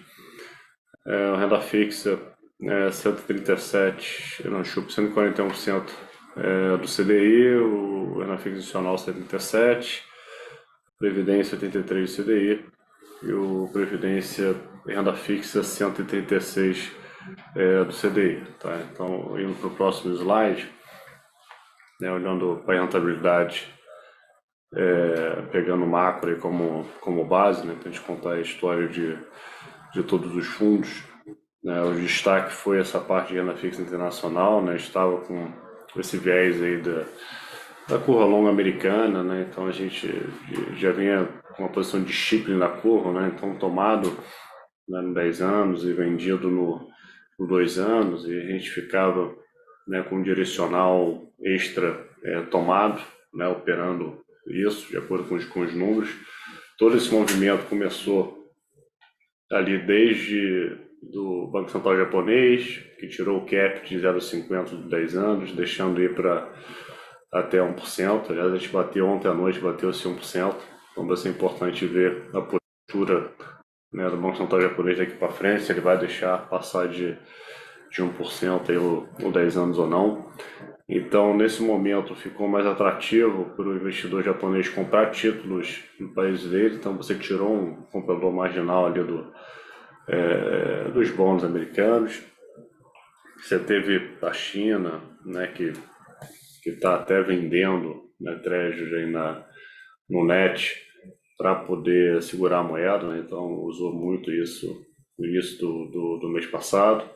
é, 1.06 1.30
a 1.30 1.38
renda 1.38 1.60
fixa 1.60 2.20
é 2.64 2.92
137, 2.92 4.48
não, 4.48 4.62
desculpa, 4.62 4.90
141% 4.90 5.84
é, 6.38 6.78
do 6.78 6.88
CDI, 6.88 7.56
o 7.56 8.20
renda 8.20 8.38
fixa 8.38 8.58
institucional 8.58 8.98
77, 8.98 10.04
Previdência 10.98 11.56
83 11.56 12.16
do 12.16 12.24
CDI 12.24 12.66
e 13.24 13.34
o 13.34 13.70
Previdência 13.74 14.56
renda 14.86 15.14
fixa 15.14 15.64
136 15.64 16.92
é, 17.56 17.84
do 17.84 17.94
CDI. 17.94 18.44
Tá? 18.60 18.80
Então, 18.92 19.40
indo 19.40 19.56
para 19.56 19.68
o 19.68 19.76
próximo 19.76 20.14
slide, 20.16 20.70
né, 22.00 22.12
olhando 22.12 22.62
para 22.66 22.78
a 22.78 22.82
rentabilidade, 22.82 23.68
é, 24.74 25.42
pegando 25.52 25.84
o 25.84 25.88
macro 25.88 26.38
como, 26.40 26.86
como 27.02 27.26
base, 27.26 27.66
né, 27.66 27.76
para 27.80 27.90
a 27.90 27.92
gente 27.92 28.06
contar 28.06 28.34
a 28.34 28.42
história 28.42 28.88
de, 28.88 29.18
de 29.94 30.04
todos 30.04 30.36
os 30.36 30.48
fundos. 30.48 31.04
Né, 31.64 31.80
o 31.82 31.94
destaque 31.94 32.52
foi 32.52 32.80
essa 32.80 33.00
parte 33.00 33.34
de 33.34 33.40
renda 33.40 33.56
fixa 33.56 33.82
internacional, 33.82 34.64
né, 34.64 34.76
estava 34.76 35.20
com 35.22 35.52
esse 35.98 36.18
viés 36.18 36.62
aí 36.62 36.78
da, 36.82 37.06
da 37.88 38.00
curva 38.00 38.26
longa 38.26 38.50
americana, 38.50 39.24
né, 39.24 39.48
então 39.50 39.68
a 39.68 39.72
gente 39.72 40.08
já 40.78 40.92
vinha 40.92 41.26
com 41.56 41.64
uma 41.64 41.72
posição 41.72 42.02
de 42.02 42.08
disciplina 42.08 42.60
na 42.60 42.70
curva, 42.70 43.12
né, 43.12 43.32
então 43.36 43.56
tomado 43.56 44.10
né, 44.88 45.02
no 45.02 45.14
10 45.14 45.42
anos 45.42 45.84
e 45.84 45.94
vendido 45.94 46.50
no, 46.50 46.88
no 47.40 47.48
2 47.48 47.80
anos, 47.80 48.28
e 48.28 48.38
a 48.38 48.46
gente 48.46 48.70
ficava 48.70 49.34
né, 49.88 50.02
com 50.04 50.18
um 50.18 50.24
direcional 50.24 51.28
extra 51.44 52.08
é, 52.24 52.42
tomado, 52.44 53.02
né, 53.34 53.48
operando 53.48 54.22
isso 54.48 54.90
de 54.90 54.98
acordo 54.98 55.28
com 55.28 55.36
os, 55.36 55.46
com 55.46 55.62
os 55.62 55.74
números. 55.74 56.10
Todo 56.78 56.98
esse 56.98 57.12
movimento 57.12 57.68
começou 57.68 58.50
ali 59.52 59.78
desde 59.80 60.78
do 61.02 61.48
Banco 61.52 61.72
Central 61.72 61.98
japonês, 61.98 62.78
que 63.00 63.08
tirou 63.08 63.40
o 63.40 63.46
cap 63.46 63.88
de 63.88 63.98
0,50 63.98 64.84
de 64.84 64.90
10 64.90 65.18
anos, 65.18 65.52
deixando 65.54 66.02
ir 66.02 66.14
para 66.14 66.54
até 67.32 67.58
1%. 67.60 68.30
Aliás, 68.30 68.54
a 68.54 68.58
gente 68.58 68.70
bateu 68.70 69.08
ontem 69.08 69.28
à 69.28 69.34
noite, 69.34 69.60
bateu-se 69.60 70.08
1%. 70.08 70.56
Então 70.92 71.08
vai 71.08 71.18
ser 71.18 71.30
importante 71.30 71.86
ver 71.86 72.30
a 72.34 72.42
postura 72.42 73.32
né, 73.94 74.10
do 74.10 74.18
Banco 74.18 74.38
Central 74.38 74.62
japonês 74.62 74.98
daqui 74.98 75.14
para 75.14 75.30
frente, 75.30 75.64
se 75.64 75.72
ele 75.72 75.82
vai 75.82 75.98
deixar 75.98 76.50
passar 76.50 76.88
de 76.88 77.18
de 77.92 78.02
1% 78.02 78.70
aí, 78.70 78.78
ou, 78.78 79.08
ou 79.22 79.32
10 79.32 79.58
anos 79.58 79.78
ou 79.78 79.88
não. 79.88 80.26
Então, 80.88 81.36
nesse 81.36 81.62
momento, 81.62 82.16
ficou 82.16 82.48
mais 82.48 82.66
atrativo 82.66 83.46
para 83.56 83.66
o 83.66 83.76
investidor 83.76 84.24
japonês 84.24 84.68
comprar 84.70 85.12
títulos 85.12 85.84
no 86.00 86.14
país 86.14 86.44
dele. 86.44 86.76
Então, 86.76 86.96
você 86.96 87.16
tirou 87.16 87.54
um 87.54 87.76
comprador 87.92 88.32
marginal 88.32 88.86
ali 88.86 89.04
do, 89.04 89.32
é, 90.08 90.90
dos 90.92 91.10
bons 91.12 91.44
americanos. 91.44 92.22
Você 93.38 93.60
teve 93.60 94.18
a 94.22 94.34
China, 94.34 95.02
né, 95.26 95.48
que 95.48 95.74
está 96.66 96.96
até 96.96 97.22
vendendo 97.22 98.04
né, 98.20 98.40
aí 98.46 99.06
na, 99.08 99.46
no 100.10 100.26
net 100.26 100.76
para 101.38 101.56
poder 101.56 102.22
segurar 102.22 102.60
a 102.60 102.64
moeda. 102.64 103.08
Né? 103.08 103.24
Então, 103.26 103.62
usou 103.64 103.94
muito 103.94 104.32
isso 104.32 104.86
no 105.18 105.26
início 105.26 105.58
do, 105.60 105.86
do, 105.88 106.18
do 106.22 106.30
mês 106.30 106.46
passado. 106.46 107.10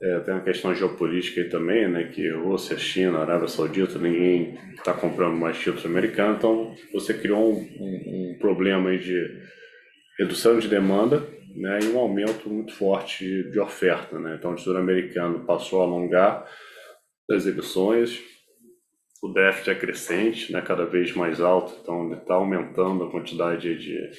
É, 0.00 0.20
tem 0.20 0.34
uma 0.34 0.44
questão 0.44 0.72
geopolítica 0.72 1.40
aí 1.40 1.48
também, 1.48 1.88
né, 1.88 2.04
que 2.04 2.30
Rússia, 2.30 2.78
China, 2.78 3.18
Arábia 3.18 3.48
Saudita, 3.48 3.98
ninguém 3.98 4.56
está 4.76 4.94
comprando 4.94 5.36
mais 5.36 5.58
títulos 5.58 5.84
americanos, 5.84 6.36
então 6.36 6.72
você 6.92 7.12
criou 7.12 7.52
um, 7.52 7.58
um, 7.58 8.30
um, 8.30 8.38
problema 8.38 8.96
de 8.96 9.42
redução 10.16 10.60
de 10.60 10.68
demanda 10.68 11.26
né, 11.58 11.78
e 11.82 11.88
um 11.88 11.98
aumento 11.98 12.48
muito 12.48 12.72
forte 12.74 13.24
de 13.50 13.58
oferta. 13.60 14.18
Né? 14.18 14.36
Então 14.38 14.52
o 14.52 14.54
Tesouro 14.54 14.78
Americano 14.78 15.44
passou 15.44 15.80
a 15.80 15.84
alongar 15.84 16.46
as 17.30 17.46
emissões, 17.46 18.22
o 19.22 19.28
déficit 19.32 19.70
é 19.70 19.74
crescente, 19.74 20.52
né, 20.52 20.62
cada 20.62 20.86
vez 20.86 21.12
mais 21.12 21.40
alto, 21.40 21.76
então 21.82 22.06
ele 22.06 22.20
está 22.20 22.34
aumentando 22.34 23.04
a 23.04 23.10
quantidade 23.10 23.76
de 23.76 24.10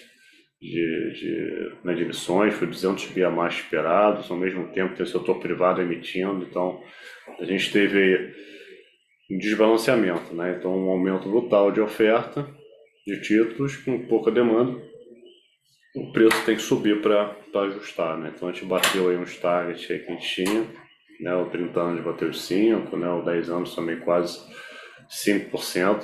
de, 0.62 1.13
de, 1.13 1.71
né, 1.84 1.93
de 1.93 2.04
emissões, 2.04 2.54
foi 2.54 2.67
200 2.67 3.06
bi 3.12 3.23
a 3.23 3.30
mais 3.30 3.56
esperados, 3.56 4.30
ao 4.30 4.38
mesmo 4.38 4.67
tempo 4.73 4.95
tem 4.95 5.04
o 5.04 5.08
setor 5.08 5.39
privado 5.39 5.82
emitindo, 5.82 6.43
então 6.43 6.84
a 7.39 7.45
gente 7.45 7.71
teve 7.71 8.34
um 9.32 9.38
desbalanceamento, 9.38 10.34
né? 10.34 10.58
então 10.58 10.75
um 10.75 10.89
aumento 10.89 11.30
brutal 11.30 11.71
de 11.71 11.80
oferta 11.80 12.45
de 13.08 13.21
títulos 13.21 13.78
com 13.78 14.06
pouca 14.08 14.32
demanda, 14.32 14.78
o 15.95 16.12
preço 16.12 16.45
tem 16.45 16.56
que 16.56 16.62
subir 16.62 17.02
para 17.02 17.36
ajustar, 17.63 18.17
né? 18.17 18.32
então 18.36 18.47
a 18.47 18.52
gente 18.52 18.65
bateu 18.65 19.10
aí 19.10 19.17
uns 19.17 19.38
targets 19.38 19.89
aí 19.89 19.99
que 19.99 20.12
a 20.12 20.15
gente 20.15 20.45
tinha, 20.45 20.67
né? 21.19 21.36
o 21.36 21.49
30 21.49 21.80
anos 21.80 22.04
bateu 22.04 22.32
5, 22.32 22.95
né? 22.95 23.10
o 23.10 23.23
10 23.23 23.49
anos 23.49 23.75
também 23.75 23.99
quase 23.99 24.39
5%, 25.10 26.04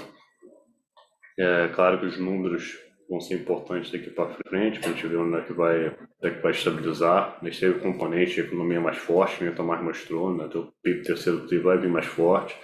É 1.38 1.67
claro 1.69 2.00
que 2.00 2.06
os 2.06 2.17
números 2.17 2.80
vão 3.10 3.19
ser 3.19 3.36
importantes 3.36 3.91
daqui 3.91 4.10
para 4.10 4.34
frente, 4.48 4.80
para 4.80 4.89
a 4.89 4.93
gente 4.93 5.08
ver 5.08 5.17
onde 5.17 5.38
é 5.38 5.41
que 5.41 5.54
vai, 5.54 5.88
onde 5.88 5.98
é 6.24 6.30
que 6.32 6.41
vai 6.41 6.52
estabilizar. 6.52 7.38
A 7.41 7.50
teve 7.50 7.80
componente 7.80 8.36
de 8.36 8.41
economia 8.41 8.82
mais 8.82 8.98
forte, 8.98 9.43
né? 9.43 9.52
o 9.52 9.56
Tomás 9.56 9.84
mostrou, 9.84 10.36
né? 10.36 10.45
o 10.45 10.74
PIB 10.82 11.04
terceiro 11.04 11.45
TRI 11.48 11.60
vai 11.60 11.78
vir 11.78 11.89
mais 11.89 12.06
forte. 12.06 12.56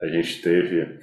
A 0.00 0.08
gente 0.08 0.42
teve 0.42 0.98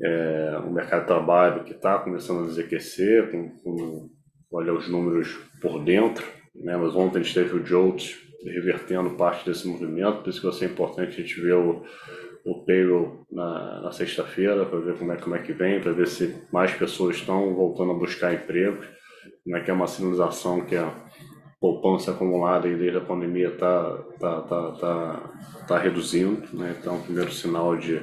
é, 0.00 0.58
o 0.64 0.70
mercado 0.70 1.00
de 1.00 1.06
trabalho 1.08 1.64
que 1.64 1.72
está 1.72 1.98
começando 1.98 2.44
a 2.44 2.46
desaquecer, 2.46 3.30
com, 3.30 3.50
com, 3.58 4.10
olha 4.50 4.72
os 4.72 4.88
números 4.88 5.38
por 5.60 5.82
dentro, 5.84 6.26
né? 6.54 6.76
mas 6.76 6.94
ontem 6.94 7.20
a 7.20 7.22
gente 7.22 7.34
teve 7.34 7.56
o 7.56 7.64
JOLTS 7.64 8.16
revertendo 8.44 9.10
parte 9.10 9.44
desse 9.44 9.66
movimento, 9.66 10.22
por 10.22 10.30
isso 10.30 10.40
que 10.40 10.46
vai 10.46 10.56
ser 10.56 10.66
importante 10.66 11.08
a 11.08 11.24
gente 11.24 11.40
ver 11.40 11.54
o, 11.54 11.82
o 12.44 12.64
payroll 12.64 13.26
na, 13.30 13.82
na 13.82 13.92
sexta-feira 13.92 14.64
para 14.64 14.78
ver 14.78 14.96
como 14.96 15.12
é, 15.12 15.16
como 15.16 15.34
é 15.34 15.42
que 15.42 15.52
vem, 15.52 15.80
para 15.80 15.92
ver 15.92 16.06
se 16.06 16.42
mais 16.52 16.72
pessoas 16.72 17.16
estão 17.16 17.54
voltando 17.54 17.92
a 17.92 17.98
buscar 17.98 18.32
empregos, 18.32 18.86
como 19.44 19.56
é 19.56 19.60
que 19.60 19.70
é 19.70 19.74
uma 19.74 19.86
sinalização 19.86 20.64
que 20.64 20.76
a 20.76 20.94
poupança 21.60 22.12
acumulada 22.12 22.68
desde 22.68 22.98
a 22.98 23.02
pandemia 23.02 23.48
está 23.48 23.96
tá, 24.20 24.40
tá, 24.42 24.72
tá, 24.72 25.32
tá 25.66 25.78
reduzindo, 25.78 26.46
né? 26.56 26.76
então 26.78 27.02
primeiro 27.02 27.32
sinal 27.32 27.76
de 27.76 28.00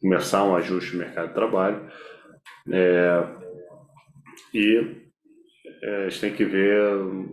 começar 0.00 0.44
um 0.44 0.56
ajuste 0.56 0.94
no 0.94 1.00
mercado 1.00 1.28
de 1.28 1.34
trabalho. 1.34 1.90
É, 2.72 3.26
e 4.54 5.09
é, 5.82 6.04
a 6.04 6.08
gente 6.08 6.20
tem 6.20 6.32
que 6.34 6.44
ver 6.44 6.78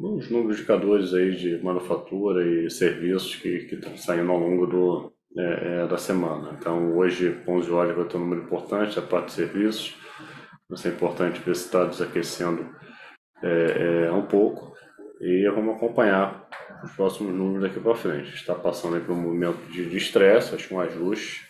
os 0.02 0.30
números 0.30 0.58
indicadores 0.58 1.14
aí 1.14 1.36
de 1.36 1.62
manufatura 1.62 2.46
e 2.46 2.70
serviços 2.70 3.36
que, 3.36 3.66
que 3.66 3.76
estão 3.76 3.98
saindo 3.98 4.32
ao 4.32 4.40
longo 4.40 4.66
do, 4.66 5.14
é, 5.38 5.84
é, 5.84 5.88
da 5.88 5.98
semana. 5.98 6.56
Então, 6.58 6.96
hoje, 6.98 7.38
11 7.48 7.72
horas, 7.72 7.96
vai 7.96 8.06
ter 8.06 8.18
um 8.18 8.22
número 8.22 8.44
importante, 8.44 8.98
a 8.98 9.02
parte 9.02 9.28
de 9.28 9.34
serviços. 9.34 9.96
Vai 10.70 10.78
ser 10.78 10.90
importante 10.90 11.42
ver 11.42 11.56
se 11.56 11.66
está 11.66 11.86
desaquecendo 11.86 12.68
é, 13.44 14.06
é, 14.08 14.12
um 14.12 14.26
pouco. 14.26 14.76
E 15.20 15.50
vamos 15.54 15.76
acompanhar 15.76 16.48
os 16.84 16.92
próximos 16.94 17.34
números 17.34 17.64
daqui 17.64 17.80
para 17.80 17.96
frente. 17.96 18.34
Está 18.34 18.56
passando 18.56 19.04
por 19.06 19.12
um 19.12 19.22
momento 19.22 19.60
de 19.72 19.96
estresse, 19.98 20.56
acho 20.56 20.74
um 20.74 20.80
ajuste. 20.80 21.42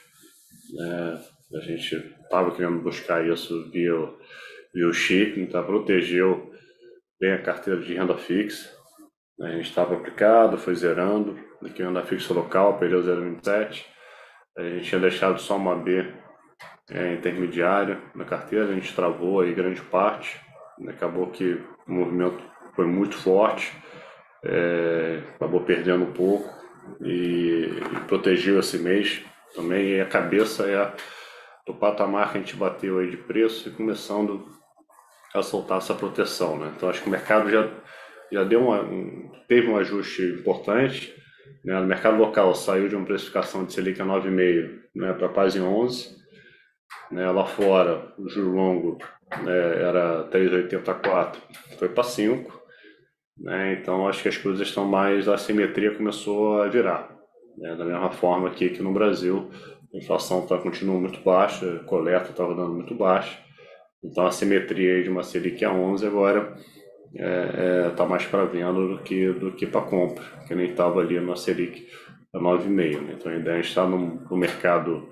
Né? 0.74 1.22
A 1.56 1.60
gente 1.60 1.96
estava 2.24 2.52
querendo 2.52 2.82
buscar 2.82 3.26
isso 3.28 3.70
via, 3.72 3.94
via 4.74 4.88
o 4.88 4.94
shipping, 4.94 5.46
tá? 5.46 5.62
protegeu 5.62 6.52
bem 7.20 7.34
a 7.34 7.42
carteira 7.42 7.80
de 7.82 7.94
renda 7.94 8.18
fixa. 8.18 8.76
A 9.42 9.50
gente 9.50 9.70
estava 9.70 9.96
aplicado, 9.96 10.58
foi 10.58 10.76
zerando, 10.76 11.38
aqui 11.64 11.84
renda 11.84 12.04
fixa 12.04 12.34
local, 12.34 12.78
perdeu 12.78 13.02
0,27. 13.02 13.86
A 14.58 14.64
gente 14.64 14.90
tinha 14.90 15.02
deixado 15.02 15.40
só 15.40 15.56
uma 15.56 15.76
B 15.76 16.12
é, 16.90 17.14
intermediária 17.14 18.02
na 18.16 18.26
carteira, 18.26 18.70
a 18.70 18.74
gente 18.74 18.96
travou 18.96 19.42
aí 19.42 19.54
grande 19.54 19.82
parte. 19.82 20.40
Acabou 20.88 21.28
que 21.28 21.60
o 21.88 21.92
movimento 21.92 22.44
foi 22.76 22.86
muito 22.86 23.16
forte, 23.16 23.72
é, 24.44 25.22
acabou 25.36 25.62
perdendo 25.62 26.04
um 26.04 26.14
pouco 26.14 26.48
e, 27.02 27.82
e, 27.94 28.00
protegeu 28.08 28.60
esse 28.60 28.78
mês 28.78 29.24
também. 29.56 29.96
E 29.96 30.02
a 30.02 30.06
cabeça 30.06 30.70
é 30.70 30.94
do 31.66 31.74
patamar 31.74 32.32
que 32.32 32.38
a 32.38 32.42
gente 32.42 32.56
bateu 32.56 33.00
aí 33.00 33.10
de 33.10 33.18
preço 33.18 33.70
e 33.70 33.72
começando 33.72 34.48
a 35.40 35.44
soltar 35.44 35.78
essa 35.78 35.94
proteção. 35.94 36.58
Né? 36.58 36.74
Então 36.76 36.90
acho 36.90 37.02
que 37.02 37.08
o 37.08 37.12
mercado 37.12 37.50
já, 37.50 37.70
já 38.32 38.44
deu 38.44 38.62
uma, 38.62 38.82
um, 38.82 39.32
teve 39.48 39.68
um 39.68 39.78
ajuste 39.78 40.22
importante. 40.24 41.14
Né? 41.64 41.80
No 41.80 41.88
mercado 41.88 42.18
local 42.18 42.54
saiu 42.56 42.88
de 42.88 42.96
uma 42.96 43.06
precificação 43.06 43.66
de 43.66 43.74
Selic 43.74 44.02
a 44.02 44.06
9,5 44.06 44.80
né, 44.96 45.14
para 45.14 45.30
quase 45.30 45.60
11. 45.60 46.16
Né? 47.12 47.30
Lá 47.30 47.46
fora, 47.46 48.14
o 48.18 48.28
juro 48.28 48.52
longo 48.52 48.98
né, 49.44 49.82
era 49.82 50.30
3,84, 50.30 51.38
foi 51.78 51.90
para 51.90 52.04
5. 52.04 52.58
Né? 53.40 53.74
Então 53.74 54.08
acho 54.08 54.22
que 54.22 54.30
as 54.30 54.38
coisas 54.38 54.68
estão 54.68 54.86
mais, 54.86 55.28
a 55.28 55.38
simetria 55.38 55.96
começou 55.96 56.62
a 56.62 56.68
virar. 56.68 57.16
Né? 57.58 57.76
Da 57.76 57.86
mesma 57.86 58.12
forma 58.12 58.48
aqui 58.48 58.70
que 58.70 58.82
no 58.82 58.94
Brasil, 58.94 59.50
a 59.94 59.98
inflação 59.98 60.46
tá, 60.46 60.58
continua 60.58 61.00
muito 61.00 61.20
baixa, 61.22 61.78
a 61.78 61.84
coleta 61.86 62.32
está 62.32 62.44
rodando 62.44 62.74
muito 62.74 62.96
baixa. 62.96 63.47
Então 64.04 64.26
a 64.26 64.32
simetria 64.32 65.04
de 65.04 65.10
uma 65.10 65.24
Selic 65.24 65.64
a 65.66 65.72
11 65.72 66.06
agora 66.06 66.56
está 67.14 67.24
é, 67.24 67.88
é, 67.88 67.90
tá 67.92 68.06
mais 68.06 68.26
para 68.26 68.46
venda 68.46 68.74
do 68.74 69.00
que, 69.00 69.32
do 69.34 69.52
que 69.54 69.66
para 69.66 69.82
compra, 69.82 70.24
que 70.48 70.54
nem 70.54 70.70
estava 70.70 71.00
ali 71.00 71.20
na 71.20 71.36
Selic 71.36 71.88
a 72.34 72.40
9,5. 72.40 73.02
Né? 73.02 73.16
Então 73.18 73.32
a 73.32 73.36
ideia 73.36 73.58
é 73.58 73.62
estar 73.62 73.88
no, 73.88 74.22
no 74.30 74.38
mercado 74.38 75.10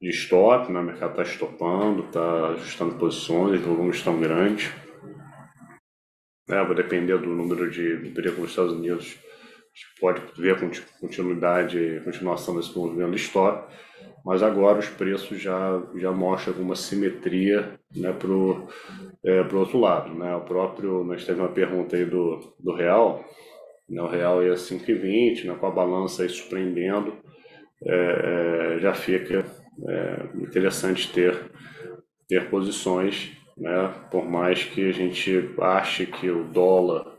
de 0.00 0.10
stop, 0.10 0.70
né? 0.72 0.80
o 0.80 0.84
mercado 0.84 1.10
está 1.10 1.22
estopando, 1.22 2.04
está 2.04 2.48
ajustando 2.48 2.96
posições, 2.96 3.60
volumes 3.60 3.96
estão 3.96 4.20
grandes. 4.20 4.72
É, 6.48 6.62
vai 6.62 6.74
depender 6.74 7.16
do 7.18 7.28
número 7.28 7.70
de 7.70 8.08
emprego 8.08 8.40
nos 8.40 8.50
Estados 8.50 8.72
Unidos. 8.72 9.16
A 9.16 9.76
gente 9.76 10.00
pode 10.00 10.22
ver 10.40 10.56
continuidade, 11.00 12.02
continuação 12.04 12.56
desse 12.56 12.76
movimento 12.76 13.12
de 13.12 13.16
stop 13.16 13.72
mas 14.24 14.42
agora 14.42 14.78
os 14.78 14.88
preços 14.88 15.40
já, 15.40 15.82
já 15.96 16.10
mostram 16.10 16.54
alguma 16.54 16.74
simetria 16.74 17.78
né, 17.94 18.12
para 18.12 18.30
o 18.30 18.66
é, 19.24 19.42
pro 19.42 19.60
outro 19.60 19.80
lado. 19.80 20.14
Né? 20.14 20.34
O 20.36 20.42
próprio, 20.42 21.02
nós 21.02 21.24
teve 21.24 21.40
uma 21.40 21.48
pergunta 21.48 21.96
aí 21.96 22.04
do, 22.04 22.54
do 22.58 22.74
real, 22.74 23.24
né? 23.88 24.02
o 24.02 24.06
real 24.06 24.42
ia 24.42 24.54
5,20, 24.54 25.44
né, 25.44 25.54
com 25.54 25.66
a 25.66 25.70
balança 25.70 26.22
aí 26.22 26.28
surpreendendo, 26.28 27.16
é, 27.86 28.76
é, 28.76 28.80
já 28.80 28.94
fica 28.94 29.44
é, 29.88 30.26
interessante 30.36 31.12
ter, 31.12 31.50
ter 32.28 32.48
posições, 32.48 33.32
né? 33.56 33.92
por 34.10 34.24
mais 34.24 34.64
que 34.64 34.88
a 34.88 34.92
gente 34.92 35.54
ache 35.60 36.06
que 36.06 36.30
o 36.30 36.44
dólar 36.44 37.12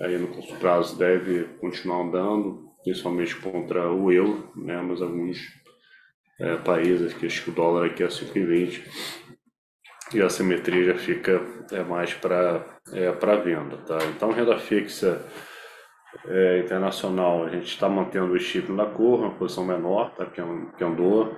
aí 0.00 0.18
no 0.18 0.28
curto 0.28 0.54
prazo 0.56 0.96
deve 0.98 1.44
continuar 1.60 2.02
andando, 2.02 2.68
principalmente 2.82 3.36
contra 3.36 3.92
o 3.92 4.10
euro, 4.10 4.50
né? 4.56 4.80
mas 4.80 5.00
alguns 5.02 5.61
é, 6.42 6.56
países, 6.56 7.14
que 7.14 7.26
acho 7.26 7.44
que 7.44 7.50
o 7.50 7.54
dólar 7.54 7.86
aqui 7.86 8.02
é 8.02 8.08
5,20 8.08 8.82
e 10.12 10.20
a 10.20 10.28
simetria 10.28 10.92
já 10.92 10.98
fica 10.98 11.40
é, 11.70 11.82
mais 11.84 12.12
para 12.12 12.66
é, 12.92 13.12
para 13.12 13.36
venda. 13.36 13.76
Tá? 13.78 13.98
Então, 14.14 14.32
renda 14.32 14.58
fixa 14.58 15.24
é, 16.26 16.58
internacional, 16.58 17.44
a 17.44 17.48
gente 17.48 17.66
está 17.66 17.88
mantendo 17.88 18.32
o 18.32 18.38
chip 18.38 18.70
na 18.72 18.86
curva, 18.86 19.26
uma 19.26 19.34
posição 19.34 19.64
menor, 19.64 20.14
tá? 20.16 20.26
que, 20.26 20.42
que 20.76 20.84
andou. 20.84 21.34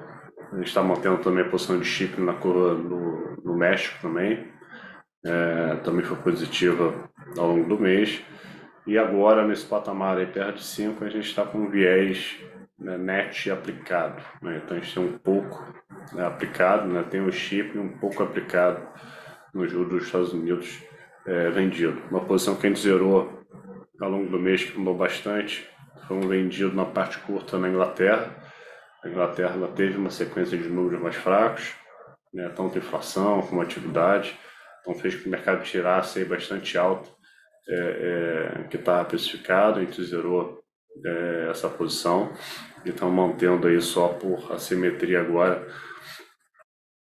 A 0.52 0.56
gente 0.56 0.68
está 0.68 0.82
mantendo 0.82 1.18
também 1.18 1.44
a 1.44 1.48
posição 1.48 1.78
de 1.78 1.84
chip 1.84 2.20
na 2.20 2.32
curva 2.32 2.74
no, 2.74 3.36
no 3.44 3.56
México 3.56 3.98
também. 4.00 4.52
É, 5.24 5.76
também 5.84 6.04
foi 6.04 6.16
positiva 6.16 7.10
ao 7.36 7.48
longo 7.48 7.68
do 7.68 7.78
mês. 7.78 8.22
E 8.86 8.98
agora, 8.98 9.46
nesse 9.46 9.66
patamar 9.66 10.18
aí 10.18 10.26
perto 10.26 10.56
de 10.56 10.64
5, 10.64 11.04
a 11.04 11.08
gente 11.08 11.26
está 11.26 11.44
com 11.44 11.58
um 11.58 11.70
viés 11.70 12.38
né, 12.78 12.98
net 12.98 13.50
aplicado. 13.50 14.22
Né? 14.42 14.60
Então 14.62 14.76
a 14.76 14.80
gente 14.80 14.94
tem 14.94 15.04
um 15.04 15.18
pouco 15.18 15.64
né, 16.12 16.26
aplicado, 16.26 16.88
né? 16.88 17.04
tem 17.08 17.20
o 17.20 17.32
chip 17.32 17.78
um 17.78 17.98
pouco 17.98 18.22
aplicado 18.22 18.86
no 19.52 19.66
juros 19.66 19.88
dos 19.88 20.06
Estados 20.06 20.32
Unidos 20.32 20.82
é, 21.26 21.50
vendido. 21.50 22.02
Uma 22.10 22.24
posição 22.24 22.56
que 22.56 22.66
a 22.66 22.70
gente 22.70 22.80
zerou 22.80 23.44
ao 24.00 24.10
longo 24.10 24.28
do 24.28 24.38
mês, 24.38 24.64
que 24.64 24.76
mudou 24.78 24.96
bastante, 24.96 25.68
foi 26.06 26.16
um 26.16 26.28
vendido 26.28 26.74
na 26.74 26.84
parte 26.84 27.18
curta 27.18 27.58
na 27.58 27.68
Inglaterra. 27.68 28.34
A 29.02 29.08
Inglaterra 29.08 29.54
ela 29.54 29.68
teve 29.68 29.96
uma 29.96 30.10
sequência 30.10 30.58
de 30.58 30.68
números 30.68 31.00
mais 31.00 31.14
fracos, 31.14 31.74
né, 32.32 32.48
tanto 32.56 32.78
inflação 32.78 33.42
como 33.42 33.60
atividade, 33.60 34.36
então 34.80 34.94
fez 34.94 35.14
que 35.14 35.28
o 35.28 35.30
mercado 35.30 35.62
tirasse 35.62 36.24
bastante 36.24 36.76
alto 36.76 37.08
é, 37.68 38.60
é, 38.60 38.62
que 38.64 38.76
estava 38.76 39.04
precificado, 39.04 39.78
a 39.78 39.84
gente 39.84 40.02
zerou 40.02 40.63
é, 41.04 41.48
essa 41.50 41.68
posição 41.68 42.32
e 42.84 42.90
estão 42.90 43.10
mantendo 43.10 43.66
aí 43.66 43.80
só 43.80 44.08
por 44.08 44.52
assimetria 44.52 45.20
agora 45.20 45.66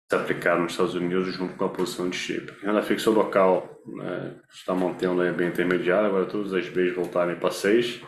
se 0.09 0.15
aplicar 0.15 0.59
nos 0.59 0.73
Estados 0.73 0.95
Unidos 0.95 1.35
junto 1.35 1.55
com 1.55 1.65
a 1.65 1.69
posição 1.69 2.09
de 2.09 2.17
chip. 2.17 2.53
Renda 2.63 2.83
fixa 2.83 3.11
local 3.11 3.77
né, 3.87 4.37
está 4.49 4.75
mantendo 4.75 5.21
aí 5.21 5.33
bem 5.33 5.49
intermediária, 5.49 6.07
agora 6.07 6.27
todas 6.27 6.53
as 6.53 6.69
Bs 6.69 6.95
voltarem 6.95 7.37
para 7.37 7.51
6. 7.51 8.03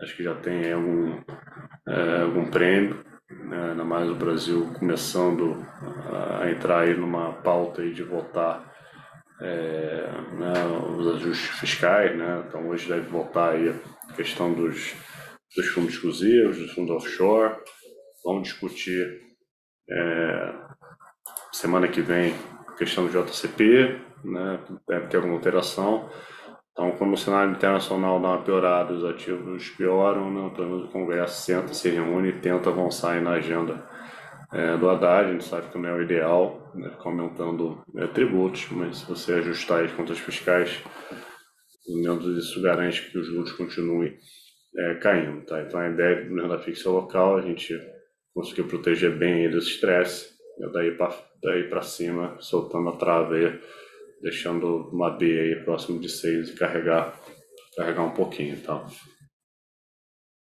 Acho 0.00 0.16
que 0.16 0.22
já 0.22 0.34
tem 0.36 0.72
algum, 0.72 1.20
é, 1.88 2.22
algum 2.22 2.46
prêmio, 2.48 3.04
né, 3.28 3.70
ainda 3.70 3.84
mais 3.84 4.08
o 4.08 4.14
Brasil 4.14 4.72
começando 4.78 5.66
a 6.40 6.50
entrar 6.50 6.80
aí 6.80 6.96
numa 6.96 7.32
pauta 7.32 7.82
aí 7.82 7.92
de 7.92 8.02
voltar 8.02 8.70
é, 9.40 10.08
né, 10.32 10.52
os 10.96 11.14
ajustes 11.16 11.58
fiscais, 11.58 12.16
né? 12.16 12.44
então 12.46 12.68
hoje 12.68 12.88
deve 12.88 13.08
voltar 13.08 13.50
aí 13.50 13.74
questão 14.14 14.52
dos, 14.52 14.94
dos 15.56 15.66
fundos 15.68 15.94
exclusivos, 15.94 16.58
dos 16.58 16.72
fundos 16.72 16.96
offshore, 16.96 17.56
vamos 18.24 18.44
discutir 18.44 19.20
é, 19.88 20.54
semana 21.52 21.88
que 21.88 22.00
vem 22.00 22.34
a 22.68 22.72
questão 22.72 23.06
do 23.06 23.10
JCP, 23.10 24.00
né? 24.24 24.60
deve 24.88 25.06
ter 25.08 25.16
alguma 25.16 25.34
alteração, 25.34 26.08
então 26.72 26.92
como 26.92 27.14
o 27.14 27.18
cenário 27.18 27.52
internacional 27.52 28.20
dá 28.20 28.28
uma 28.28 28.42
piorada, 28.42 28.92
os 28.92 29.04
ativos 29.04 29.68
pioram, 29.70 30.30
né? 30.30 30.50
pelo 30.54 30.70
menos 30.70 30.88
o 30.88 30.92
Congresso 30.92 31.42
senta, 31.42 31.74
se 31.74 31.90
reúne 31.90 32.28
e 32.28 32.40
tenta 32.40 32.70
avançar 32.70 33.20
na 33.20 33.32
agenda 33.32 33.88
é, 34.52 34.76
do 34.76 34.88
Haddad, 34.88 35.28
a 35.28 35.32
gente 35.32 35.44
sabe 35.44 35.68
que 35.68 35.78
não 35.78 35.88
é 35.88 35.92
o 35.92 36.02
ideal, 36.02 36.70
né, 36.74 36.90
ficar 36.90 37.10
aumentando 37.10 37.82
é, 37.96 38.06
tributos, 38.08 38.66
mas 38.70 38.98
se 38.98 39.06
você 39.06 39.34
ajustar 39.34 39.84
as 39.84 39.92
contas 39.92 40.18
fiscais, 40.18 40.82
dentro 42.02 42.34
disso 42.34 42.60
garante 42.62 43.10
que 43.10 43.18
os 43.18 43.26
juros 43.26 43.52
continuem 43.52 44.16
é, 44.76 44.94
caindo. 44.94 45.44
Tá? 45.44 45.62
Então 45.62 45.80
a 45.80 45.88
ideia 45.88 46.24
do 46.24 46.34
renda 46.34 46.58
fixa 46.58 46.90
local, 46.90 47.36
a 47.36 47.42
gente 47.42 47.78
conseguiu 48.34 48.66
proteger 48.66 49.16
bem 49.16 49.50
desse 49.50 49.70
estresse, 49.70 50.30
daí 50.72 50.92
para 51.68 51.82
cima, 51.82 52.36
soltando 52.40 52.90
a 52.90 52.96
trave 52.96 53.46
aí, 53.46 53.60
deixando 54.22 54.88
uma 54.90 55.10
B 55.10 55.26
aí 55.26 55.64
próximo 55.64 55.98
de 55.98 56.08
6 56.08 56.50
e 56.50 56.54
carregar, 56.54 57.18
carregar 57.76 58.02
um 58.02 58.14
pouquinho. 58.14 58.60
Tá? 58.60 58.86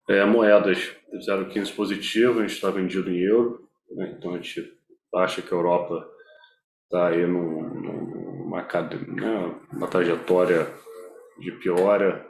É, 0.09 0.23
moedas 0.25 0.91
0,15 1.27 1.75
positivo, 1.75 2.39
a 2.39 2.41
gente 2.41 2.55
está 2.55 2.69
vendido 2.69 3.09
em 3.09 3.19
euro, 3.19 3.67
né? 3.91 4.15
então 4.17 4.33
a 4.33 4.37
gente 4.37 4.71
acha 5.15 5.41
que 5.41 5.53
a 5.53 5.57
Europa 5.57 6.07
está 6.85 7.07
aí 7.07 7.25
num, 7.25 7.63
numa, 7.69 8.61
né, 8.61 9.61
uma 9.71 9.87
trajetória 9.87 10.67
de 11.39 11.51
piora, 11.53 12.25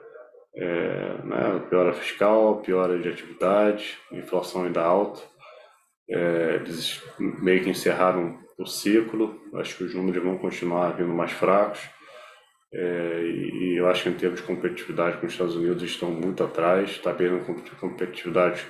é, 0.56 1.18
né, 1.24 1.66
piora 1.70 1.94
fiscal, 1.94 2.62
piora 2.62 3.00
de 3.00 3.10
atividade, 3.10 3.98
inflação 4.12 4.64
ainda 4.64 4.82
alta. 4.82 5.22
É, 6.10 6.56
eles 6.56 7.02
meio 7.20 7.64
que 7.64 7.70
encerraram 7.70 8.38
o 8.58 8.66
ciclo, 8.66 9.40
acho 9.56 9.78
que 9.78 9.84
os 9.84 9.96
números 9.96 10.24
vão 10.24 10.38
continuar 10.38 10.96
vindo 10.96 11.14
mais 11.14 11.32
fracos. 11.32 11.80
É, 12.74 13.22
e, 13.24 13.78
eu 13.78 13.88
acho 13.88 14.04
que 14.04 14.10
em 14.10 14.14
termos 14.14 14.42
de 14.42 14.48
competitividade 14.48 15.18
com 15.18 15.28
os 15.28 15.32
Estados 15.32 15.56
Unidos 15.56 15.84
estão 15.84 16.10
muito 16.10 16.44
atrás, 16.44 16.90
está 16.90 17.14
perdendo 17.14 17.46
competitividade 17.80 18.66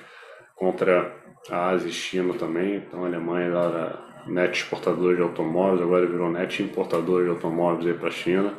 contra 0.56 1.14
a 1.50 1.68
Ásia 1.70 1.88
e 1.88 1.92
China 1.92 2.34
também. 2.34 2.76
Então 2.76 3.04
a 3.04 3.06
Alemanha 3.06 3.46
era 3.46 4.04
net 4.26 4.58
exportadora 4.58 5.16
de 5.16 5.22
automóveis, 5.22 5.80
agora 5.80 6.06
virou 6.06 6.30
net 6.30 6.62
importadora 6.62 7.24
de 7.24 7.30
automóveis 7.30 7.96
para 7.96 8.08
a 8.08 8.12
China. 8.12 8.54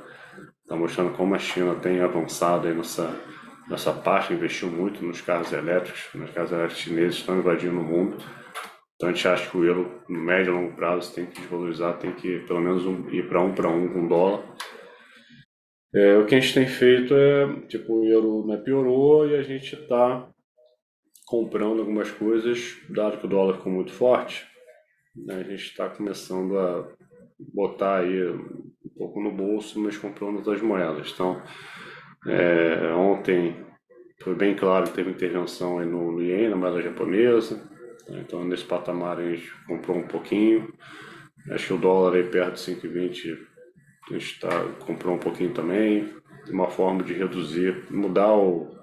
Está 0.65 0.75
mostrando 0.75 1.15
como 1.15 1.33
a 1.33 1.39
China 1.39 1.75
tem 1.75 2.01
avançado 2.01 2.67
aí 2.67 2.73
nessa, 2.73 3.15
nessa 3.69 3.93
parte, 3.93 4.33
investiu 4.33 4.69
muito 4.69 5.05
nos 5.05 5.21
carros 5.21 5.53
elétricos, 5.53 6.09
nos 6.13 6.31
carros 6.31 6.51
elétricos 6.51 6.83
chineses 6.83 7.19
estão 7.19 7.37
invadindo 7.37 7.79
o 7.79 7.83
mundo. 7.83 8.17
Então 8.95 9.09
a 9.09 9.13
gente 9.13 9.27
acha 9.27 9.49
que 9.49 9.57
o 9.57 9.63
euro, 9.63 10.01
no 10.09 10.19
médio 10.19 10.51
e 10.51 10.57
longo 10.57 10.75
prazo, 10.75 11.13
tem 11.13 11.25
que 11.25 11.39
desvalorizar, 11.39 11.97
tem 11.97 12.13
que 12.13 12.39
pelo 12.39 12.59
menos 12.61 12.85
um, 12.85 13.09
ir 13.09 13.29
para 13.29 13.41
um 13.41 13.53
para 13.53 13.69
um 13.69 13.87
com 13.93 14.07
dólar 14.07 14.43
é, 15.95 16.17
o 16.17 16.25
que 16.25 16.35
a 16.35 16.39
gente 16.41 16.53
tem 16.53 16.67
feito 16.67 17.15
é, 17.15 17.61
tipo, 17.67 17.93
o 17.93 18.05
euro 18.05 18.45
né, 18.45 18.57
piorou 18.57 19.29
e 19.29 19.33
a 19.33 19.41
gente 19.41 19.75
está 19.75 20.29
comprando 21.25 21.79
algumas 21.79 22.11
coisas, 22.11 22.75
dado 22.89 23.17
que 23.17 23.25
o 23.25 23.29
dólar 23.29 23.55
ficou 23.55 23.71
muito 23.71 23.93
forte, 23.93 24.45
né, 25.15 25.35
a 25.35 25.43
gente 25.43 25.63
está 25.63 25.87
começando 25.87 26.59
a 26.59 26.85
botar 27.39 27.99
aí 27.99 28.13
pouco 28.97 29.21
no 29.21 29.31
bolso, 29.31 29.79
mas 29.79 29.97
comprando 29.97 30.37
outras 30.37 30.61
moedas. 30.61 31.11
Então, 31.13 31.41
é, 32.27 32.93
ontem 32.93 33.55
foi 34.21 34.35
bem 34.35 34.55
claro 34.55 34.85
que 34.85 34.93
teve 34.93 35.11
intervenção 35.11 35.79
aí 35.79 35.85
no, 35.85 36.11
no 36.11 36.21
Yen, 36.21 36.49
na 36.49 36.55
moeda 36.55 36.81
japonesa, 36.81 37.57
né, 38.07 38.23
então 38.25 38.43
nesse 38.43 38.65
patamar 38.65 39.19
a 39.19 39.29
gente 39.29 39.51
comprou 39.67 39.97
um 39.97 40.07
pouquinho, 40.07 40.73
acho 41.51 41.67
que 41.67 41.73
o 41.73 41.77
dólar 41.77 42.15
aí 42.15 42.23
perto 42.23 42.53
de 42.53 42.59
5,20 42.59 43.37
a 44.09 44.13
gente 44.13 44.39
tá, 44.39 44.49
comprou 44.85 45.15
um 45.15 45.19
pouquinho 45.19 45.51
também, 45.51 46.13
uma 46.49 46.69
forma 46.69 47.03
de 47.03 47.13
reduzir, 47.13 47.85
mudar 47.89 48.33
o, 48.33 48.75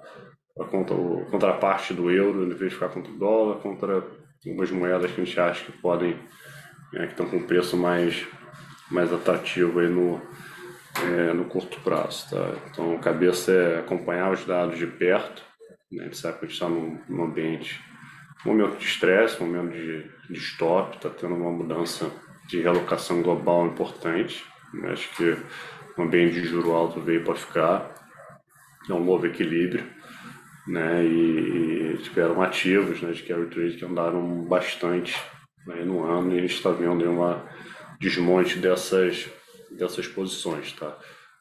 a, 0.59 0.65
conta, 0.65 0.93
a 0.93 1.25
contraparte 1.31 1.93
do 1.93 2.11
euro, 2.11 2.43
em 2.43 2.49
vez 2.49 2.71
de 2.71 2.75
ficar 2.75 2.89
contra 2.89 3.11
o 3.11 3.17
dólar, 3.17 3.59
contra 3.59 4.03
algumas 4.45 4.71
moedas 4.71 5.11
que 5.11 5.21
a 5.21 5.23
gente 5.23 5.39
acha 5.39 5.65
que 5.65 5.77
podem, 5.79 6.17
é, 6.93 7.05
que 7.05 7.13
estão 7.13 7.25
com 7.29 7.41
preço 7.43 7.77
mais, 7.77 8.27
mais 8.93 9.11
atrativo 9.11 9.79
aí 9.79 9.89
no, 9.89 10.21
é, 11.01 11.33
no 11.33 11.45
curto 11.45 11.79
prazo. 11.81 12.29
Tá? 12.29 12.55
Então, 12.69 12.97
cabeça 12.99 13.51
é 13.51 13.79
acompanhar 13.79 14.31
os 14.31 14.45
dados 14.45 14.77
de 14.77 14.87
perto, 14.87 15.43
né? 15.91 16.03
a 16.03 16.05
gente 16.05 16.17
sabe 16.17 16.39
que 16.39 16.45
a 16.45 16.47
gente 16.47 16.55
está 16.55 16.69
num, 16.69 16.99
num 17.09 17.23
ambiente, 17.23 17.81
momento 18.45 18.77
de 18.77 18.85
estresse, 18.85 19.41
momento 19.41 19.73
de, 19.73 20.03
de 20.29 20.39
stop, 20.39 20.97
está 20.97 21.09
tendo 21.09 21.35
uma 21.35 21.51
mudança 21.51 22.11
de 22.47 22.61
realocação 22.61 23.21
global 23.21 23.65
importante, 23.67 24.45
Acho 24.91 25.15
que 25.15 25.37
o 25.97 26.01
ambiente 26.01 26.41
de 26.41 26.47
juro 26.47 26.71
alto 26.71 26.99
veio 26.99 27.23
para 27.23 27.35
ficar, 27.35 27.93
é 28.89 28.93
um 28.93 29.03
novo 29.03 29.27
equilíbrio, 29.27 29.85
né? 30.67 31.05
E, 31.05 31.93
e 31.93 31.97
tiveram 31.99 32.41
ativos 32.41 33.01
né, 33.01 33.11
de 33.11 33.21
carry 33.23 33.45
trade 33.47 33.77
que 33.77 33.85
andaram 33.85 34.43
bastante 34.45 35.15
né, 35.67 35.83
no 35.83 36.03
ano 36.03 36.33
e 36.33 36.39
a 36.39 36.41
gente 36.41 36.55
está 36.55 36.71
vendo 36.71 37.09
uma 37.09 37.45
desmonte 38.03 38.59
dessas, 38.59 39.29
dessas 39.71 40.07
posições, 40.07 40.73
tá? 40.73 40.97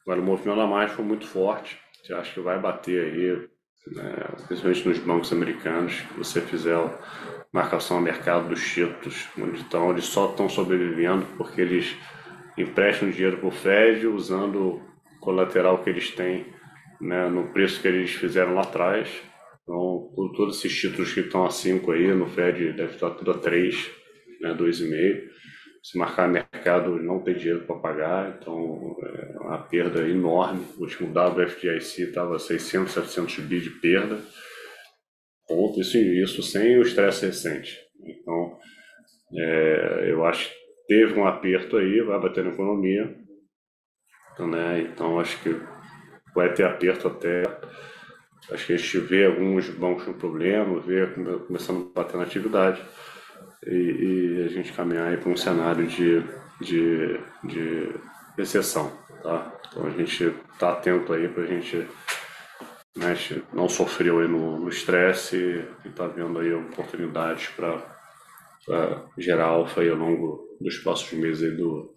Agora 0.06 0.20
o 0.20 0.24
movimento 0.24 0.56
da 0.56 0.66
mais 0.66 0.92
foi 0.92 1.04
muito 1.04 1.26
forte, 1.26 1.78
você 2.02 2.14
acha 2.14 2.32
que 2.32 2.40
vai 2.40 2.58
bater 2.58 3.04
aí, 3.04 3.48
né, 3.94 4.14
principalmente 4.46 4.88
nos 4.88 4.98
bancos 4.98 5.32
americanos, 5.32 5.94
se 5.94 6.14
você 6.16 6.40
fizer 6.40 6.78
marcação 7.52 7.98
a 7.98 8.00
mercado 8.00 8.48
dos 8.48 8.62
títulos, 8.62 9.28
onde 9.38 9.60
estão, 9.60 9.90
eles 9.90 10.04
só 10.04 10.30
estão 10.30 10.48
sobrevivendo 10.48 11.26
porque 11.36 11.60
eles 11.60 11.94
emprestam 12.56 13.10
dinheiro 13.10 13.38
para 13.38 13.48
o 13.48 13.52
Fed 13.52 14.06
usando 14.06 14.56
o 14.56 14.82
colateral 15.20 15.82
que 15.82 15.90
eles 15.90 16.10
têm 16.10 16.46
né, 17.00 17.28
no 17.28 17.48
preço 17.48 17.80
que 17.80 17.88
eles 17.88 18.12
fizeram 18.12 18.54
lá 18.54 18.62
atrás. 18.62 19.08
Então, 19.62 20.10
por 20.14 20.32
todos 20.36 20.58
esses 20.58 20.76
títulos 20.76 21.12
que 21.12 21.20
estão 21.20 21.44
a 21.44 21.50
5 21.50 21.92
aí, 21.92 22.12
no 22.14 22.26
Fed 22.26 22.72
deve 22.72 22.94
estar 22.94 23.10
tudo 23.10 23.32
a 23.32 23.38
3, 23.38 23.90
né, 24.40 24.54
2,5. 24.54 25.32
Se 25.82 25.98
marcar 25.98 26.28
mercado, 26.28 27.02
não 27.02 27.18
tem 27.20 27.34
dinheiro 27.34 27.66
para 27.66 27.74
pagar, 27.76 28.38
então 28.38 28.96
é 29.02 29.38
uma 29.40 29.58
perda 29.58 30.08
enorme. 30.08 30.64
O 30.78 30.82
último 30.82 31.12
dado 31.12 31.34
do 31.34 31.42
FDIC 31.42 32.02
estava 32.02 32.38
600, 32.38 32.92
700 32.92 33.38
bi 33.40 33.60
de 33.60 33.70
perda. 33.70 34.20
Ponto, 35.48 35.80
isso, 35.80 35.98
isso 35.98 36.42
sem 36.42 36.78
o 36.78 36.82
estresse 36.82 37.26
recente. 37.26 37.76
Então, 38.00 38.58
é, 39.36 40.06
eu 40.08 40.24
acho 40.24 40.52
teve 40.86 41.18
um 41.18 41.26
aperto 41.26 41.76
aí, 41.76 42.00
vai 42.02 42.20
bater 42.20 42.44
na 42.44 42.50
economia. 42.50 43.16
Então, 44.32 44.46
né, 44.46 44.82
então 44.82 45.18
acho 45.18 45.42
que 45.42 45.60
vai 46.34 46.52
ter 46.52 46.64
aperto 46.64 47.08
até. 47.08 47.42
Acho 48.50 48.66
que 48.66 48.72
a 48.74 48.76
gente 48.76 48.98
vê 48.98 49.26
alguns 49.26 49.68
bancos 49.70 50.04
com 50.04 50.12
problema, 50.12 50.80
vê 50.80 51.06
começando 51.46 51.90
a 51.90 52.02
bater 52.02 52.16
na 52.16 52.24
atividade 52.24 52.82
e, 53.66 54.38
e 54.40 54.44
a 54.44 54.48
gente 54.48 54.72
caminhar 54.72 55.16
para 55.18 55.30
um 55.30 55.36
cenário 55.36 55.86
de, 55.86 56.22
de, 56.60 57.20
de 57.44 57.94
recessão. 58.36 58.92
Tá? 59.22 59.52
Então 59.68 59.86
a 59.86 59.90
gente 59.90 60.34
está 60.52 60.72
atento 60.72 61.12
aí 61.12 61.28
para 61.28 61.44
a 61.44 61.46
gente 61.46 61.86
né, 62.96 63.14
não 63.52 63.68
sofreu 63.68 64.20
aí 64.20 64.28
no 64.28 64.68
estresse 64.68 65.36
e 65.84 65.88
está 65.88 66.06
vendo 66.06 66.38
aí 66.38 66.52
oportunidades 66.52 67.48
para 67.48 67.82
gerar 69.16 69.46
alfa 69.46 69.80
aí 69.80 69.88
ao 69.88 69.96
longo 69.96 70.56
dos 70.60 70.78
próximos 70.78 71.22
meses 71.22 71.56
do, 71.56 71.94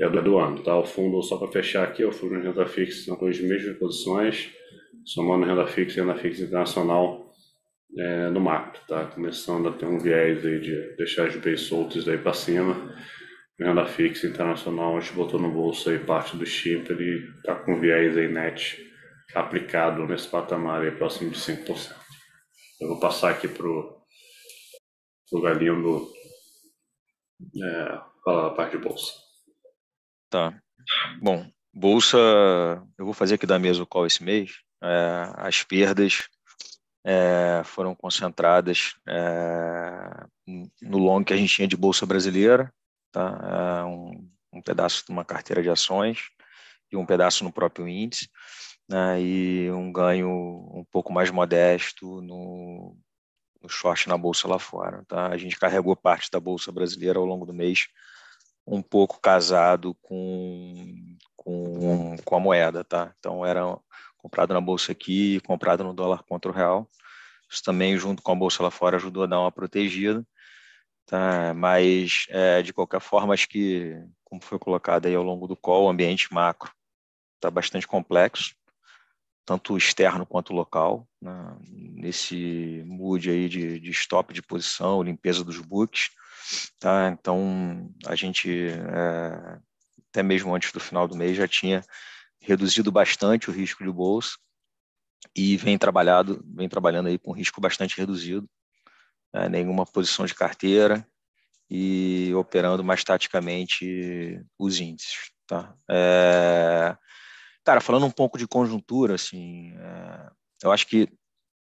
é, 0.00 0.08
do 0.08 0.38
ano. 0.38 0.62
Tá? 0.62 0.76
O 0.76 0.84
fundo, 0.84 1.22
só 1.22 1.36
para 1.36 1.48
fechar 1.48 1.84
aqui, 1.84 2.04
o 2.04 2.12
fundo 2.12 2.40
de 2.40 2.46
renda 2.46 2.66
fixa 2.66 3.04
são 3.04 3.28
as 3.28 3.40
mesmas 3.40 3.76
posições, 3.78 4.50
somando 5.04 5.44
renda 5.44 5.66
fixa 5.66 6.00
e 6.00 6.02
renda 6.02 6.16
fixa 6.16 6.44
internacional 6.44 7.23
é, 7.98 8.28
no 8.30 8.40
macro. 8.40 8.80
Tá? 8.86 9.06
Começando 9.06 9.68
a 9.68 9.72
ter 9.72 9.86
um 9.86 9.98
viés 9.98 10.44
aí 10.44 10.60
de 10.60 10.96
deixar 10.96 11.28
os 11.28 11.36
bens 11.36 11.62
soltos 11.62 12.04
daí 12.04 12.18
para 12.18 12.32
cima. 12.32 12.94
Renda 13.58 13.86
fixa 13.86 14.26
internacional, 14.26 14.96
a 14.96 15.00
gente 15.00 15.12
botou 15.12 15.38
no 15.38 15.50
bolso 15.50 15.88
aí 15.88 15.98
parte 16.00 16.36
do 16.36 16.44
chip, 16.44 16.90
ele 16.90 17.30
está 17.36 17.54
com 17.54 17.78
viés 17.78 18.16
aí 18.16 18.26
net 18.26 18.76
aplicado 19.32 20.04
nesse 20.06 20.26
patamar 20.26 20.82
aí 20.82 20.90
próximo 20.90 21.30
de 21.30 21.38
5%. 21.38 21.94
Eu 22.80 22.88
vou 22.88 23.00
passar 23.00 23.30
aqui 23.30 23.46
para 23.46 23.66
o 23.66 25.40
Galindo 25.40 26.12
é, 27.56 28.00
falar 28.24 28.48
a 28.48 28.54
parte 28.54 28.76
de 28.76 28.82
bolsa. 28.82 29.12
Tá. 30.28 30.60
Bom, 31.22 31.48
bolsa, 31.72 32.18
eu 32.98 33.04
vou 33.04 33.14
fazer 33.14 33.36
aqui 33.36 33.46
da 33.46 33.58
mesa 33.58 33.82
o 33.82 33.86
call 33.86 34.06
esse 34.06 34.22
mês. 34.22 34.52
É, 34.82 35.32
as 35.36 35.62
perdas 35.62 36.28
é, 37.04 37.62
foram 37.64 37.94
concentradas 37.94 38.96
é, 39.06 40.26
no 40.80 40.98
long 40.98 41.22
que 41.22 41.34
a 41.34 41.36
gente 41.36 41.54
tinha 41.54 41.68
de 41.68 41.76
bolsa 41.76 42.06
brasileira, 42.06 42.72
tá? 43.12 43.82
É, 43.82 43.84
um, 43.84 44.28
um, 44.54 44.62
pedaço 44.62 45.04
de 45.04 45.12
uma 45.12 45.24
carteira 45.24 45.62
de 45.62 45.68
ações 45.68 46.30
e 46.90 46.96
um 46.96 47.04
pedaço 47.04 47.44
no 47.44 47.52
próprio 47.52 47.86
índice, 47.86 48.30
né? 48.88 49.20
e 49.20 49.70
um 49.70 49.92
ganho 49.92 50.28
um 50.72 50.84
pouco 50.90 51.12
mais 51.12 51.30
modesto 51.30 52.22
no, 52.22 52.96
no 53.60 53.68
short 53.68 54.08
na 54.08 54.16
bolsa 54.16 54.48
lá 54.48 54.58
fora. 54.58 55.04
Tá? 55.06 55.28
A 55.28 55.36
gente 55.36 55.58
carregou 55.58 55.94
parte 55.94 56.30
da 56.30 56.40
bolsa 56.40 56.72
brasileira 56.72 57.18
ao 57.18 57.24
longo 57.26 57.44
do 57.44 57.52
mês, 57.52 57.88
um 58.66 58.80
pouco 58.80 59.20
casado 59.20 59.94
com, 60.00 61.16
com, 61.36 62.16
com 62.24 62.36
a 62.36 62.40
moeda. 62.40 62.82
Tá? 62.84 63.14
Então, 63.18 63.44
era 63.44 63.78
comprado 64.24 64.54
na 64.54 64.60
bolsa 64.60 64.90
aqui, 64.90 65.38
comprado 65.40 65.84
no 65.84 65.92
dólar 65.92 66.22
contra 66.22 66.50
o 66.50 66.54
real. 66.54 66.88
Isso 67.50 67.62
também, 67.62 67.98
junto 67.98 68.22
com 68.22 68.32
a 68.32 68.34
bolsa 68.34 68.62
lá 68.62 68.70
fora, 68.70 68.96
ajudou 68.96 69.24
a 69.24 69.26
dar 69.26 69.38
uma 69.38 69.52
protegida. 69.52 70.26
Tá? 71.04 71.52
Mas, 71.52 72.24
é, 72.30 72.62
de 72.62 72.72
qualquer 72.72 73.02
forma, 73.02 73.34
acho 73.34 73.46
que, 73.46 73.94
como 74.24 74.42
foi 74.42 74.58
colocado 74.58 75.04
aí 75.04 75.14
ao 75.14 75.22
longo 75.22 75.46
do 75.46 75.54
call, 75.54 75.84
o 75.84 75.88
ambiente 75.90 76.32
macro 76.32 76.72
está 77.34 77.50
bastante 77.50 77.86
complexo, 77.86 78.54
tanto 79.44 79.76
externo 79.76 80.24
quanto 80.24 80.54
local, 80.54 81.06
né? 81.20 81.58
nesse 81.68 82.82
mood 82.86 83.28
aí 83.28 83.46
de, 83.46 83.78
de 83.78 83.90
stop 83.90 84.32
de 84.32 84.40
posição, 84.40 85.02
limpeza 85.02 85.44
dos 85.44 85.60
books. 85.60 86.08
Tá? 86.80 87.10
Então, 87.10 87.90
a 88.06 88.14
gente, 88.14 88.68
é, 88.70 89.58
até 90.08 90.22
mesmo 90.22 90.54
antes 90.54 90.72
do 90.72 90.80
final 90.80 91.06
do 91.06 91.14
mês, 91.14 91.36
já 91.36 91.46
tinha 91.46 91.84
reduzido 92.44 92.92
bastante 92.92 93.50
o 93.50 93.52
risco 93.52 93.82
de 93.82 93.90
bolsa 93.90 94.36
e 95.34 95.56
vem 95.56 95.78
trabalhado, 95.78 96.44
vem 96.46 96.68
trabalhando 96.68 97.08
aí 97.08 97.18
com 97.18 97.32
risco 97.32 97.60
bastante 97.60 97.96
reduzido, 97.96 98.48
né, 99.32 99.48
nenhuma 99.48 99.86
posição 99.86 100.26
de 100.26 100.34
carteira 100.34 101.06
e 101.68 102.32
operando 102.34 102.84
mais 102.84 103.02
taticamente 103.02 104.44
os 104.58 104.78
índices. 104.78 105.32
Tá? 105.46 105.74
É... 105.90 106.96
Cara, 107.64 107.80
falando 107.80 108.06
um 108.06 108.10
pouco 108.10 108.38
de 108.38 108.46
conjuntura, 108.46 109.14
assim, 109.14 109.72
é... 109.76 110.30
eu 110.62 110.70
acho 110.70 110.86
que, 110.86 111.08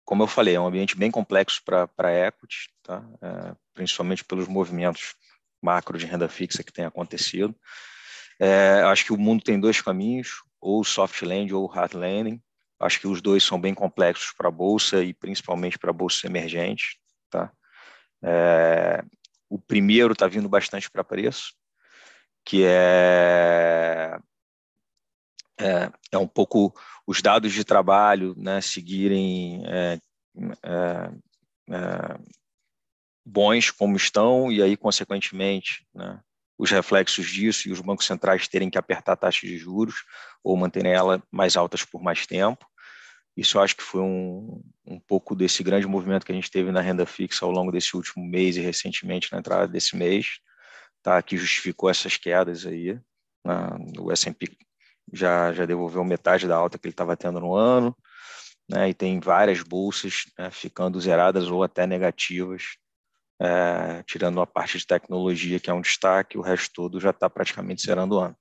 como 0.04 0.24
eu 0.24 0.26
falei, 0.26 0.56
é 0.56 0.60
um 0.60 0.66
ambiente 0.66 0.96
bem 0.96 1.10
complexo 1.10 1.62
para 1.64 2.12
equity, 2.12 2.68
tá? 2.82 3.04
É, 3.22 3.56
principalmente 3.74 4.24
pelos 4.24 4.46
movimentos 4.46 5.14
macro 5.62 5.98
de 5.98 6.06
renda 6.06 6.28
fixa 6.28 6.62
que 6.62 6.72
tem 6.72 6.84
acontecido. 6.84 7.54
É, 8.38 8.82
acho 8.84 9.04
que 9.04 9.12
o 9.12 9.18
mundo 9.18 9.42
tem 9.42 9.58
dois 9.58 9.80
caminhos, 9.80 10.42
ou 10.60 10.84
soft 10.84 11.22
landing 11.22 11.52
ou 11.52 11.66
hard 11.66 11.94
landing. 11.94 12.42
Acho 12.78 13.00
que 13.00 13.06
os 13.06 13.22
dois 13.22 13.42
são 13.42 13.60
bem 13.60 13.74
complexos 13.74 14.32
para 14.36 14.48
a 14.48 14.52
bolsa 14.52 15.02
e 15.02 15.14
principalmente 15.14 15.78
para 15.78 15.90
a 15.90 15.94
bolsa 15.94 16.26
emergente. 16.26 16.98
Tá? 17.30 17.50
É, 18.22 19.02
o 19.48 19.58
primeiro 19.58 20.12
está 20.12 20.26
vindo 20.26 20.48
bastante 20.48 20.90
para 20.90 21.04
preço, 21.04 21.54
que 22.44 22.64
é, 22.64 24.18
é, 25.58 25.90
é, 26.12 26.18
um 26.18 26.28
pouco 26.28 26.74
os 27.06 27.22
dados 27.22 27.52
de 27.52 27.64
trabalho 27.64 28.34
né, 28.36 28.60
seguirem 28.60 29.62
é, 29.66 29.98
é, 30.62 31.10
é 31.70 32.18
bons 33.24 33.72
como 33.72 33.96
estão 33.96 34.52
e 34.52 34.62
aí, 34.62 34.76
consequentemente, 34.76 35.84
né, 35.92 36.20
os 36.58 36.70
reflexos 36.70 37.26
disso 37.30 37.68
e 37.68 37.72
os 37.72 37.80
bancos 37.80 38.06
centrais 38.06 38.48
terem 38.48 38.70
que 38.70 38.78
apertar 38.78 39.12
a 39.12 39.16
taxa 39.16 39.46
de 39.46 39.58
juros 39.58 40.04
ou 40.42 40.56
manterem 40.56 40.92
ela 40.92 41.22
mais 41.30 41.56
altas 41.56 41.84
por 41.84 42.02
mais 42.02 42.26
tempo. 42.26 42.66
Isso 43.36 43.58
eu 43.58 43.62
acho 43.62 43.76
que 43.76 43.82
foi 43.82 44.00
um, 44.00 44.62
um 44.86 44.98
pouco 44.98 45.34
desse 45.36 45.62
grande 45.62 45.86
movimento 45.86 46.24
que 46.24 46.32
a 46.32 46.34
gente 46.34 46.50
teve 46.50 46.72
na 46.72 46.80
renda 46.80 47.04
fixa 47.04 47.44
ao 47.44 47.50
longo 47.50 47.70
desse 47.70 47.94
último 47.94 48.24
mês 48.24 48.56
e 48.56 48.60
recentemente 48.60 49.30
na 49.30 49.38
entrada 49.38 49.68
desse 49.68 49.94
mês, 49.94 50.40
tá? 51.02 51.20
que 51.20 51.36
justificou 51.36 51.90
essas 51.90 52.16
quedas 52.16 52.64
aí. 52.64 52.94
Né? 53.44 53.54
O 53.98 54.10
S&P 54.10 54.56
já, 55.12 55.52
já 55.52 55.66
devolveu 55.66 56.02
metade 56.02 56.48
da 56.48 56.56
alta 56.56 56.78
que 56.78 56.86
ele 56.86 56.94
estava 56.94 57.16
tendo 57.16 57.38
no 57.38 57.54
ano, 57.54 57.94
né? 58.66 58.88
e 58.88 58.94
tem 58.94 59.20
várias 59.20 59.62
bolsas 59.62 60.24
né, 60.38 60.50
ficando 60.50 60.98
zeradas 60.98 61.48
ou 61.48 61.62
até 61.62 61.86
negativas, 61.86 62.78
é, 63.40 64.02
tirando 64.06 64.40
a 64.40 64.46
parte 64.46 64.78
de 64.78 64.86
tecnologia, 64.86 65.60
que 65.60 65.70
é 65.70 65.74
um 65.74 65.80
destaque, 65.80 66.38
o 66.38 66.42
resto 66.42 66.72
todo 66.72 67.00
já 67.00 67.10
está 67.10 67.28
praticamente 67.28 67.82
zerando 67.82 68.16
o 68.16 68.20
ano. 68.20 68.36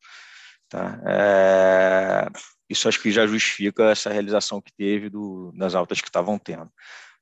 Tá? 0.70 1.00
É, 1.06 2.28
isso 2.70 2.88
acho 2.88 3.02
que 3.02 3.12
já 3.12 3.28
justifica 3.28 3.92
essa 3.92 4.10
realização 4.10 4.62
que 4.62 4.74
teve 4.74 5.10
do, 5.10 5.52
das 5.56 5.76
altas 5.76 6.02
que 6.02 6.08
estavam 6.08 6.38
tendo. 6.40 6.72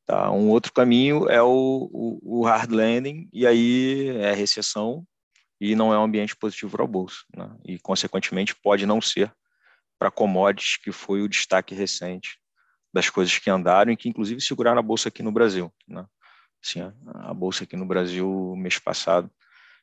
Tá? 0.05 0.31
Um 0.31 0.49
outro 0.49 0.71
caminho 0.71 1.29
é 1.29 1.41
o, 1.41 1.89
o, 1.91 2.39
o, 2.39 2.45
hard 2.45 2.71
landing, 2.71 3.27
e 3.31 3.47
aí 3.47 4.09
é 4.17 4.33
recessão 4.33 5.05
e 5.59 5.75
não 5.75 5.93
é 5.93 5.97
um 5.97 6.03
ambiente 6.03 6.35
positivo 6.35 6.71
para 6.71 6.83
a 6.83 6.87
Bolsa. 6.87 7.17
Né? 7.35 7.49
E, 7.65 7.79
consequentemente, 7.79 8.55
pode 8.55 8.85
não 8.85 9.01
ser 9.01 9.33
para 9.97 10.11
commodities, 10.11 10.77
que 10.77 10.91
foi 10.91 11.21
o 11.21 11.29
destaque 11.29 11.73
recente 11.73 12.37
das 12.93 13.09
coisas 13.09 13.37
que 13.39 13.49
andaram 13.49 13.91
e 13.91 13.97
que, 13.97 14.09
inclusive, 14.09 14.41
seguraram 14.41 14.79
a 14.79 14.83
Bolsa 14.83 15.07
aqui 15.07 15.23
no 15.23 15.31
Brasil. 15.31 15.73
Né? 15.87 16.05
Assim, 16.63 16.79
a 17.05 17.33
Bolsa 17.33 17.63
aqui 17.63 17.75
no 17.75 17.85
Brasil, 17.85 18.55
mês 18.55 18.79
passado, 18.79 19.29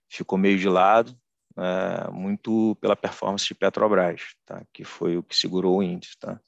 ficou 0.09 0.39
meio 0.39 0.59
de 0.59 0.68
lado, 0.68 1.16
é, 1.57 2.11
muito 2.11 2.76
pela 2.81 2.97
performance 2.97 3.47
de 3.47 3.55
Petrobras, 3.55 4.22
tá? 4.47 4.62
que 4.72 4.85
foi 4.85 5.16
o 5.16 5.22
que 5.22 5.37
segurou 5.37 5.78
o 5.78 5.83
índice. 5.83 6.18
Tá? 6.18 6.41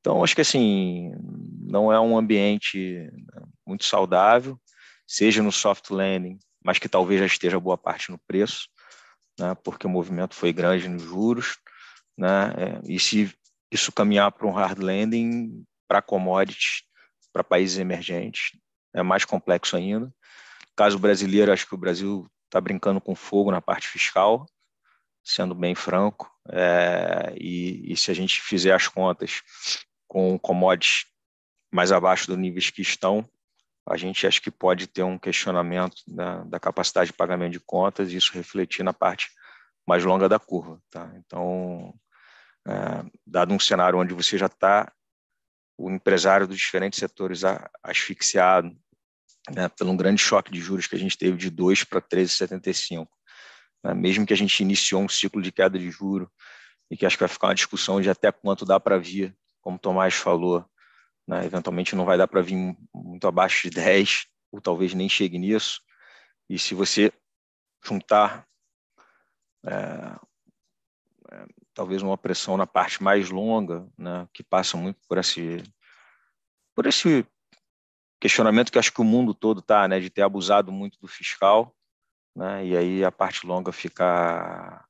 Então, 0.00 0.24
acho 0.24 0.34
que 0.34 0.40
assim, 0.40 1.12
não 1.60 1.92
é 1.92 2.00
um 2.00 2.16
ambiente 2.16 3.10
né, 3.12 3.42
muito 3.66 3.84
saudável, 3.84 4.58
seja 5.06 5.42
no 5.42 5.52
soft 5.52 5.90
landing, 5.90 6.38
mas 6.64 6.78
que 6.78 6.88
talvez 6.88 7.20
já 7.20 7.26
esteja 7.26 7.60
boa 7.60 7.76
parte 7.76 8.10
no 8.10 8.18
preço, 8.26 8.68
né? 9.38 9.54
porque 9.62 9.86
o 9.86 9.90
movimento 9.90 10.34
foi 10.34 10.52
grande 10.52 10.88
nos 10.88 11.02
juros, 11.02 11.58
né? 12.16 12.52
É, 12.56 12.80
e 12.92 12.98
se 12.98 13.32
isso 13.70 13.92
caminhar 13.92 14.32
para 14.32 14.46
um 14.46 14.50
hard 14.50 14.78
landing, 14.80 15.64
para 15.86 16.02
commodities, 16.02 16.82
para 17.32 17.44
países 17.44 17.78
emergentes, 17.78 18.50
é 18.98 19.02
mais 19.02 19.24
complexo 19.24 19.76
ainda. 19.76 20.12
Caso 20.76 20.98
brasileiro, 20.98 21.52
acho 21.52 21.66
que 21.66 21.74
o 21.74 21.78
Brasil 21.78 22.26
está 22.44 22.60
brincando 22.60 23.00
com 23.00 23.14
fogo 23.14 23.50
na 23.50 23.60
parte 23.60 23.88
fiscal, 23.88 24.46
sendo 25.22 25.54
bem 25.54 25.74
franco. 25.74 26.32
É, 26.50 27.34
e, 27.36 27.92
e, 27.92 27.96
se 27.96 28.10
a 28.10 28.14
gente 28.14 28.40
fizer 28.40 28.72
as 28.72 28.88
contas 28.88 29.42
com 30.06 30.38
commodities 30.38 31.04
mais 31.72 31.92
abaixo 31.92 32.26
dos 32.26 32.38
níveis 32.38 32.70
que 32.70 32.80
estão, 32.80 33.28
a 33.86 33.96
gente 33.96 34.26
acho 34.26 34.40
que 34.40 34.50
pode 34.50 34.86
ter 34.86 35.02
um 35.02 35.18
questionamento 35.18 35.96
da, 36.06 36.44
da 36.44 36.60
capacidade 36.60 37.10
de 37.10 37.16
pagamento 37.16 37.52
de 37.52 37.60
contas 37.60 38.12
e 38.12 38.16
isso 38.16 38.32
refletir 38.32 38.82
na 38.82 38.92
parte 38.92 39.30
mais 39.86 40.04
longa 40.04 40.28
da 40.28 40.38
curva. 40.38 40.80
Tá? 40.90 41.10
Então, 41.16 41.94
é, 42.66 43.04
dado 43.26 43.52
um 43.54 43.60
cenário 43.60 43.98
onde 43.98 44.14
você 44.14 44.36
já 44.36 44.46
está, 44.46 44.92
o 45.76 45.90
empresário 45.90 46.46
dos 46.46 46.56
diferentes 46.56 46.98
setores 46.98 47.42
asfixiado, 47.82 48.76
né, 49.54 49.68
pelo 49.68 49.90
um 49.90 49.96
grande 49.96 50.20
choque 50.20 50.50
de 50.50 50.60
juros 50.60 50.86
que 50.86 50.96
a 50.96 50.98
gente 50.98 51.16
teve 51.16 51.36
de 51.36 51.50
2 51.50 51.84
para 51.84 52.00
13,75. 52.00 53.06
Né, 53.84 53.94
mesmo 53.94 54.26
que 54.26 54.32
a 54.32 54.36
gente 54.36 54.60
iniciou 54.60 55.02
um 55.02 55.08
ciclo 55.08 55.40
de 55.40 55.52
queda 55.52 55.78
de 55.78 55.90
juro 55.90 56.30
e 56.90 56.96
que 56.96 57.06
acho 57.06 57.16
que 57.16 57.22
vai 57.22 57.28
ficar 57.28 57.48
uma 57.48 57.54
discussão 57.54 58.00
de 58.00 58.10
até 58.10 58.32
quanto 58.32 58.64
dá 58.64 58.80
para 58.80 58.98
vir, 58.98 59.36
como 59.60 59.78
Tomás 59.78 60.14
falou, 60.14 60.64
né, 61.26 61.44
eventualmente 61.44 61.94
não 61.94 62.04
vai 62.04 62.16
dar 62.16 62.26
para 62.26 62.40
vir 62.40 62.76
muito 62.94 63.26
abaixo 63.26 63.68
de 63.68 63.76
10, 63.76 64.26
ou 64.50 64.60
talvez 64.60 64.94
nem 64.94 65.08
chegue 65.08 65.38
nisso. 65.38 65.80
E 66.48 66.58
se 66.58 66.74
você 66.74 67.12
juntar 67.84 68.46
é, 69.66 70.16
é, 71.30 71.46
talvez 71.74 72.02
uma 72.02 72.16
pressão 72.16 72.56
na 72.56 72.66
parte 72.66 73.02
mais 73.02 73.28
longa, 73.30 73.86
né, 73.96 74.26
que 74.32 74.42
passa 74.42 74.76
muito 74.76 74.98
por 75.06 75.18
esse 75.18 75.62
por 76.74 76.86
esse 76.86 77.26
questionamento 78.20 78.72
que 78.72 78.78
acho 78.78 78.92
que 78.92 79.00
o 79.00 79.04
mundo 79.04 79.32
todo 79.32 79.60
está, 79.60 79.86
né, 79.86 80.00
de 80.00 80.10
ter 80.10 80.22
abusado 80.22 80.72
muito 80.72 80.98
do 81.00 81.06
fiscal, 81.06 81.74
né, 82.34 82.64
e 82.66 82.76
aí 82.76 83.04
a 83.04 83.12
parte 83.12 83.46
longa 83.46 83.72
ficar, 83.72 84.86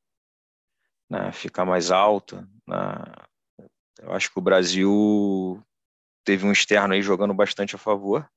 né, 1.08 1.30
ficar 1.32 1.64
mais 1.64 1.90
alta. 1.90 2.48
Né. 2.66 3.66
Eu 4.00 4.12
acho 4.12 4.32
que 4.32 4.38
o 4.38 4.42
Brasil 4.42 5.62
teve 6.24 6.46
um 6.46 6.52
externo 6.52 6.94
aí 6.94 7.02
jogando 7.02 7.34
bastante 7.34 7.74
a 7.74 7.78
favor, 7.78 8.28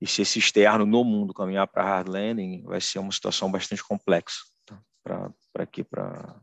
e 0.00 0.06
se 0.06 0.22
esse 0.22 0.38
externo 0.38 0.84
no 0.84 1.02
mundo 1.02 1.32
caminhar 1.32 1.66
para 1.66 1.84
hard 1.84 2.08
landing, 2.08 2.62
vai 2.64 2.80
ser 2.80 2.98
uma 2.98 3.12
situação 3.12 3.50
bastante 3.50 3.82
complexa 3.82 4.40
tá? 4.66 4.78
para 5.02 5.62
aqui, 5.62 5.82
para 5.82 6.36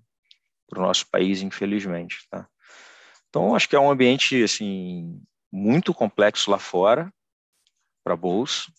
o 0.75 0.81
nosso 0.81 1.07
país, 1.09 1.41
infelizmente. 1.41 2.27
Tá? 2.31 2.47
Então, 3.29 3.55
acho 3.55 3.69
que 3.69 3.75
é 3.75 3.79
um 3.79 3.91
ambiente 3.91 4.43
assim 4.43 5.21
muito 5.51 5.93
complexo 5.93 6.49
lá 6.49 6.57
fora, 6.57 7.13
para 8.03 8.13
a 8.13 8.17
bolsa, 8.17 8.71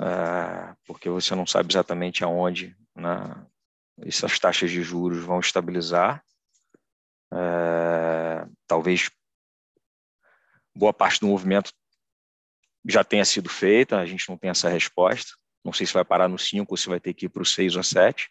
é, 0.00 0.74
porque 0.86 1.08
você 1.08 1.34
não 1.34 1.46
sabe 1.46 1.72
exatamente 1.72 2.22
aonde 2.22 2.76
né, 2.94 3.46
essas 4.02 4.38
taxas 4.38 4.70
de 4.70 4.82
juros 4.82 5.24
vão 5.24 5.40
estabilizar. 5.40 6.24
É, 7.32 8.46
talvez 8.66 9.10
boa 10.74 10.94
parte 10.94 11.20
do 11.20 11.26
movimento 11.26 11.72
já 12.86 13.02
tenha 13.02 13.24
sido 13.24 13.48
feita, 13.48 13.98
a 13.98 14.06
gente 14.06 14.28
não 14.28 14.38
tem 14.38 14.50
essa 14.50 14.68
resposta. 14.68 15.32
Não 15.64 15.72
sei 15.72 15.86
se 15.86 15.92
vai 15.92 16.04
parar 16.04 16.28
no 16.28 16.38
5 16.38 16.72
ou 16.72 16.76
se 16.76 16.88
vai 16.88 17.00
ter 17.00 17.12
que 17.12 17.26
ir 17.26 17.28
para 17.28 17.42
o 17.42 17.46
6 17.46 17.76
ou 17.76 17.82
7. 17.82 18.30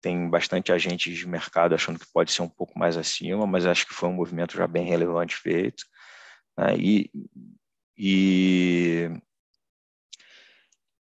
Tem 0.00 0.28
bastante 0.28 0.70
agentes 0.70 1.16
de 1.16 1.26
mercado 1.26 1.74
achando 1.74 1.98
que 1.98 2.06
pode 2.12 2.30
ser 2.30 2.42
um 2.42 2.48
pouco 2.48 2.78
mais 2.78 2.96
acima, 2.96 3.46
mas 3.46 3.66
acho 3.66 3.86
que 3.86 3.94
foi 3.94 4.08
um 4.10 4.12
movimento 4.12 4.56
já 4.56 4.66
bem 4.66 4.84
relevante 4.84 5.34
feito. 5.34 5.84
Né? 6.56 6.76
E 6.76 7.10
e, 7.96 9.10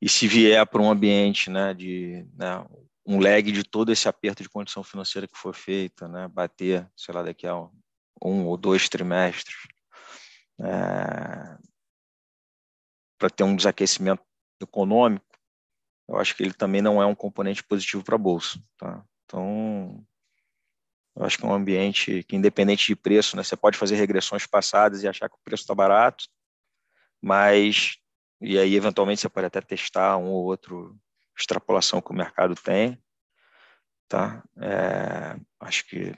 e 0.01 0.09
se 0.09 0.27
vier 0.27 0.67
para 0.67 0.83
um 0.83 0.91
ambiente 0.91 1.51
né, 1.51 1.73
de 1.75 2.27
né, 2.35 2.65
um 3.07 3.21
lag 3.21 3.51
de 3.51 3.65
todo 3.65 3.93
esse 3.93 4.09
aperto 4.09 4.43
de 4.43 4.49
condição 4.49 4.83
financeira 4.83 5.27
que 5.27 5.37
foi 5.37 5.53
feita, 5.53 6.09
né, 6.09 6.29
bater, 6.29 6.89
sei 6.97 7.15
lá, 7.15 7.23
daqui 7.23 7.47
a 7.47 7.57
um, 7.57 7.71
um 8.23 8.47
ou 8.47 8.57
dois 8.57 8.89
trimestres, 8.89 9.57
é, 10.61 11.59
para 13.19 13.31
ter 13.31 13.45
um 13.45 13.57
desaquecimento 13.57 14.23
econômico, 14.61 15.27
eu 16.09 16.19
acho 16.19 16.37
que 16.37 16.43
ele 16.43 16.55
também 16.55 16.83
não 16.83 17.01
é 17.01 17.07
um 17.07 17.15
componente 17.15 17.63
positivo 17.63 18.03
para 18.03 18.17
a 18.17 18.19
bolsa. 18.19 18.61
Tá? 18.77 19.05
Então, 19.25 20.05
eu 21.17 21.25
acho 21.25 21.39
que 21.39 21.45
é 21.45 21.49
um 21.49 21.55
ambiente 21.55 22.25
que, 22.25 22.35
independente 22.35 22.87
de 22.87 22.97
preço, 22.97 23.37
né, 23.37 23.45
você 23.45 23.57
pode 23.57 23.79
fazer 23.79 23.97
regressões 23.97 24.47
passadas 24.47 25.03
e 25.03 25.09
achar 25.09 25.29
que 25.29 25.37
o 25.37 25.45
preço 25.45 25.63
está 25.63 25.75
barato, 25.75 26.25
mas, 27.23 27.99
e 28.41 28.59
aí, 28.59 28.75
eventualmente, 28.75 29.21
você 29.21 29.29
pode 29.29 29.47
até 29.47 29.61
testar 29.61 30.17
um 30.17 30.27
ou 30.31 30.45
outro 30.45 30.99
extrapolação 31.37 32.01
que 32.01 32.11
o 32.11 32.15
mercado 32.15 32.55
tem. 32.55 33.03
Tá? 34.09 34.43
É, 34.61 35.39
acho 35.61 35.87
que 35.87 36.15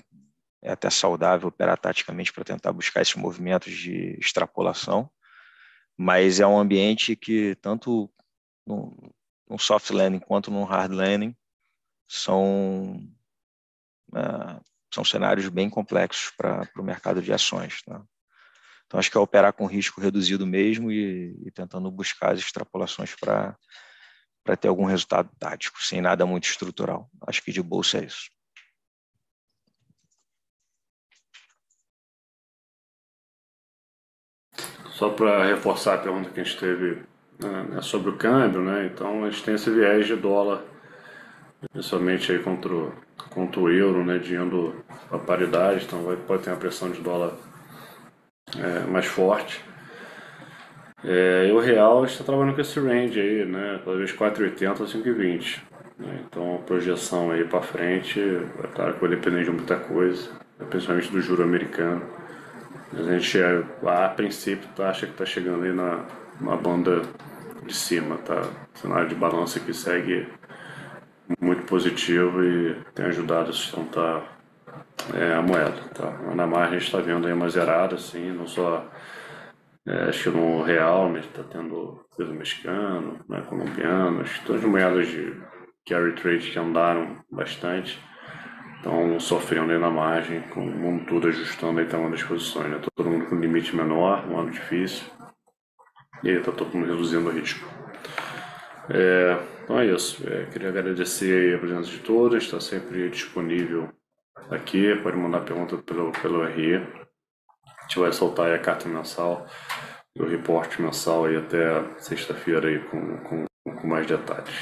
é 0.62 0.72
até 0.72 0.88
saudável 0.88 1.48
operar 1.48 1.78
taticamente 1.78 2.32
para 2.32 2.44
tentar 2.44 2.72
buscar 2.72 3.02
esses 3.02 3.16
movimentos 3.16 3.72
de 3.72 4.16
extrapolação, 4.18 5.10
mas 5.96 6.40
é 6.40 6.46
um 6.46 6.58
ambiente 6.58 7.16
que, 7.16 7.56
tanto 7.56 8.10
no, 8.66 9.12
no 9.48 9.58
soft 9.58 9.90
landing 9.90 10.20
quanto 10.20 10.50
no 10.50 10.64
hard 10.64 10.92
landing, 10.92 11.36
são, 12.08 12.96
é, 14.14 14.60
são 14.94 15.04
cenários 15.04 15.48
bem 15.48 15.68
complexos 15.68 16.30
para 16.36 16.68
o 16.76 16.82
mercado 16.82 17.20
de 17.20 17.32
ações. 17.32 17.82
Tá? 17.82 18.02
Então, 18.92 19.00
acho 19.00 19.10
que 19.10 19.16
é 19.16 19.20
operar 19.20 19.54
com 19.54 19.64
risco 19.64 20.02
reduzido 20.02 20.46
mesmo 20.46 20.92
e, 20.92 21.34
e 21.46 21.50
tentando 21.50 21.90
buscar 21.90 22.34
as 22.34 22.40
extrapolações 22.40 23.14
para 23.14 23.56
ter 24.60 24.68
algum 24.68 24.84
resultado 24.84 25.30
tático, 25.38 25.82
sem 25.82 26.02
nada 26.02 26.26
muito 26.26 26.44
estrutural. 26.44 27.08
Acho 27.26 27.42
que 27.42 27.50
de 27.50 27.62
bolsa 27.62 28.00
é 28.00 28.04
isso. 28.04 28.30
Só 34.90 35.08
para 35.08 35.46
reforçar 35.46 35.94
a 35.94 35.98
pergunta 35.98 36.28
que 36.28 36.40
a 36.40 36.44
gente 36.44 36.58
teve 36.58 37.02
né, 37.40 37.80
sobre 37.80 38.10
o 38.10 38.18
câmbio, 38.18 38.60
né? 38.60 38.84
Então 38.92 39.24
a 39.24 39.30
gente 39.30 39.42
tem 39.42 39.54
esse 39.54 39.70
viés 39.70 40.06
de 40.06 40.16
dólar, 40.16 40.62
principalmente 41.72 42.30
aí 42.30 42.42
contra 42.42 42.70
o, 42.70 42.92
contra 43.30 43.58
o 43.58 43.70
euro, 43.70 44.04
né? 44.04 44.18
De 44.18 44.34
indo 44.34 44.84
a 45.10 45.16
paridade, 45.16 45.86
então 45.86 46.02
vai, 46.02 46.16
pode 46.16 46.42
ter 46.42 46.50
uma 46.50 46.58
pressão 46.58 46.90
de 46.90 47.00
dólar 47.00 47.32
é, 48.58 48.80
mais 48.90 49.06
forte. 49.06 49.62
É, 51.04 51.48
e 51.48 51.52
o 51.52 51.58
real 51.58 52.04
está 52.04 52.22
trabalhando 52.22 52.54
com 52.54 52.60
esse 52.60 52.78
range 52.78 53.20
aí, 53.20 53.44
né? 53.44 53.80
Talvez 53.84 54.12
4,80 54.12 54.70
a 54.70 54.74
5,20. 54.74 55.60
Né? 55.98 56.20
Então 56.26 56.56
a 56.56 56.58
projeção 56.58 57.30
aí 57.30 57.44
para 57.44 57.60
frente, 57.60 58.20
é 58.20 58.66
claro 58.68 58.94
que 58.94 59.00
vai 59.00 59.10
depender 59.10 59.44
de 59.44 59.50
muita 59.50 59.76
coisa, 59.76 60.30
principalmente 60.70 61.10
do 61.10 61.20
juro 61.20 61.42
americano. 61.42 62.02
A 62.92 63.02
gente, 63.02 63.38
a 63.86 64.08
princípio, 64.10 64.68
tá, 64.76 64.90
acha 64.90 65.06
que 65.06 65.12
está 65.12 65.24
chegando 65.24 65.64
aí 65.64 65.72
na, 65.72 66.04
na 66.40 66.56
banda 66.56 67.02
de 67.66 67.74
cima, 67.74 68.16
tá? 68.18 68.42
O 68.74 68.78
cenário 68.78 69.08
de 69.08 69.14
balança 69.14 69.58
que 69.58 69.72
segue 69.72 70.28
muito 71.40 71.64
positivo 71.64 72.44
e 72.44 72.76
tem 72.94 73.06
ajudado 73.06 73.50
a 73.50 73.52
sustentar 73.52 74.31
é, 75.14 75.34
a 75.34 75.42
moeda, 75.42 75.80
tá? 75.94 76.10
Na 76.34 76.46
margem 76.46 76.76
a 76.76 76.78
gente 76.78 76.86
está 76.86 76.98
vendo 76.98 77.26
aí 77.26 77.32
uma 77.32 77.48
zerada, 77.48 77.96
assim, 77.96 78.30
não 78.32 78.46
só 78.46 78.88
é, 79.86 80.04
acho 80.04 80.30
que 80.30 80.36
no 80.36 80.62
real, 80.62 81.08
mas 81.08 81.24
está 81.24 81.42
tendo 81.42 82.04
peso 82.16 82.32
mexicano, 82.32 83.20
né, 83.28 83.42
colombiano, 83.48 84.20
acho 84.20 84.40
que 84.40 84.46
todas 84.46 84.64
as 84.64 84.70
moedas 84.70 85.08
de 85.08 85.40
carry 85.88 86.12
trade 86.14 86.50
que 86.50 86.58
andaram 86.58 87.18
bastante 87.30 87.98
então, 88.82 89.20
sofrendo 89.20 89.70
aí 89.70 89.78
na 89.78 89.90
margem, 89.90 90.40
com 90.48 90.60
o 90.60 90.66
mundo 90.66 91.06
todo 91.06 91.28
ajustando 91.28 91.78
aí 91.78 91.86
tamanho 91.86 92.10
das 92.10 92.22
posições, 92.24 92.68
né? 92.68 92.80
Todo 92.96 93.08
mundo 93.08 93.26
com 93.26 93.36
limite 93.36 93.76
menor, 93.76 94.28
um 94.28 94.36
ano 94.40 94.50
difícil. 94.50 95.06
E 96.24 96.30
aí 96.30 96.40
tá 96.40 96.50
todo 96.50 96.76
mundo 96.76 96.90
reduzindo 96.90 97.28
o 97.28 97.32
risco. 97.32 97.64
É, 98.90 99.38
então 99.62 99.78
é 99.78 99.86
isso. 99.86 100.28
É, 100.28 100.46
queria 100.46 100.70
agradecer 100.70 101.54
a 101.54 101.58
presença 101.60 101.88
de 101.88 102.00
todos, 102.00 102.42
está 102.42 102.58
sempre 102.58 103.08
disponível 103.08 103.88
aqui. 104.50 104.94
Pode 105.02 105.16
mandar 105.16 105.44
pergunta 105.44 105.76
pelo, 105.78 106.12
pelo 106.12 106.44
RE. 106.44 106.76
A 106.76 107.82
gente 107.82 107.98
vai 107.98 108.12
soltar 108.12 108.52
a 108.52 108.58
carta 108.58 108.88
mensal 108.88 109.46
o 110.18 110.24
reporte 110.26 110.80
mensal 110.80 111.24
aí 111.24 111.36
até 111.36 111.98
sexta-feira 111.98 112.68
aí 112.68 112.78
com, 112.88 113.18
com, 113.24 113.44
com 113.64 113.86
mais 113.86 114.06
detalhes. 114.06 114.54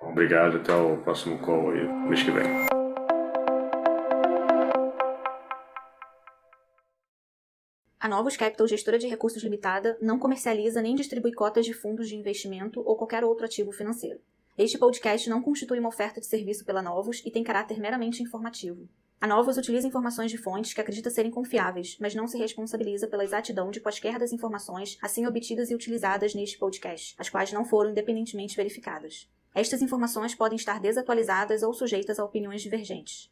Obrigado, 0.00 0.56
até 0.56 0.74
o 0.74 0.96
próximo 0.98 1.38
call 1.38 1.70
aí, 1.70 1.86
mês 2.08 2.22
que 2.22 2.30
vem. 2.32 2.66
A 8.00 8.08
Novos 8.08 8.36
Capital, 8.36 8.66
gestora 8.66 8.98
de 8.98 9.06
recursos 9.06 9.42
limitada, 9.44 9.96
não 10.02 10.18
comercializa 10.18 10.82
nem 10.82 10.96
distribui 10.96 11.32
cotas 11.32 11.64
de 11.64 11.72
fundos 11.72 12.08
de 12.08 12.16
investimento 12.16 12.82
ou 12.84 12.96
qualquer 12.96 13.22
outro 13.22 13.46
ativo 13.46 13.70
financeiro. 13.70 14.18
Este 14.62 14.78
podcast 14.78 15.28
não 15.28 15.42
constitui 15.42 15.80
uma 15.80 15.88
oferta 15.88 16.20
de 16.20 16.26
serviço 16.26 16.64
pela 16.64 16.80
Novos 16.80 17.20
e 17.26 17.32
tem 17.32 17.42
caráter 17.42 17.80
meramente 17.80 18.22
informativo. 18.22 18.88
A 19.20 19.26
Novos 19.26 19.56
utiliza 19.56 19.88
informações 19.88 20.30
de 20.30 20.38
fontes 20.38 20.72
que 20.72 20.80
acredita 20.80 21.10
serem 21.10 21.32
confiáveis, 21.32 21.96
mas 22.00 22.14
não 22.14 22.28
se 22.28 22.38
responsabiliza 22.38 23.08
pela 23.08 23.24
exatidão 23.24 23.72
de 23.72 23.80
quaisquer 23.80 24.20
das 24.20 24.30
informações 24.30 24.96
assim 25.02 25.26
obtidas 25.26 25.68
e 25.68 25.74
utilizadas 25.74 26.32
neste 26.32 26.58
podcast, 26.58 27.16
as 27.18 27.28
quais 27.28 27.52
não 27.52 27.64
foram 27.64 27.90
independentemente 27.90 28.54
verificadas. 28.54 29.28
Estas 29.52 29.82
informações 29.82 30.32
podem 30.32 30.54
estar 30.54 30.78
desatualizadas 30.78 31.64
ou 31.64 31.74
sujeitas 31.74 32.20
a 32.20 32.24
opiniões 32.24 32.62
divergentes. 32.62 33.31